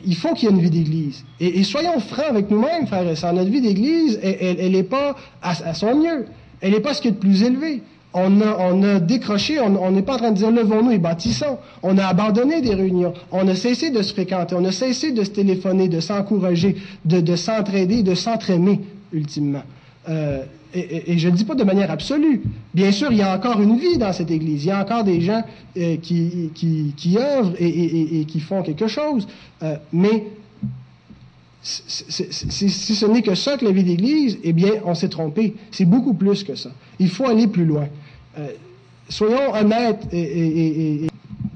Il 0.06 0.16
faut 0.16 0.34
qu'il 0.34 0.50
y 0.50 0.52
ait 0.52 0.56
une 0.56 0.62
vie 0.62 0.70
d'Église. 0.70 1.24
Et, 1.40 1.64
soyons 1.64 2.00
francs 2.00 2.26
avec 2.30 2.50
nous-mêmes, 2.50 2.88
frères 2.88 3.08
et 3.08 3.16
sœurs. 3.16 3.34
Notre 3.34 3.50
vie 3.50 3.62
d'Église, 3.62 4.20
elle 4.24 4.72
n'est 4.72 4.84
pas 4.84 5.16
à, 5.42 5.52
à, 5.52 5.74
son 5.74 5.96
mieux. 5.96 6.26
Elle 6.62 6.72
n'est 6.72 6.80
pas 6.80 6.94
ce 6.94 7.02
qui 7.02 7.10
est 7.10 7.14
plus 7.14 7.44
élevé. 7.44 7.82
On 8.14 8.42
a, 8.42 8.58
on 8.60 8.84
a 8.84 9.00
décroché, 9.00 9.60
on 9.62 9.92
n'est 9.92 10.02
pas 10.02 10.16
en 10.16 10.18
train 10.18 10.32
de 10.32 10.38
dire 10.38 10.52
levons-nous 10.52 10.92
et 10.92 10.98
bâtissons. 10.98 11.58
On 11.82 11.98
a 11.98 12.06
abandonné 12.06 12.62
des 12.62 12.74
réunions. 12.74 13.14
On 13.32 13.48
a 13.48 13.56
cessé 13.56 13.90
de 13.90 14.02
se 14.02 14.14
fréquenter. 14.14 14.56
On 14.56 14.66
a 14.66 14.72
cessé 14.72 15.12
de 15.12 15.24
se 15.24 15.30
téléphoner, 15.30 15.88
de 15.88 16.02
s'encourager, 16.02 16.76
de, 17.06 17.22
de 17.22 17.36
s'entraider, 17.38 18.04
de 18.04 18.14
s'entraimer, 18.14 18.82
ultimement. 19.14 19.64
Euh, 20.10 20.44
et, 20.74 21.18
je 21.18 21.28
ne 21.30 21.36
dis 21.36 21.44
pas 21.44 21.56
de 21.56 21.64
manière 21.64 21.92
absolue. 21.92 22.42
Bien 22.74 22.92
sûr, 22.92 23.12
il 23.12 23.18
y 23.18 23.22
a 23.22 23.36
encore 23.36 23.62
une 23.62 23.78
vie 23.78 23.98
dans 23.98 24.14
cette 24.14 24.32
Église. 24.32 24.64
Il 24.64 24.68
y 24.68 24.72
a 24.72 24.82
encore 24.82 25.04
des 25.04 25.22
gens 25.22 25.44
euh, 25.78 25.98
qui, 25.98 26.52
qui, 26.54 27.18
œuvrent 27.18 27.54
et, 27.60 28.22
et, 28.22 28.26
qui 28.26 28.40
font 28.40 28.64
quelque 28.64 28.88
chose. 28.88 29.28
Euh, 29.64 29.76
mais 29.92 30.28
si 31.64 32.70
ce 32.70 33.06
n'est 33.06 33.22
que 33.22 33.36
ça 33.36 33.58
que 33.58 33.66
la 33.66 33.72
vie 33.72 33.84
d'Église, 33.84 34.40
eh 34.44 34.54
bien, 34.54 34.74
on 34.86 34.96
s'est 34.96 35.10
trompé. 35.10 35.56
C'est 35.72 35.86
beaucoup 35.86 36.14
plus 36.14 36.44
que 36.44 36.56
ça. 36.56 36.70
Il 37.00 37.10
faut 37.10 37.28
aller 37.28 37.48
plus 37.48 37.66
loin. 37.66 37.88
Euh, 38.40 38.48
soyons 39.10 39.54
honnêtes 39.54 40.08
et, 40.12 41.08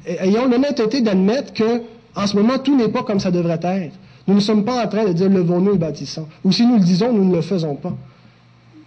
ayons 0.05 0.47
l'honnêteté 0.47 1.01
d'admettre 1.01 1.53
que, 1.53 1.81
en 2.15 2.27
ce 2.27 2.35
moment, 2.35 2.59
tout 2.59 2.75
n'est 2.75 2.89
pas 2.89 3.03
comme 3.03 3.19
ça 3.19 3.31
devrait 3.31 3.59
être. 3.63 3.95
Nous 4.27 4.35
ne 4.35 4.39
sommes 4.39 4.63
pas 4.63 4.83
en 4.83 4.87
train 4.87 5.05
de 5.05 5.13
dire 5.13 5.29
levons-nous 5.29 5.75
et 5.75 5.77
bâtissons. 5.77 6.27
Ou 6.43 6.51
si 6.51 6.65
nous 6.65 6.75
le 6.75 6.83
disons, 6.83 7.11
nous 7.11 7.25
ne 7.25 7.35
le 7.35 7.41
faisons 7.41 7.75
pas. 7.75 7.95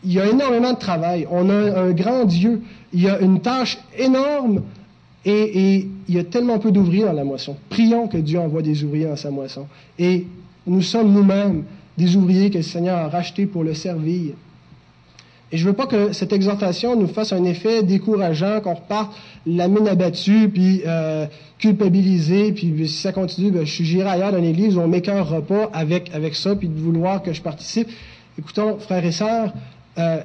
Il 0.08 0.14
y 0.14 0.20
a 0.20 0.26
énormément 0.26 0.72
de 0.72 0.78
travail. 0.78 1.26
On 1.30 1.50
a 1.50 1.80
un 1.82 1.90
grand 1.90 2.24
Dieu. 2.24 2.62
Il 2.94 3.02
y 3.02 3.10
a 3.10 3.20
une 3.20 3.40
tâche 3.40 3.76
énorme 3.94 4.62
et, 5.26 5.86
il 6.08 6.14
y 6.14 6.18
a 6.18 6.24
tellement 6.24 6.58
peu 6.58 6.72
d'ouvriers 6.72 7.04
dans 7.04 7.12
la 7.12 7.24
moisson. 7.24 7.58
Prions 7.68 8.08
que 8.08 8.16
Dieu 8.16 8.40
envoie 8.40 8.62
des 8.62 8.84
ouvriers 8.84 9.04
dans 9.04 9.16
sa 9.16 9.30
moisson. 9.30 9.66
Et 9.98 10.26
nous 10.66 10.80
sommes 10.80 11.12
nous-mêmes 11.12 11.64
des 11.98 12.16
ouvriers 12.16 12.48
que 12.48 12.56
le 12.56 12.62
Seigneur 12.62 12.96
a 12.96 13.08
rachetés 13.08 13.44
pour 13.44 13.64
le 13.64 13.74
servir. 13.74 14.32
Et 15.52 15.58
je 15.58 15.64
ne 15.64 15.70
veux 15.70 15.76
pas 15.76 15.86
que 15.86 16.14
cette 16.14 16.32
exhortation 16.32 16.96
nous 16.96 17.08
fasse 17.08 17.34
un 17.34 17.44
effet 17.44 17.82
décourageant, 17.82 18.62
qu'on 18.62 18.74
reparte 18.74 19.14
la 19.46 19.68
mine 19.68 19.88
abattue, 19.88 20.48
puis 20.48 20.80
euh, 20.86 21.26
culpabilisé, 21.58 22.52
puis 22.52 22.88
si 22.88 22.96
ça 22.96 23.12
continue, 23.12 23.50
ben, 23.50 23.66
j'irai 23.66 24.08
ailleurs 24.08 24.32
dans 24.32 24.38
l'église 24.38 24.78
on 24.78 24.88
m'écœurera 24.88 25.42
pas 25.42 25.68
avec, 25.74 26.14
avec 26.14 26.34
ça, 26.34 26.56
puis 26.56 26.68
de 26.68 26.80
vouloir 26.80 27.22
que 27.22 27.34
je 27.34 27.42
participe. 27.42 27.88
Écoutons, 28.38 28.78
frères 28.78 29.04
et 29.04 29.12
sœurs, 29.12 29.52
euh, 29.98 30.20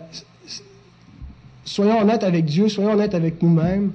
soyons 1.66 2.02
honnêtes 2.02 2.24
avec 2.24 2.46
Dieu, 2.46 2.70
soyons 2.70 2.92
honnêtes 2.92 3.16
avec 3.16 3.42
nous-mêmes 3.42 3.92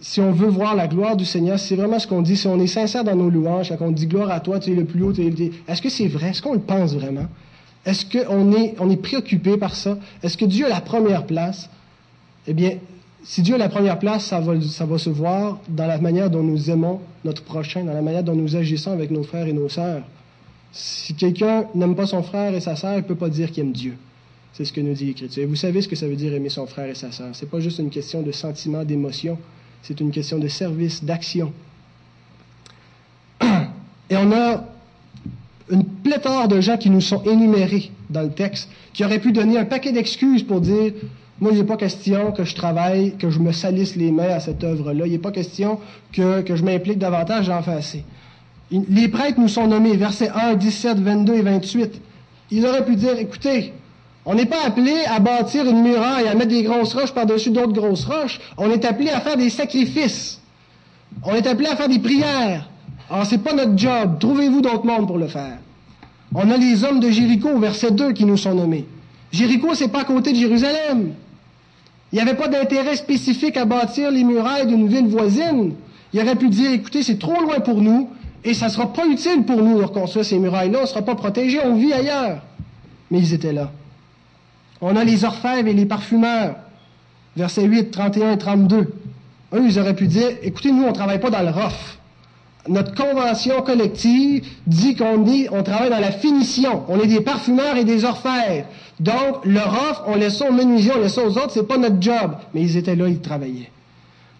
si 0.00 0.20
on 0.20 0.32
veut 0.32 0.48
voir 0.48 0.74
la 0.74 0.88
gloire 0.88 1.16
du 1.16 1.24
Seigneur, 1.24 1.58
c'est 1.58 1.76
vraiment 1.76 1.98
ce 1.98 2.06
qu'on 2.06 2.22
dit, 2.22 2.36
si 2.36 2.46
on 2.46 2.58
est 2.58 2.66
sincère 2.66 3.04
dans 3.04 3.16
nos 3.16 3.30
louanges, 3.30 3.72
quand 3.76 3.86
on 3.86 3.90
dit 3.92 4.06
gloire 4.06 4.30
à 4.30 4.40
toi, 4.40 4.58
tu 4.58 4.72
es 4.72 4.74
le 4.74 4.84
plus 4.84 5.02
haut, 5.02 5.12
tu 5.12 5.22
es 5.22 5.50
Est-ce 5.68 5.82
que 5.82 5.88
c'est 5.88 6.08
vrai? 6.08 6.30
Est-ce 6.30 6.42
qu'on 6.42 6.54
le 6.54 6.60
pense 6.60 6.94
vraiment? 6.94 7.26
Est-ce 7.84 8.04
qu'on 8.06 8.52
est, 8.52 8.74
on 8.78 8.90
est 8.90 8.96
préoccupé 8.96 9.56
par 9.56 9.74
ça? 9.74 9.98
Est-ce 10.22 10.36
que 10.36 10.44
Dieu 10.44 10.66
a 10.66 10.68
la 10.68 10.80
première 10.80 11.26
place? 11.26 11.68
Eh 12.46 12.54
bien, 12.54 12.72
si 13.22 13.42
Dieu 13.42 13.54
a 13.54 13.58
la 13.58 13.68
première 13.68 13.98
place, 13.98 14.24
ça 14.24 14.40
va, 14.40 14.60
ça 14.60 14.86
va 14.86 14.98
se 14.98 15.10
voir 15.10 15.58
dans 15.68 15.86
la 15.86 15.98
manière 15.98 16.30
dont 16.30 16.42
nous 16.42 16.70
aimons 16.70 17.00
notre 17.24 17.42
prochain, 17.42 17.84
dans 17.84 17.92
la 17.92 18.02
manière 18.02 18.24
dont 18.24 18.34
nous 18.34 18.56
agissons 18.56 18.92
avec 18.92 19.10
nos 19.10 19.22
frères 19.22 19.46
et 19.46 19.52
nos 19.52 19.68
sœurs. 19.68 20.02
Si 20.72 21.14
quelqu'un 21.14 21.66
n'aime 21.74 21.94
pas 21.94 22.06
son 22.06 22.22
frère 22.22 22.54
et 22.54 22.60
sa 22.60 22.76
sœur, 22.76 22.94
il 22.94 22.98
ne 22.98 23.02
peut 23.02 23.16
pas 23.16 23.28
dire 23.28 23.50
qu'il 23.50 23.64
aime 23.64 23.72
Dieu. 23.72 23.96
C'est 24.52 24.64
ce 24.64 24.72
que 24.72 24.80
nous 24.80 24.94
dit 24.94 25.06
l'Écriture. 25.06 25.42
Et 25.42 25.46
vous 25.46 25.56
savez 25.56 25.80
ce 25.80 25.88
que 25.88 25.96
ça 25.96 26.06
veut 26.06 26.16
dire 26.16 26.34
aimer 26.34 26.48
son 26.48 26.66
frère 26.66 26.88
et 26.88 26.94
sa 26.94 27.12
sœur. 27.12 27.28
C'est 27.32 27.48
pas 27.48 27.60
juste 27.60 27.78
une 27.78 27.90
question 27.90 28.22
de 28.22 28.32
sentiment, 28.32 28.84
d'émotion. 28.84 29.38
C'est 29.82 30.00
une 30.00 30.10
question 30.10 30.38
de 30.38 30.48
service, 30.48 31.04
d'action. 31.04 31.52
Et 34.10 34.16
on 34.16 34.32
a 34.32 34.64
une 35.70 35.84
pléthore 35.84 36.48
de 36.48 36.60
gens 36.60 36.76
qui 36.76 36.90
nous 36.90 37.00
sont 37.00 37.22
énumérés 37.22 37.92
dans 38.10 38.22
le 38.22 38.30
texte, 38.30 38.68
qui 38.92 39.04
auraient 39.04 39.20
pu 39.20 39.32
donner 39.32 39.56
un 39.56 39.64
paquet 39.64 39.92
d'excuses 39.92 40.42
pour 40.42 40.60
dire 40.60 40.92
moi, 41.40 41.52
il 41.52 41.58
n'est 41.58 41.64
pas 41.64 41.78
question 41.78 42.32
que 42.32 42.44
je 42.44 42.54
travaille, 42.54 43.16
que 43.16 43.30
je 43.30 43.38
me 43.38 43.52
salisse 43.52 43.96
les 43.96 44.12
mains 44.12 44.28
à 44.28 44.40
cette 44.40 44.62
œuvre-là. 44.62 45.06
Il 45.06 45.12
n'est 45.12 45.18
pas 45.18 45.30
question 45.30 45.80
que, 46.12 46.44
je 46.46 46.62
m'implique 46.62 46.98
davantage, 46.98 47.46
j'en 47.46 47.62
fais. 47.62 48.04
Les 48.70 49.08
prêtres 49.08 49.40
nous 49.40 49.48
sont 49.48 49.66
nommés, 49.66 49.96
versets 49.96 50.28
1, 50.28 50.54
17, 50.54 50.98
22 50.98 51.34
et 51.34 51.42
28. 51.42 52.00
Ils 52.50 52.66
auraient 52.66 52.84
pu 52.84 52.94
dire, 52.94 53.18
écoutez, 53.18 53.72
on 54.26 54.34
n'est 54.34 54.46
pas 54.46 54.64
appelé 54.66 54.94
à 55.06 55.18
bâtir 55.18 55.66
une 55.66 55.82
muraille, 55.82 56.28
à 56.28 56.34
mettre 56.34 56.50
des 56.50 56.62
grosses 56.62 56.94
roches 56.94 57.12
par-dessus 57.12 57.50
d'autres 57.50 57.72
grosses 57.72 58.04
roches. 58.04 58.40
On 58.58 58.70
est 58.70 58.84
appelé 58.84 59.10
à 59.10 59.20
faire 59.20 59.36
des 59.36 59.48
sacrifices. 59.48 60.40
On 61.24 61.34
est 61.34 61.46
appelé 61.46 61.68
à 61.68 61.76
faire 61.76 61.88
des 61.88 61.98
prières. 61.98 62.68
Alors, 63.10 63.26
c'est 63.26 63.38
pas 63.38 63.54
notre 63.54 63.76
job. 63.76 64.18
Trouvez-vous 64.20 64.60
d'autres 64.60 64.86
mondes 64.86 65.06
pour 65.06 65.18
le 65.18 65.26
faire. 65.26 65.58
On 66.34 66.48
a 66.50 66.56
les 66.56 66.84
hommes 66.84 67.00
de 67.00 67.10
Jéricho, 67.10 67.58
verset 67.58 67.90
2, 67.90 68.12
qui 68.12 68.24
nous 68.24 68.36
sont 68.36 68.54
nommés. 68.54 68.86
Jéricho, 69.32 69.74
c'est 69.74 69.88
pas 69.88 70.02
à 70.02 70.04
côté 70.04 70.32
de 70.32 70.36
Jérusalem. 70.36 71.14
Il 72.12 72.16
n'y 72.16 72.20
avait 72.20 72.34
pas 72.34 72.48
d'intérêt 72.48 72.96
spécifique 72.96 73.56
à 73.56 73.64
bâtir 73.64 74.10
les 74.10 74.22
murailles 74.22 74.66
d'une 74.66 74.86
ville 74.86 75.08
voisine. 75.08 75.74
Il 76.12 76.20
aurait 76.20 76.36
pu 76.36 76.48
dire, 76.48 76.72
écoutez, 76.72 77.02
c'est 77.02 77.18
trop 77.18 77.40
loin 77.40 77.60
pour 77.60 77.80
nous, 77.80 78.10
et 78.44 78.54
ça 78.54 78.66
ne 78.66 78.70
sera 78.70 78.92
pas 78.92 79.06
utile 79.06 79.44
pour 79.44 79.62
nous 79.62 79.78
de 79.78 79.84
reconstruire 79.84 80.24
ces 80.24 80.38
murailles-là, 80.38 80.78
on 80.80 80.82
ne 80.82 80.86
sera 80.86 81.02
pas 81.02 81.14
protégé, 81.14 81.58
on 81.64 81.74
vit 81.74 81.92
ailleurs. 81.92 82.42
Mais 83.10 83.18
ils 83.18 83.32
étaient 83.32 83.52
là. 83.52 83.70
On 84.80 84.96
a 84.96 85.04
les 85.04 85.24
orfèvres 85.24 85.68
et 85.68 85.74
les 85.74 85.86
parfumeurs. 85.86 86.56
Versets 87.36 87.64
8, 87.64 87.90
31 87.90 88.32
et 88.32 88.38
32. 88.38 88.92
Eux, 89.52 89.62
ils 89.64 89.78
auraient 89.78 89.94
pu 89.94 90.06
dire, 90.06 90.28
écoutez, 90.42 90.72
nous, 90.72 90.84
on 90.84 90.88
ne 90.88 90.92
travaille 90.92 91.20
pas 91.20 91.30
dans 91.30 91.42
le 91.42 91.50
rough. 91.50 91.98
Notre 92.68 92.94
convention 92.94 93.62
collective 93.62 94.46
dit 94.66 94.94
qu'on 94.94 95.24
on 95.50 95.62
travaille 95.62 95.90
dans 95.90 95.98
la 96.00 96.12
finition. 96.12 96.84
On 96.88 97.00
est 97.00 97.06
des 97.06 97.20
parfumeurs 97.20 97.76
et 97.76 97.84
des 97.84 98.04
orfèvres. 98.04 98.66
Donc, 99.00 99.44
le 99.44 99.60
rough, 99.60 100.02
on 100.06 100.16
laisse 100.16 100.38
ça 100.38 100.48
aux 100.48 100.52
menuisiers, 100.52 100.92
on 100.94 101.00
laisse 101.00 101.14
ça 101.14 101.24
aux 101.24 101.38
autres, 101.38 101.50
c'est 101.52 101.66
pas 101.66 101.78
notre 101.78 102.00
job. 102.00 102.36
Mais 102.52 102.62
ils 102.62 102.76
étaient 102.76 102.96
là, 102.96 103.08
ils 103.08 103.20
travaillaient. 103.20 103.70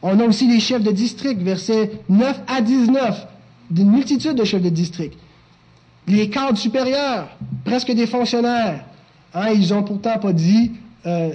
On 0.02 0.18
a 0.20 0.24
aussi 0.24 0.46
les 0.46 0.60
chefs 0.60 0.82
de 0.82 0.90
district, 0.90 1.40
versets 1.40 1.90
9 2.08 2.40
à 2.46 2.60
19. 2.60 3.26
D'une 3.70 3.90
multitude 3.90 4.34
de 4.34 4.44
chefs 4.44 4.62
de 4.62 4.68
district. 4.68 5.14
Les 6.06 6.28
cadres 6.28 6.58
supérieurs, 6.58 7.28
presque 7.64 7.92
des 7.92 8.06
fonctionnaires. 8.06 8.84
Hein, 9.34 9.50
ils 9.54 9.70
n'ont 9.70 9.82
pourtant 9.82 10.18
pas 10.18 10.32
dit, 10.32 10.72
euh, 11.06 11.32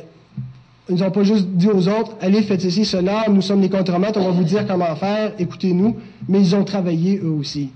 ils 0.90 0.96
n'ont 0.96 1.12
pas 1.12 1.24
juste 1.24 1.48
dit 1.48 1.68
aux 1.68 1.88
autres, 1.88 2.14
allez, 2.22 2.42
faites 2.44 2.62
ceci, 2.62 2.86
cela, 2.86 3.26
nous 3.30 3.42
sommes 3.42 3.62
les 3.62 3.70
contremaîtres, 3.70 4.20
on 4.20 4.26
va 4.26 4.32
vous 4.32 4.44
dire 4.44 4.68
comment 4.68 4.96
faire, 4.96 5.34
écoutez-nous, 5.40 5.96
mais 6.28 6.40
ils 6.40 6.56
ont 6.56 6.64
travaillé 6.64 7.20
eux 7.24 7.32
aussi. 7.32 7.70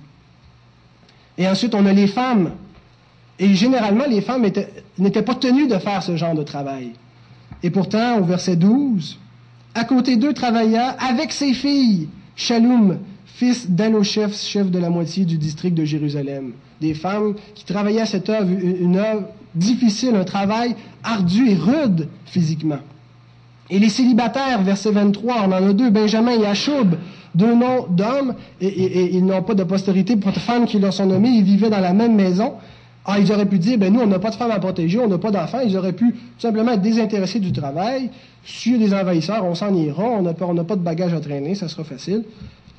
Et 1.38 1.47
ensuite, 1.47 1.74
on 1.74 1.86
a 1.86 1.93
les 1.93 2.07
femmes. 2.07 2.51
Et 3.39 3.55
généralement, 3.55 4.03
les 4.09 4.20
femmes 4.20 4.45
n'étaient 4.97 5.22
pas 5.22 5.36
tenues 5.36 5.67
de 5.67 5.78
faire 5.78 6.03
ce 6.03 6.17
genre 6.17 6.36
de 6.36 6.43
travail. 6.43 6.91
Et 7.63 7.70
pourtant, 7.70 8.20
au 8.20 8.24
verset 8.26 8.57
12, 8.57 9.17
à 9.74 9.86
côté 9.86 10.17
d'eux 10.17 10.34
travailla 10.34 10.89
avec 10.99 11.32
ses 11.32 11.53
filles, 11.53 12.09
Shalom, 12.36 12.99
fils 13.40 13.72
d'Alochef, 13.72 14.36
chef 14.36 14.70
de 14.70 14.80
la 14.80 14.90
moitié 14.90 15.24
du 15.24 15.38
district 15.38 15.74
de 15.74 15.86
Jérusalem. 15.86 16.52
Des 16.82 16.94
femmes 16.94 17.36
qui 17.56 17.64
travaillaient 17.64 18.02
à 18.02 18.06
cette 18.06 18.30
œuvre, 18.30 18.50
une 18.52 18.98
œuvre 18.98 19.30
difficile, 19.56 20.14
un 20.16 20.26
travail 20.26 20.76
ardu 21.06 21.50
et 21.50 21.56
rude 21.56 22.10
physiquement. 22.26 22.80
Et 23.70 23.80
les 23.80 23.88
célibataires, 23.88 24.62
verset 24.62 24.92
23, 24.92 25.36
on 25.48 25.54
en 25.54 25.70
a 25.70 25.74
deux, 25.74 25.90
Benjamin 25.90 26.38
et 26.38 26.46
Achoub, 26.46 26.98
deux 27.34 27.56
noms 27.56 27.86
d'hommes, 27.90 28.36
et, 28.60 29.16
ils 29.16 29.26
n'ont 29.26 29.42
pas 29.42 29.54
de 29.54 29.64
postérité 29.64 30.18
pour 30.18 30.34
de 30.34 30.40
femmes 30.40 30.66
qui 30.66 30.78
leur 30.78 30.92
sont 30.92 31.06
nommées, 31.06 31.30
ils 31.30 31.44
vivaient 31.44 31.70
dans 31.70 31.80
la 31.80 31.94
même 31.94 32.16
maison. 32.16 32.56
Ah, 33.06 33.20
ils 33.20 33.32
auraient 33.32 33.46
pu 33.46 33.58
dire, 33.58 33.78
ben 33.78 33.94
nous, 33.94 34.02
on 34.02 34.08
n'a 34.08 34.20
pas 34.20 34.32
de 34.32 34.36
femmes 34.36 34.52
à 34.52 34.60
protéger, 34.60 35.00
on 35.00 35.08
n'a 35.08 35.18
pas 35.18 35.32
d'enfants. 35.32 35.62
Ils 35.66 35.78
auraient 35.78 35.94
pu 35.94 36.12
tout 36.12 36.40
simplement 36.40 36.74
être 36.74 36.82
désintéressés 36.82 37.40
du 37.40 37.54
travail. 37.54 38.10
S'il 38.44 38.74
y 38.74 38.76
a 38.76 38.88
des 38.88 38.94
envahisseurs, 38.94 39.46
on 39.46 39.56
s'en 39.56 39.74
ira, 39.74 40.04
on 40.04 40.22
n'a 40.22 40.34
pas, 40.34 40.46
pas 40.46 40.76
de 40.76 40.82
bagages 40.82 41.14
à 41.14 41.22
traîner, 41.22 41.56
ça 41.56 41.70
sera 41.70 41.86
facile. 41.86 42.24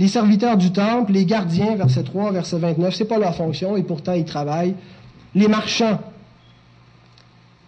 Les 0.01 0.09
serviteurs 0.09 0.57
du 0.57 0.73
temple, 0.73 1.13
les 1.13 1.27
gardiens, 1.27 1.77
verset 1.77 2.05
3, 2.05 2.33
verset 2.33 2.59
29, 2.59 2.95
c'est 2.95 3.05
pas 3.05 3.19
leur 3.19 3.37
fonction, 3.37 3.77
et 3.77 3.83
pourtant 3.83 4.15
ils 4.15 4.25
travaillent. 4.25 4.75
Les 5.35 5.47
marchands, 5.47 6.01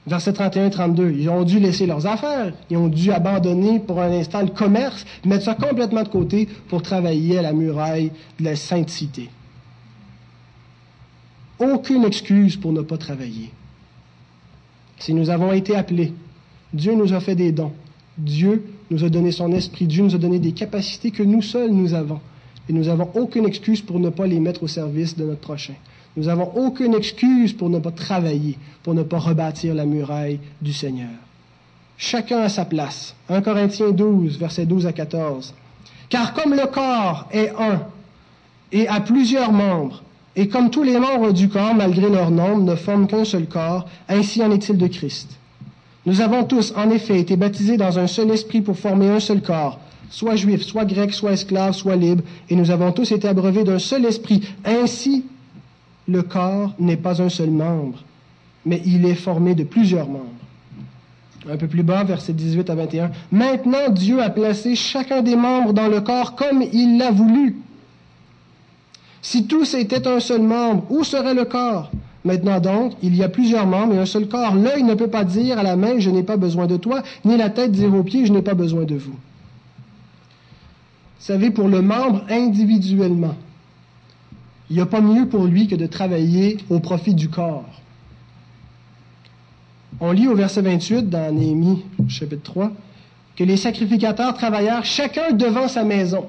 Verset 0.04 0.32
31-32, 0.32 1.14
ils 1.16 1.28
ont 1.28 1.44
dû 1.44 1.60
laisser 1.60 1.86
leurs 1.86 2.06
affaires, 2.06 2.52
ils 2.70 2.76
ont 2.76 2.88
dû 2.88 3.12
abandonner 3.12 3.78
pour 3.78 4.00
un 4.00 4.10
instant 4.10 4.40
le 4.40 4.48
commerce, 4.48 5.04
mettre 5.24 5.44
ça 5.44 5.54
complètement 5.54 6.02
de 6.02 6.08
côté 6.08 6.48
pour 6.68 6.82
travailler 6.82 7.38
à 7.38 7.42
la 7.42 7.52
muraille 7.52 8.10
de 8.40 8.44
la 8.44 8.56
sainte 8.56 8.90
cité. 8.90 9.30
Aucune 11.60 12.04
excuse 12.04 12.56
pour 12.56 12.72
ne 12.72 12.80
pas 12.80 12.98
travailler. 12.98 13.52
Si 14.98 15.14
nous 15.14 15.30
avons 15.30 15.52
été 15.52 15.76
appelés, 15.76 16.12
Dieu 16.72 16.96
nous 16.96 17.12
a 17.12 17.20
fait 17.20 17.36
des 17.36 17.52
dons, 17.52 17.72
Dieu 18.18 18.64
nous 18.92 19.04
a 19.04 19.08
donné 19.08 19.32
son 19.32 19.52
esprit. 19.52 19.86
Dieu 19.86 20.02
nous 20.02 20.14
a 20.14 20.18
donné 20.18 20.38
des 20.38 20.52
capacités 20.52 21.10
que 21.10 21.22
nous 21.22 21.42
seuls 21.42 21.70
nous 21.70 21.94
avons. 21.94 22.20
Et 22.68 22.72
nous 22.72 22.84
n'avons 22.84 23.08
aucune 23.14 23.44
excuse 23.44 23.80
pour 23.80 23.98
ne 23.98 24.10
pas 24.10 24.26
les 24.26 24.38
mettre 24.38 24.62
au 24.62 24.68
service 24.68 25.16
de 25.16 25.24
notre 25.24 25.40
prochain. 25.40 25.74
Nous 26.16 26.24
n'avons 26.24 26.52
aucune 26.54 26.94
excuse 26.94 27.52
pour 27.52 27.70
ne 27.70 27.78
pas 27.78 27.90
travailler, 27.90 28.58
pour 28.82 28.94
ne 28.94 29.02
pas 29.02 29.18
rebâtir 29.18 29.74
la 29.74 29.86
muraille 29.86 30.38
du 30.60 30.72
Seigneur. 30.72 31.08
Chacun 31.96 32.40
à 32.40 32.48
sa 32.48 32.64
place. 32.64 33.14
1 33.28 33.40
Corinthiens 33.40 33.90
12, 33.90 34.38
versets 34.38 34.66
12 34.66 34.86
à 34.86 34.92
14. 34.92 35.54
Car 36.08 36.34
comme 36.34 36.54
le 36.54 36.66
corps 36.66 37.28
est 37.32 37.50
un 37.58 37.80
et 38.72 38.88
a 38.88 39.00
plusieurs 39.00 39.52
membres, 39.52 40.02
et 40.34 40.48
comme 40.48 40.70
tous 40.70 40.82
les 40.82 40.98
membres 40.98 41.32
du 41.32 41.48
corps, 41.48 41.74
malgré 41.74 42.08
leur 42.08 42.30
nombre, 42.30 42.62
ne 42.62 42.74
forment 42.74 43.06
qu'un 43.06 43.24
seul 43.24 43.46
corps, 43.46 43.86
ainsi 44.08 44.42
en 44.42 44.50
est-il 44.50 44.78
de 44.78 44.86
Christ. 44.86 45.28
Nous 46.04 46.20
avons 46.20 46.44
tous, 46.44 46.72
en 46.76 46.90
effet, 46.90 47.20
été 47.20 47.36
baptisés 47.36 47.76
dans 47.76 47.98
un 47.98 48.06
seul 48.06 48.30
esprit 48.30 48.60
pour 48.60 48.76
former 48.76 49.08
un 49.08 49.20
seul 49.20 49.40
corps, 49.40 49.78
soit 50.10 50.36
juif, 50.36 50.62
soit 50.62 50.84
grec, 50.84 51.12
soit 51.12 51.32
esclave, 51.32 51.74
soit 51.74 51.96
libre, 51.96 52.24
et 52.50 52.56
nous 52.56 52.70
avons 52.70 52.90
tous 52.92 53.12
été 53.12 53.28
abreuvés 53.28 53.62
d'un 53.62 53.78
seul 53.78 54.04
esprit. 54.04 54.42
Ainsi, 54.64 55.24
le 56.08 56.22
corps 56.22 56.74
n'est 56.78 56.96
pas 56.96 57.22
un 57.22 57.28
seul 57.28 57.50
membre, 57.50 58.02
mais 58.66 58.82
il 58.84 59.06
est 59.06 59.14
formé 59.14 59.54
de 59.54 59.62
plusieurs 59.62 60.08
membres. 60.08 60.26
Un 61.50 61.56
peu 61.56 61.66
plus 61.66 61.82
bas, 61.82 62.04
versets 62.04 62.32
18 62.32 62.70
à 62.70 62.74
21. 62.74 63.10
Maintenant, 63.30 63.88
Dieu 63.90 64.22
a 64.22 64.30
placé 64.30 64.76
chacun 64.76 65.22
des 65.22 65.36
membres 65.36 65.72
dans 65.72 65.88
le 65.88 66.00
corps 66.00 66.34
comme 66.36 66.62
il 66.72 66.98
l'a 66.98 67.10
voulu. 67.10 67.56
Si 69.22 69.46
tous 69.46 69.74
étaient 69.74 70.06
un 70.06 70.20
seul 70.20 70.42
membre, 70.42 70.84
où 70.90 71.04
serait 71.04 71.34
le 71.34 71.44
corps? 71.44 71.90
Maintenant 72.24 72.60
donc, 72.60 72.92
il 73.02 73.16
y 73.16 73.22
a 73.22 73.28
plusieurs 73.28 73.66
membres 73.66 73.94
et 73.94 73.98
un 73.98 74.06
seul 74.06 74.28
corps. 74.28 74.54
L'œil 74.54 74.84
ne 74.84 74.94
peut 74.94 75.08
pas 75.08 75.24
dire 75.24 75.58
à 75.58 75.62
la 75.62 75.76
main, 75.76 75.98
je 75.98 76.10
n'ai 76.10 76.22
pas 76.22 76.36
besoin 76.36 76.66
de 76.66 76.76
toi, 76.76 77.02
ni 77.24 77.36
la 77.36 77.50
tête 77.50 77.72
dire 77.72 77.92
aux 77.94 78.04
pieds, 78.04 78.26
je 78.26 78.32
n'ai 78.32 78.42
pas 78.42 78.54
besoin 78.54 78.84
de 78.84 78.94
vous. 78.94 79.12
Vous 79.12 79.18
savez, 81.18 81.50
pour 81.50 81.68
le 81.68 81.82
membre 81.82 82.24
individuellement, 82.30 83.34
il 84.70 84.76
n'y 84.76 84.82
a 84.82 84.86
pas 84.86 85.00
mieux 85.00 85.26
pour 85.26 85.44
lui 85.44 85.66
que 85.66 85.74
de 85.74 85.86
travailler 85.86 86.58
au 86.70 86.80
profit 86.80 87.14
du 87.14 87.28
corps. 87.28 87.64
On 90.00 90.12
lit 90.12 90.28
au 90.28 90.34
verset 90.34 90.62
28 90.62 91.10
dans 91.10 91.34
Néhémie 91.34 91.84
chapitre 92.08 92.42
3 92.42 92.72
que 93.36 93.44
les 93.44 93.56
sacrificateurs 93.56 94.34
travaillèrent 94.34 94.84
chacun 94.84 95.32
devant 95.32 95.68
sa 95.68 95.84
maison. 95.84 96.26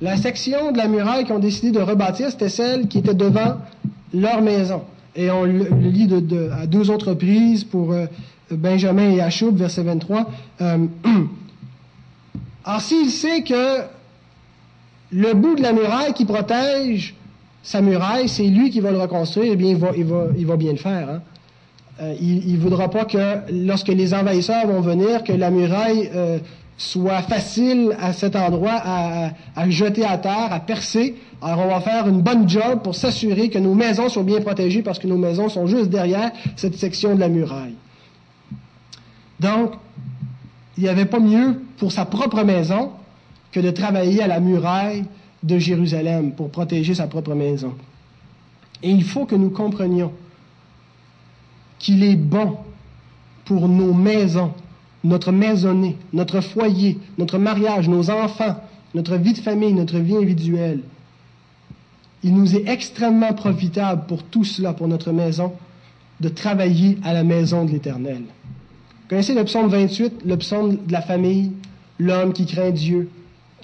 La 0.00 0.16
section 0.16 0.72
de 0.72 0.78
la 0.78 0.88
muraille 0.88 1.24
qu'ils 1.24 1.34
ont 1.34 1.38
décidé 1.38 1.70
de 1.70 1.80
rebâtir, 1.80 2.30
c'était 2.30 2.48
celle 2.48 2.88
qui 2.88 2.98
était 2.98 3.14
devant 3.14 3.56
leur 4.12 4.42
maison. 4.42 4.82
Et 5.16 5.30
on 5.30 5.44
le 5.44 5.64
lit 5.80 6.08
à 6.52 6.66
deux 6.66 6.90
autres 6.90 7.10
reprises 7.10 7.64
pour 7.64 7.92
euh, 7.92 8.06
Benjamin 8.50 9.10
et 9.10 9.20
Achoub, 9.20 9.52
verset 9.56 9.82
23. 9.82 10.30
Euh, 10.60 10.86
alors 12.64 12.80
s'il 12.82 13.10
sait 13.10 13.42
que 13.42 13.80
le 15.12 15.32
bout 15.32 15.56
de 15.56 15.62
la 15.62 15.72
muraille 15.72 16.12
qui 16.12 16.26
protège 16.26 17.14
sa 17.62 17.80
muraille, 17.80 18.28
c'est 18.28 18.46
lui 18.46 18.70
qui 18.70 18.80
va 18.80 18.92
le 18.92 18.98
reconstruire, 18.98 19.52
eh 19.54 19.56
bien, 19.56 19.76
il 19.96 20.46
va, 20.46 20.56
bien 20.56 20.72
le 20.72 20.78
faire. 20.78 21.08
Hein. 21.08 21.22
Euh, 22.00 22.14
il 22.20 22.52
ne 22.52 22.58
voudra 22.58 22.90
pas 22.90 23.06
que, 23.06 23.50
lorsque 23.66 23.88
les 23.88 24.12
envahisseurs 24.12 24.66
vont 24.66 24.82
venir, 24.82 25.24
que 25.24 25.32
la 25.32 25.50
muraille 25.50 26.10
soit 26.78 27.22
facile 27.22 27.96
à 28.00 28.12
cet 28.12 28.36
endroit 28.36 28.82
à, 29.54 29.70
jeter 29.70 30.04
à 30.04 30.18
terre, 30.18 30.52
à 30.52 30.60
percer. 30.60 31.14
Alors, 31.40 31.66
on 31.66 31.68
va 31.68 31.80
faire 31.80 32.06
une 32.06 32.20
bonne 32.20 32.48
job 32.48 32.82
pour 32.82 32.94
s'assurer 32.94 33.48
que 33.48 33.58
nos 33.58 33.74
maisons 33.74 34.08
sont 34.08 34.22
bien 34.22 34.40
protégées 34.40 34.82
parce 34.82 34.98
que 34.98 35.06
nos 35.06 35.16
maisons 35.16 35.48
sont 35.48 35.66
juste 35.66 35.88
derrière 35.88 36.30
cette 36.56 36.76
section 36.76 37.14
de 37.14 37.20
la 37.20 37.28
muraille. 37.28 37.74
Donc, 39.40 39.72
il 40.76 40.84
n'y 40.84 40.88
avait 40.88 41.06
pas 41.06 41.20
mieux 41.20 41.62
pour 41.78 41.92
sa 41.92 42.04
propre 42.04 42.42
maison 42.42 42.90
que 43.52 43.60
de 43.60 43.70
travailler 43.70 44.22
à 44.22 44.26
la 44.26 44.40
muraille 44.40 45.04
de 45.42 45.58
Jérusalem 45.58 46.32
pour 46.32 46.50
protéger 46.50 46.94
sa 46.94 47.06
propre 47.06 47.34
maison. 47.34 47.74
Et 48.82 48.90
il 48.90 49.04
faut 49.04 49.24
que 49.24 49.34
nous 49.34 49.50
comprenions 49.50 50.12
qu'il 51.78 52.04
est 52.04 52.16
bon 52.16 52.58
pour 53.44 53.68
nos 53.68 53.94
maisons, 53.94 54.52
notre 55.04 55.32
maisonnée, 55.32 55.96
notre 56.12 56.40
foyer, 56.40 56.98
notre 57.18 57.38
mariage, 57.38 57.88
nos 57.88 58.10
enfants, 58.10 58.56
notre 58.94 59.16
vie 59.16 59.32
de 59.32 59.38
famille, 59.38 59.72
notre 59.72 59.98
vie 59.98 60.16
individuelle. 60.16 60.80
Il 62.22 62.34
nous 62.34 62.56
est 62.56 62.68
extrêmement 62.68 63.32
profitable 63.32 64.04
pour 64.08 64.22
tout 64.22 64.44
cela, 64.44 64.72
pour 64.72 64.88
notre 64.88 65.12
maison, 65.12 65.52
de 66.20 66.28
travailler 66.28 66.98
à 67.04 67.12
la 67.12 67.24
maison 67.24 67.64
de 67.64 67.72
l'Éternel. 67.72 68.22
Connaissez 69.08 69.34
le 69.34 69.44
psaume 69.44 69.68
28, 69.68 70.22
le 70.24 70.36
psaume 70.38 70.78
de 70.86 70.92
la 70.92 71.02
famille, 71.02 71.52
l'homme 71.98 72.32
qui 72.32 72.46
craint 72.46 72.70
Dieu, 72.70 73.10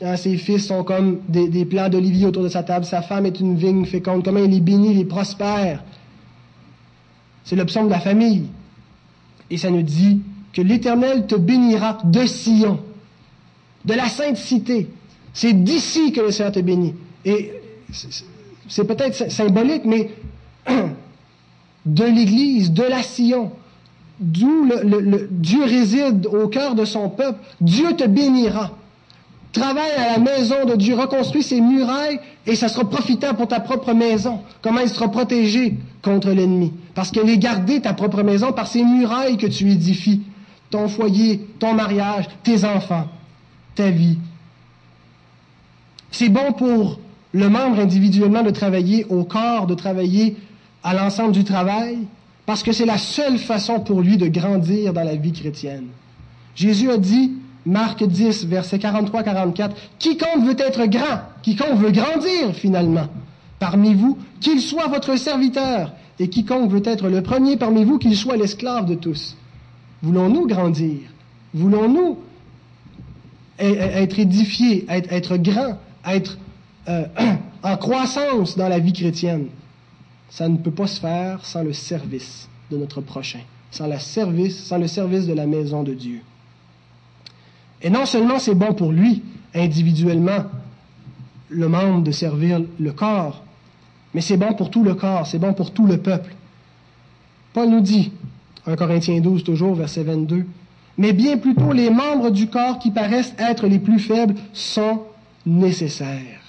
Hein, 0.01 0.17
ses 0.17 0.37
fils 0.37 0.67
sont 0.67 0.83
comme 0.83 1.21
des, 1.29 1.49
des 1.49 1.65
plants 1.65 1.89
d'olivier 1.89 2.27
autour 2.27 2.43
de 2.43 2.49
sa 2.49 2.63
table. 2.63 2.85
Sa 2.85 3.03
femme 3.03 3.27
est 3.27 3.39
une 3.39 3.57
vigne 3.57 3.85
féconde. 3.85 4.25
Comment 4.25 4.41
il 4.41 4.53
est 4.53 4.61
béni, 4.61 4.93
il 4.93 5.01
est 5.01 5.05
prospère. 5.05 5.85
C'est 7.45 7.57
le 7.57 7.65
psaume 7.67 7.87
de 7.87 7.93
la 7.93 8.01
famille. 8.01 8.47
Et 9.51 9.59
ça 9.59 9.71
nous 9.71 9.83
dit 9.83 10.21
que 10.53 10.63
l'Éternel 10.63 11.27
te 11.27 11.35
bénira 11.35 11.99
de 12.05 12.27
Sion, 12.27 12.81
de 13.85 13.95
la 13.95 14.09
sainte 14.09 14.37
cité. 14.37 14.89
C'est 15.33 15.53
d'ici 15.53 16.13
que 16.13 16.21
le 16.21 16.31
Seigneur 16.31 16.53
te 16.53 16.61
bénit. 16.61 16.95
Et 17.25 17.53
c'est 18.69 18.85
peut-être 18.85 19.31
symbolique, 19.31 19.85
mais 19.85 20.11
de 21.87 22.05
l'Église, 22.05 22.73
de 22.73 22.83
la 22.83 23.03
Sion, 23.03 23.53
d'où 24.21 24.69
Dieu 25.31 25.65
réside 25.65 26.27
au 26.27 26.49
cœur 26.49 26.75
de 26.75 26.85
son 26.85 27.09
peuple, 27.09 27.39
Dieu 27.61 27.95
te 27.97 28.05
bénira. 28.05 28.73
Travaille 29.53 29.93
à 29.99 30.13
la 30.13 30.19
maison 30.19 30.65
de 30.65 30.77
Dieu, 30.77 30.95
reconstruis 30.95 31.43
ses 31.43 31.61
murailles 31.61 32.19
et 32.47 32.57
ça 32.57 32.69
sera 32.69 32.89
profitable 32.89 33.37
pour 33.37 33.49
ta 33.49 33.61
propre 33.61 33.93
maison. 33.93 34.41
Comment 34.63 34.81
elle 34.81 34.89
sera 34.89 35.11
protégée 35.11 35.77
contre 36.01 36.31
l'ennemi? 36.31 36.73
Parce 36.95 37.11
qu'elle 37.11 37.29
est 37.29 37.39
gardée, 37.39 37.81
ta 37.81 37.93
propre 37.93 38.23
maison, 38.23 38.53
par 38.53 38.67
ces 38.67 38.83
murailles 38.83 39.37
que 39.37 39.47
tu 39.47 39.71
édifies. 39.71 40.23
Ton 40.73 40.89
foyer, 40.89 41.47
ton 41.59 41.75
mariage, 41.75 42.25
tes 42.43 42.65
enfants, 42.65 43.07
ta 43.75 43.91
vie. 43.91 44.19
C'est 46.11 46.31
bon 46.31 46.53
pour 46.53 46.99
le 47.33 47.49
membre 47.51 47.79
individuellement 47.79 48.43
de 48.43 48.51
travailler 48.51 49.05
au 49.11 49.25
corps, 49.25 49.67
de 49.67 49.75
travailler 49.75 50.37
à 50.83 50.95
l'ensemble 50.95 51.33
du 51.33 51.45
travail, 51.45 51.99
parce 52.47 52.63
que 52.63 52.73
c'est 52.73 52.87
la 52.87 52.97
seule 52.97 53.37
façon 53.37 53.81
pour 53.81 54.01
lui 54.01 54.17
de 54.17 54.29
grandir 54.29 54.95
dans 54.95 55.05
la 55.05 55.15
vie 55.15 55.33
chrétienne. 55.33 55.89
Jésus 56.55 56.91
a 56.91 56.97
dit, 56.97 57.33
Marc 57.67 58.03
10, 58.03 58.47
verset 58.47 58.79
43-44. 58.79 59.73
Quiconque 59.99 60.43
veut 60.43 60.57
être 60.59 60.87
grand, 60.87 61.21
quiconque 61.43 61.77
veut 61.77 61.93
grandir 61.93 62.55
finalement 62.55 63.09
parmi 63.59 63.93
vous, 63.93 64.17
qu'il 64.41 64.61
soit 64.61 64.89
votre 64.89 65.17
serviteur, 65.17 65.93
et 66.19 66.29
quiconque 66.29 66.71
veut 66.71 66.83
être 66.85 67.09
le 67.09 67.23
premier 67.23 67.59
parmi 67.59 67.85
vous, 67.85 67.99
qu'il 67.99 68.17
soit 68.17 68.39
l'esclave 68.39 68.87
de 68.87 68.95
tous. 68.95 69.37
Voulons-nous 70.03 70.47
grandir? 70.47 70.99
Voulons-nous 71.55 72.19
être 73.59 74.19
édifiés, 74.19 74.85
être, 74.89 75.37
grands, 75.37 75.79
être 76.05 76.39
euh, 76.89 77.07
en 77.63 77.77
croissance 77.77 78.57
dans 78.57 78.69
la 78.69 78.81
vie 78.81 78.93
chrétienne? 78.93 79.47
Ça 80.29 80.49
ne 80.49 80.57
peut 80.57 80.71
pas 80.71 80.87
se 80.87 80.99
faire 80.99 81.45
sans 81.45 81.63
le 81.63 81.73
service 81.73 82.49
de 82.71 82.77
notre 82.77 83.01
prochain, 83.01 83.41
sans, 83.71 83.87
la 83.87 83.99
service, 83.99 84.65
sans 84.65 84.79
le 84.79 84.89
service 84.89 85.27
de 85.27 85.35
la 85.35 85.47
maison 85.47 85.83
de 85.83 85.95
Dieu. 85.95 86.21
Et 87.83 87.91
non 87.91 88.07
seulement 88.07 88.39
c'est 88.39 88.55
bon 88.55 88.73
pour 88.73 88.93
lui, 88.93 89.23
individuellement, 89.55 90.47
le 91.49 91.69
membre 91.69 92.03
de 92.03 92.13
servir 92.13 92.63
le 92.81 92.93
corps, 92.93 93.45
mais 94.15 94.21
c'est 94.21 94.37
bon 94.37 94.55
pour 94.55 94.71
tout 94.71 94.83
le 94.83 94.95
corps, 94.95 95.27
c'est 95.27 95.39
bon 95.39 95.53
pour 95.53 95.73
tout 95.73 95.87
le 95.87 95.99
peuple. 95.99 96.35
Paul 97.53 97.69
nous 97.69 97.81
dit, 97.81 98.13
1 98.67 98.77
Corinthiens 98.77 99.21
12 99.21 99.45
toujours, 99.45 99.75
verset 99.75 100.05
22, 100.05 100.47
mais 100.99 101.13
bien 101.13 101.37
plutôt 101.39 101.73
les 101.73 101.91
membres 101.91 102.31
du 102.31 102.49
corps 102.49 102.79
qui 102.79 102.91
paraissent 102.91 103.35
être 103.39 103.67
les 103.67 103.79
plus 103.79 103.99
faibles 103.99 104.35
sont 104.53 105.03
nécessaires. 105.47 106.41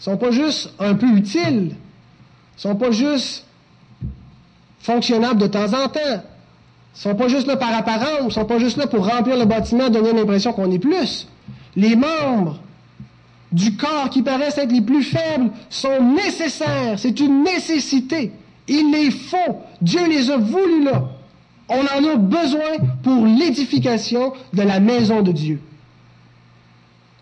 Ils 0.00 0.04
sont 0.04 0.16
pas 0.16 0.30
juste 0.30 0.72
un 0.78 0.94
peu 0.94 1.06
utiles, 1.06 1.76
ils 2.56 2.60
sont 2.60 2.76
pas 2.76 2.90
juste 2.90 3.46
fonctionnables 4.80 5.40
de 5.40 5.46
temps 5.46 5.72
en 5.72 5.88
temps, 5.88 6.00
ils 6.04 7.00
sont 7.00 7.14
pas 7.14 7.28
juste 7.28 7.46
là 7.46 7.56
par 7.56 7.74
apparence, 7.74 8.26
ils 8.28 8.32
sont 8.32 8.44
pas 8.44 8.58
juste 8.58 8.76
là 8.76 8.86
pour 8.86 9.08
remplir 9.08 9.36
le 9.36 9.44
bâtiment, 9.44 9.90
donner 9.90 10.12
l'impression 10.12 10.52
qu'on 10.52 10.70
est 10.70 10.78
plus. 10.78 11.28
Les 11.76 11.96
membres 11.96 12.60
du 13.52 13.76
corps 13.76 14.10
qui 14.10 14.22
paraissent 14.22 14.58
être 14.58 14.72
les 14.72 14.80
plus 14.80 15.02
faibles 15.02 15.50
sont 15.68 16.02
nécessaires. 16.14 16.98
C'est 16.98 17.20
une 17.20 17.44
nécessité. 17.44 18.32
Il 18.68 18.92
les 18.92 19.10
faut. 19.10 19.58
Dieu 19.80 20.06
les 20.08 20.30
a 20.30 20.36
voulus 20.36 20.84
là. 20.84 21.04
On 21.68 21.80
en 21.80 22.12
a 22.12 22.16
besoin 22.16 22.78
pour 23.02 23.26
l'édification 23.26 24.32
de 24.52 24.62
la 24.62 24.80
maison 24.80 25.22
de 25.22 25.32
Dieu. 25.32 25.60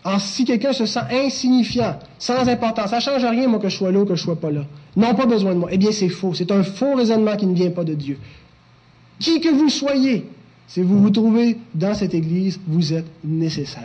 Alors, 0.03 0.19
si 0.19 0.45
quelqu'un 0.45 0.73
se 0.73 0.85
sent 0.85 1.01
insignifiant, 1.11 1.99
sans 2.17 2.47
importance, 2.47 2.89
ça 2.89 2.95
ne 2.97 3.01
change 3.01 3.23
rien, 3.23 3.47
moi, 3.47 3.59
que 3.59 3.69
je 3.69 3.77
sois 3.77 3.91
là 3.91 3.99
ou 3.99 4.05
que 4.05 4.15
je 4.15 4.21
ne 4.21 4.25
sois 4.25 4.39
pas 4.39 4.49
là. 4.49 4.65
Non, 4.95 5.13
pas 5.13 5.27
besoin 5.27 5.53
de 5.53 5.59
moi. 5.59 5.69
Eh 5.71 5.77
bien, 5.77 5.91
c'est 5.91 6.09
faux. 6.09 6.33
C'est 6.33 6.51
un 6.51 6.63
faux 6.63 6.95
raisonnement 6.95 7.35
qui 7.37 7.45
ne 7.45 7.53
vient 7.53 7.69
pas 7.69 7.83
de 7.83 7.93
Dieu. 7.93 8.17
Qui 9.19 9.39
que 9.39 9.49
vous 9.49 9.69
soyez, 9.69 10.25
Si 10.67 10.81
vous 10.81 10.99
vous 10.99 11.11
trouvez 11.11 11.57
dans 11.75 11.93
cette 11.93 12.13
Église, 12.15 12.59
vous 12.65 12.93
êtes 12.93 13.05
nécessaire. 13.23 13.83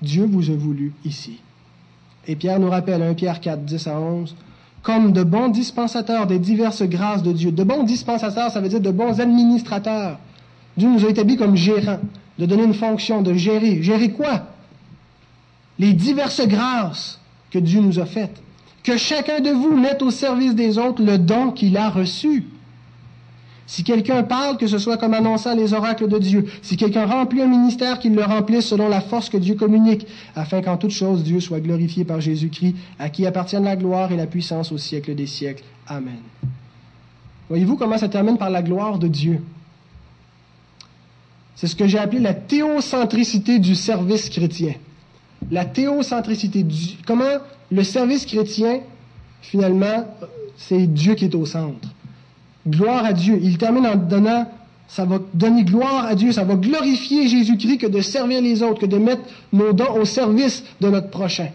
Dieu 0.00 0.26
vous 0.30 0.48
a 0.50 0.54
voulu 0.54 0.92
ici. 1.04 1.40
Et 2.26 2.36
Pierre 2.36 2.60
nous 2.60 2.70
rappelle, 2.70 3.02
1 3.02 3.14
Pierre 3.14 3.40
4, 3.40 3.64
10 3.64 3.86
à 3.88 3.98
11, 3.98 4.36
comme 4.82 5.12
de 5.12 5.22
bons 5.22 5.48
dispensateurs 5.48 6.26
des 6.26 6.38
diverses 6.38 6.82
grâces 6.82 7.22
de 7.22 7.32
Dieu. 7.32 7.52
De 7.52 7.64
bons 7.64 7.82
dispensateurs, 7.82 8.50
ça 8.50 8.60
veut 8.60 8.68
dire 8.68 8.80
de 8.80 8.90
bons 8.90 9.20
administrateurs. 9.20 10.18
Dieu 10.76 10.88
nous 10.88 11.04
a 11.04 11.10
établis 11.10 11.36
comme 11.36 11.56
gérants, 11.56 12.00
de 12.38 12.46
donner 12.46 12.64
une 12.64 12.74
fonction, 12.74 13.22
de 13.22 13.34
gérer. 13.34 13.82
Gérer 13.82 14.10
quoi? 14.10 14.46
Les 15.78 15.92
diverses 15.92 16.46
grâces 16.46 17.18
que 17.50 17.58
Dieu 17.58 17.80
nous 17.80 17.98
a 17.98 18.06
faites. 18.06 18.40
Que 18.82 18.96
chacun 18.96 19.40
de 19.40 19.50
vous 19.50 19.76
mette 19.76 20.02
au 20.02 20.10
service 20.10 20.54
des 20.54 20.78
autres 20.78 21.02
le 21.02 21.18
don 21.18 21.50
qu'il 21.50 21.76
a 21.76 21.90
reçu. 21.90 22.46
Si 23.68 23.84
quelqu'un 23.84 24.22
parle, 24.22 24.56
que 24.56 24.66
ce 24.66 24.78
soit 24.78 24.96
comme 24.96 25.12
annonçant 25.12 25.54
les 25.54 25.74
oracles 25.74 26.08
de 26.08 26.18
Dieu. 26.18 26.46
Si 26.62 26.78
quelqu'un 26.78 27.04
remplit 27.04 27.42
un 27.42 27.46
ministère, 27.46 27.98
qu'il 27.98 28.14
le 28.14 28.24
remplisse 28.24 28.64
selon 28.64 28.88
la 28.88 29.02
force 29.02 29.28
que 29.28 29.36
Dieu 29.36 29.56
communique, 29.56 30.06
afin 30.34 30.62
qu'en 30.62 30.78
toute 30.78 30.90
chose 30.90 31.22
Dieu 31.22 31.38
soit 31.38 31.60
glorifié 31.60 32.06
par 32.06 32.18
Jésus-Christ, 32.18 32.74
à 32.98 33.10
qui 33.10 33.26
appartiennent 33.26 33.64
la 33.64 33.76
gloire 33.76 34.10
et 34.10 34.16
la 34.16 34.26
puissance 34.26 34.72
au 34.72 34.78
siècle 34.78 35.14
des 35.14 35.26
siècles. 35.26 35.64
Amen. 35.86 36.16
Voyez-vous 37.50 37.76
comment 37.76 37.98
ça 37.98 38.08
termine 38.08 38.38
par 38.38 38.48
la 38.48 38.62
gloire 38.62 38.98
de 38.98 39.06
Dieu? 39.06 39.42
C'est 41.54 41.66
ce 41.66 41.76
que 41.76 41.86
j'ai 41.86 41.98
appelé 41.98 42.22
la 42.22 42.32
théocentricité 42.32 43.58
du 43.58 43.74
service 43.74 44.30
chrétien. 44.30 44.76
La 45.50 45.66
théocentricité. 45.66 46.62
Du, 46.62 46.96
comment 47.06 47.36
le 47.70 47.84
service 47.84 48.24
chrétien, 48.24 48.80
finalement, 49.42 50.06
c'est 50.56 50.86
Dieu 50.86 51.14
qui 51.16 51.26
est 51.26 51.34
au 51.34 51.44
centre. 51.44 51.86
Gloire 52.68 53.04
à 53.04 53.12
Dieu. 53.12 53.38
Il 53.42 53.58
termine 53.58 53.86
en 53.86 53.96
donnant, 53.96 54.46
ça 54.88 55.04
va 55.04 55.18
donner 55.34 55.64
gloire 55.64 56.06
à 56.06 56.14
Dieu, 56.14 56.32
ça 56.32 56.44
va 56.44 56.54
glorifier 56.54 57.28
Jésus-Christ 57.28 57.78
que 57.78 57.86
de 57.86 58.00
servir 58.00 58.40
les 58.40 58.62
autres, 58.62 58.80
que 58.80 58.86
de 58.86 58.98
mettre 58.98 59.22
nos 59.52 59.72
dons 59.72 59.94
au 59.94 60.04
service 60.04 60.64
de 60.80 60.88
notre 60.88 61.10
prochain. 61.10 61.48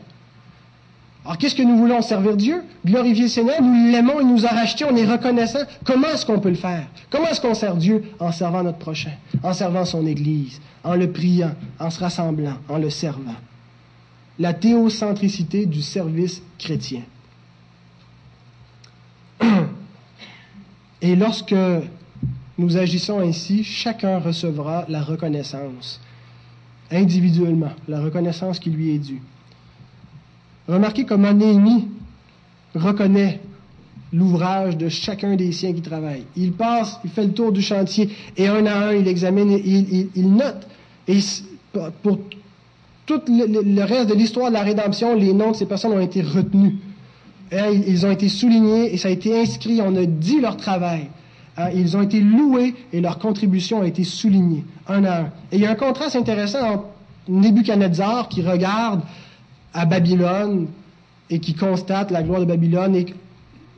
Alors, 1.26 1.38
qu'est-ce 1.38 1.56
que 1.56 1.64
nous 1.64 1.78
voulons 1.78 2.02
servir 2.02 2.36
Dieu? 2.36 2.64
Glorifier 2.86 3.24
le 3.24 3.30
Seigneur, 3.30 3.62
nous 3.62 3.92
l'aimons, 3.92 4.20
il 4.20 4.28
nous 4.28 4.46
a 4.46 4.50
rachetés, 4.50 4.84
on 4.84 4.96
est 4.96 5.06
reconnaissant. 5.06 5.60
Comment 5.86 6.10
est-ce 6.10 6.26
qu'on 6.26 6.40
peut 6.40 6.50
le 6.50 6.56
faire? 6.56 6.86
Comment 7.10 7.30
est-ce 7.30 7.40
qu'on 7.40 7.54
sert 7.54 7.76
Dieu? 7.76 8.04
En 8.20 8.32
servant 8.34 8.62
notre 8.62 8.80
prochain, 8.80 9.14
en 9.42 9.54
servant 9.54 9.86
son 9.86 10.06
Église, 10.06 10.60
en 10.84 10.96
le 10.96 11.10
priant, 11.12 11.52
en 11.80 11.90
se 11.90 12.00
rassemblant, 12.00 12.58
en 12.68 12.78
le 12.78 12.90
servant. 12.90 13.36
La 14.38 14.54
théocentricité 14.54 15.66
du 15.66 15.82
service 15.82 16.42
chrétien. 16.58 17.02
Et 21.04 21.18
lorsque 21.18 21.54
nous 22.58 22.78
agissons 22.78 23.20
ainsi, 23.20 23.66
chacun 23.66 24.20
recevra 24.20 24.86
la 24.88 25.04
reconnaissance, 25.04 26.00
individuellement, 26.90 27.74
la 27.90 28.00
reconnaissance 28.00 28.58
qui 28.58 28.70
lui 28.70 28.96
est 28.96 29.00
due. 29.00 29.22
Remarquez 30.66 31.04
comment 31.04 31.34
Néhémie 31.34 31.90
reconnaît 32.74 33.42
l'ouvrage 34.14 34.78
de 34.78 34.88
chacun 34.88 35.36
des 35.36 35.52
siens 35.52 35.74
qui 35.74 35.82
travaillent. 35.82 36.26
Il 36.38 36.54
passe, 36.54 36.98
il 37.04 37.10
fait 37.10 37.26
le 37.26 37.34
tour 37.34 37.52
du 37.52 37.62
chantier 37.62 38.10
et 38.38 38.48
un 38.48 38.66
à 38.66 38.88
un, 38.88 38.94
il 38.94 39.08
examine, 39.10 39.52
il, 39.52 40.08
il, 40.16 40.32
note. 40.32 40.66
Et 41.10 41.20
pour 42.02 42.20
tout 43.06 43.22
le, 43.28 43.84
reste 43.84 44.10
de 44.10 44.14
l'histoire 44.14 44.48
de 44.48 44.54
la 44.54 44.64
rédemption, 44.64 45.16
les 45.16 45.34
noms 45.34 45.52
de 45.52 45.58
ces 45.58 45.66
personnes 45.66 45.92
ont 45.92 46.00
été 46.00 46.22
retenus. 46.22 46.76
Ils 47.54 48.06
ont 48.06 48.12
été 48.12 48.30
soulignés 48.30 48.94
et 48.94 48.98
ça 48.98 49.10
a 49.10 49.12
été 49.12 49.40
inscrit, 49.40 49.80
on 49.82 49.96
a 49.96 50.06
dit 50.06 50.40
leur 50.40 50.58
travail. 50.58 51.10
Hein, 51.56 51.70
ils 51.76 51.96
ont 51.96 52.02
été 52.02 52.20
loués 52.20 52.74
et 52.92 53.00
leur 53.00 53.20
contribution 53.20 53.82
a 53.82 53.88
été 53.88 54.04
soulignée, 54.04 54.66
un 54.88 55.04
à 55.04 55.20
un. 55.22 55.26
Et 55.52 55.58
il 55.58 55.60
y 55.60 55.66
a 55.68 55.72
un 55.72 55.76
contraste 55.76 56.16
intéressant 56.16 56.68
entre 56.68 56.86
Nebuchadnezzar 57.28 58.28
qui 58.28 58.42
regarde 58.42 59.02
à 59.74 59.86
Babylone 59.86 60.68
et 61.30 61.40
qui 61.40 61.54
constate 61.54 62.10
la 62.10 62.24
gloire 62.24 62.40
de 62.40 62.46
Babylone 62.46 62.96
et, 62.96 63.06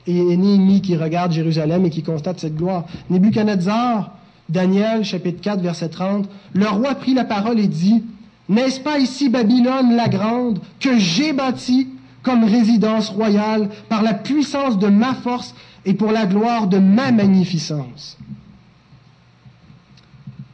et 0.08 0.38
Néhémie 0.38 0.82
qui 0.82 0.96
regarde 0.96 1.34
Jérusalem 1.34 1.86
et 1.86 1.90
qui 1.90 2.02
constate 2.02 2.40
cette 2.40 2.56
gloire. 2.56 2.86
Nebuchadnezzar, 3.10 4.16
Daniel, 4.48 5.04
chapitre 5.04 5.42
4, 5.42 5.62
verset 5.62 5.90
30, 5.90 6.30
le 6.54 6.68
roi 6.68 6.96
prit 6.96 7.14
la 7.14 7.26
parole 7.26 7.60
et 7.60 7.68
dit, 7.68 8.04
N'est-ce 8.48 8.80
pas 8.80 9.00
ici 9.00 9.28
Babylone 9.28 9.98
la 9.98 10.08
grande 10.08 10.60
que 10.80 10.98
j'ai 10.98 11.34
bâtie 11.34 11.90
comme 12.26 12.44
résidence 12.44 13.10
royale 13.10 13.70
par 13.88 14.02
la 14.02 14.16
puissance 14.16 14.78
de 14.80 14.88
ma 14.88 15.14
force 15.14 15.56
et 15.86 15.94
pour 15.94 16.12
la 16.12 16.26
gloire 16.26 16.68
de 16.68 16.80
ma 16.80 17.12
magnificence. 17.12 18.18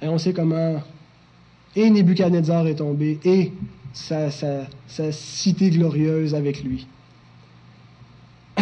Et 0.01 0.07
on 0.07 0.17
sait 0.17 0.33
comment 0.33 0.81
et 1.75 1.89
Nebuchadnezzar 1.89 2.67
est 2.67 2.75
tombé 2.75 3.17
et 3.23 3.53
sa, 3.93 4.29
cité 5.11 5.69
glorieuse 5.69 6.35
avec 6.35 6.63
lui. 6.63 6.85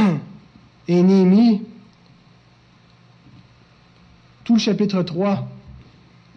Et 0.87 1.03
Néhémie, 1.03 1.61
tout 4.43 4.53
le 4.53 4.59
chapitre 4.59 5.03
3, 5.03 5.47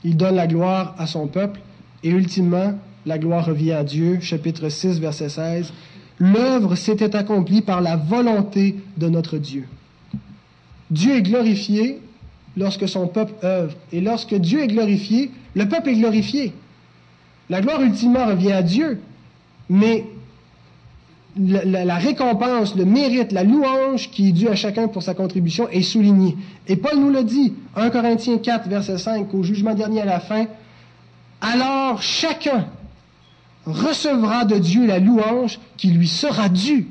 il 0.04 0.16
donne 0.16 0.34
la 0.34 0.46
gloire 0.46 0.94
à 0.98 1.06
son 1.06 1.26
peuple 1.26 1.60
et 2.02 2.10
ultimement, 2.10 2.78
la 3.06 3.18
gloire 3.18 3.46
revient 3.46 3.72
à 3.72 3.84
Dieu. 3.84 4.20
Chapitre 4.20 4.68
6, 4.68 5.00
verset 5.00 5.28
16 5.28 5.72
l'œuvre 6.22 6.76
s'était 6.76 7.16
accomplie 7.16 7.62
par 7.62 7.80
la 7.80 7.96
volonté 7.96 8.76
de 8.96 9.08
notre 9.08 9.38
Dieu. 9.38 9.66
Dieu 10.88 11.16
est 11.16 11.22
glorifié 11.22 12.00
lorsque 12.56 12.88
son 12.88 13.08
peuple 13.08 13.32
œuvre. 13.42 13.74
Et 13.90 14.00
lorsque 14.00 14.34
Dieu 14.34 14.62
est 14.62 14.68
glorifié, 14.68 15.32
le 15.54 15.66
peuple 15.66 15.88
est 15.88 15.96
glorifié. 15.96 16.52
La 17.50 17.60
gloire 17.60 17.82
ultimement 17.82 18.26
revient 18.26 18.52
à 18.52 18.62
Dieu, 18.62 19.00
mais 19.68 20.04
la, 21.36 21.96
récompense, 21.96 22.76
le 22.76 22.84
mérite, 22.84 23.32
la 23.32 23.42
louange 23.42 24.10
qui 24.10 24.28
est 24.28 24.32
due 24.32 24.48
à 24.48 24.54
chacun 24.54 24.86
pour 24.86 25.02
sa 25.02 25.14
contribution 25.14 25.68
est 25.70 25.82
soulignée. 25.82 26.36
Et 26.68 26.76
Paul 26.76 27.00
nous 27.00 27.10
le 27.10 27.24
dit, 27.24 27.54
1 27.74 27.90
Corinthiens 27.90 28.38
4, 28.38 28.68
verset 28.68 28.98
5, 28.98 29.34
au 29.34 29.42
jugement 29.42 29.74
dernier 29.74 30.02
à 30.02 30.04
la 30.04 30.20
fin, 30.20 30.46
alors 31.40 32.00
chacun 32.00 32.66
recevra 33.66 34.44
de 34.44 34.56
Dieu 34.56 34.86
la 34.86 34.98
louange 34.98 35.58
qui 35.76 35.88
lui 35.88 36.08
sera 36.08 36.48
due. 36.48 36.88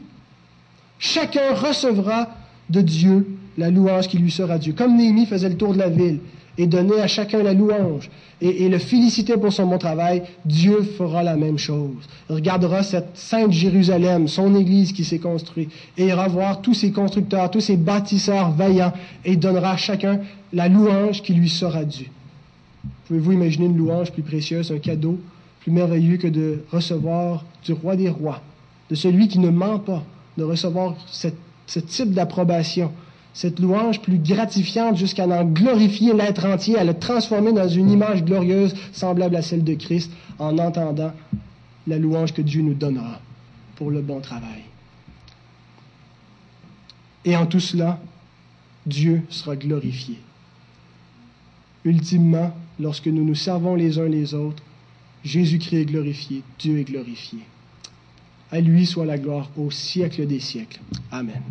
Chacun 0.99 1.53
recevra 1.53 2.29
de 2.69 2.81
Dieu 2.81 3.27
la 3.57 3.69
louange 3.69 4.07
qui 4.07 4.17
lui 4.17 4.31
sera 4.31 4.57
due. 4.57 4.73
Comme 4.73 4.95
Néhémie 4.95 5.25
faisait 5.25 5.49
le 5.49 5.57
tour 5.57 5.73
de 5.73 5.79
la 5.79 5.89
ville 5.89 6.19
et 6.57 6.67
donnait 6.67 7.01
à 7.01 7.07
chacun 7.07 7.43
la 7.43 7.53
louange 7.53 8.09
et, 8.41 8.69
le 8.69 8.79
félicitait 8.79 9.37
pour 9.37 9.53
son 9.53 9.67
bon 9.67 9.77
travail, 9.77 10.23
Dieu 10.45 10.81
fera 10.97 11.21
la 11.21 11.35
même 11.35 11.59
chose. 11.59 12.07
Il 12.29 12.35
regardera 12.35 12.81
cette 12.81 13.15
sainte 13.15 13.51
Jérusalem, 13.51 14.27
son 14.27 14.55
église 14.55 14.93
qui 14.93 15.03
s'est 15.03 15.19
construite, 15.19 15.71
et 15.95 16.07
ira 16.07 16.27
voir 16.27 16.61
tous 16.61 16.73
ses 16.73 16.91
constructeurs, 16.91 17.51
tous 17.51 17.59
ses 17.59 17.77
bâtisseurs 17.77 18.51
vaillants, 18.51 18.93
et 19.25 19.35
donnera 19.35 19.71
à 19.71 19.77
chacun 19.77 20.21
la 20.53 20.67
louange 20.67 21.21
qui 21.21 21.33
lui 21.33 21.49
sera 21.49 21.85
due. 21.85 22.09
Pouvez-vous 23.07 23.33
imaginer 23.33 23.67
une 23.67 23.77
louange 23.77 24.11
plus 24.11 24.23
précieuse, 24.23 24.71
un 24.71 24.79
cadeau 24.79 25.19
plus 25.61 25.71
merveilleux 25.71 26.17
que 26.17 26.27
de 26.27 26.63
recevoir 26.71 27.45
du 27.63 27.73
roi 27.73 27.95
des 27.95 28.09
rois, 28.09 28.41
de 28.89 28.95
celui 28.95 29.27
qui 29.27 29.39
ne 29.39 29.49
ment 29.49 29.79
pas, 29.79 30.03
de 30.37 30.43
recevoir 30.43 30.95
ce 31.07 31.79
type 31.79 32.11
d'approbation, 32.11 32.91
cette 33.33 33.59
louange 33.59 34.01
plus 34.01 34.17
gratifiante 34.17 34.97
jusqu'à 34.97 35.25
en 35.25 35.45
glorifier 35.45 36.13
l'être 36.13 36.45
entier, 36.45 36.77
à 36.77 36.83
le 36.83 36.93
transformer 36.93 37.53
dans 37.53 37.67
une 37.67 37.89
image 37.89 38.25
glorieuse 38.25 38.75
semblable 38.91 39.35
à 39.35 39.41
celle 39.41 39.63
de 39.63 39.75
Christ 39.75 40.11
en 40.37 40.57
entendant 40.57 41.13
la 41.87 41.97
louange 41.97 42.33
que 42.33 42.41
Dieu 42.41 42.61
nous 42.61 42.73
donnera 42.73 43.19
pour 43.75 43.91
le 43.91 44.01
bon 44.01 44.19
travail. 44.19 44.63
Et 47.23 47.37
en 47.37 47.45
tout 47.45 47.59
cela, 47.59 47.99
Dieu 48.85 49.21
sera 49.29 49.55
glorifié. 49.55 50.17
Ultimement, 51.85 52.53
lorsque 52.79 53.07
nous 53.07 53.23
nous 53.23 53.35
servons 53.35 53.75
les 53.75 53.99
uns 53.99 54.07
les 54.07 54.33
autres, 54.33 54.63
Jésus-Christ 55.23 55.77
est 55.81 55.85
glorifié, 55.85 56.43
Dieu 56.59 56.79
est 56.79 56.83
glorifié. 56.83 57.39
À 58.51 58.59
lui 58.59 58.85
soit 58.85 59.05
la 59.05 59.17
gloire 59.17 59.49
au 59.55 59.71
siècle 59.71 60.25
des 60.27 60.39
siècles. 60.39 60.79
Amen. 61.11 61.41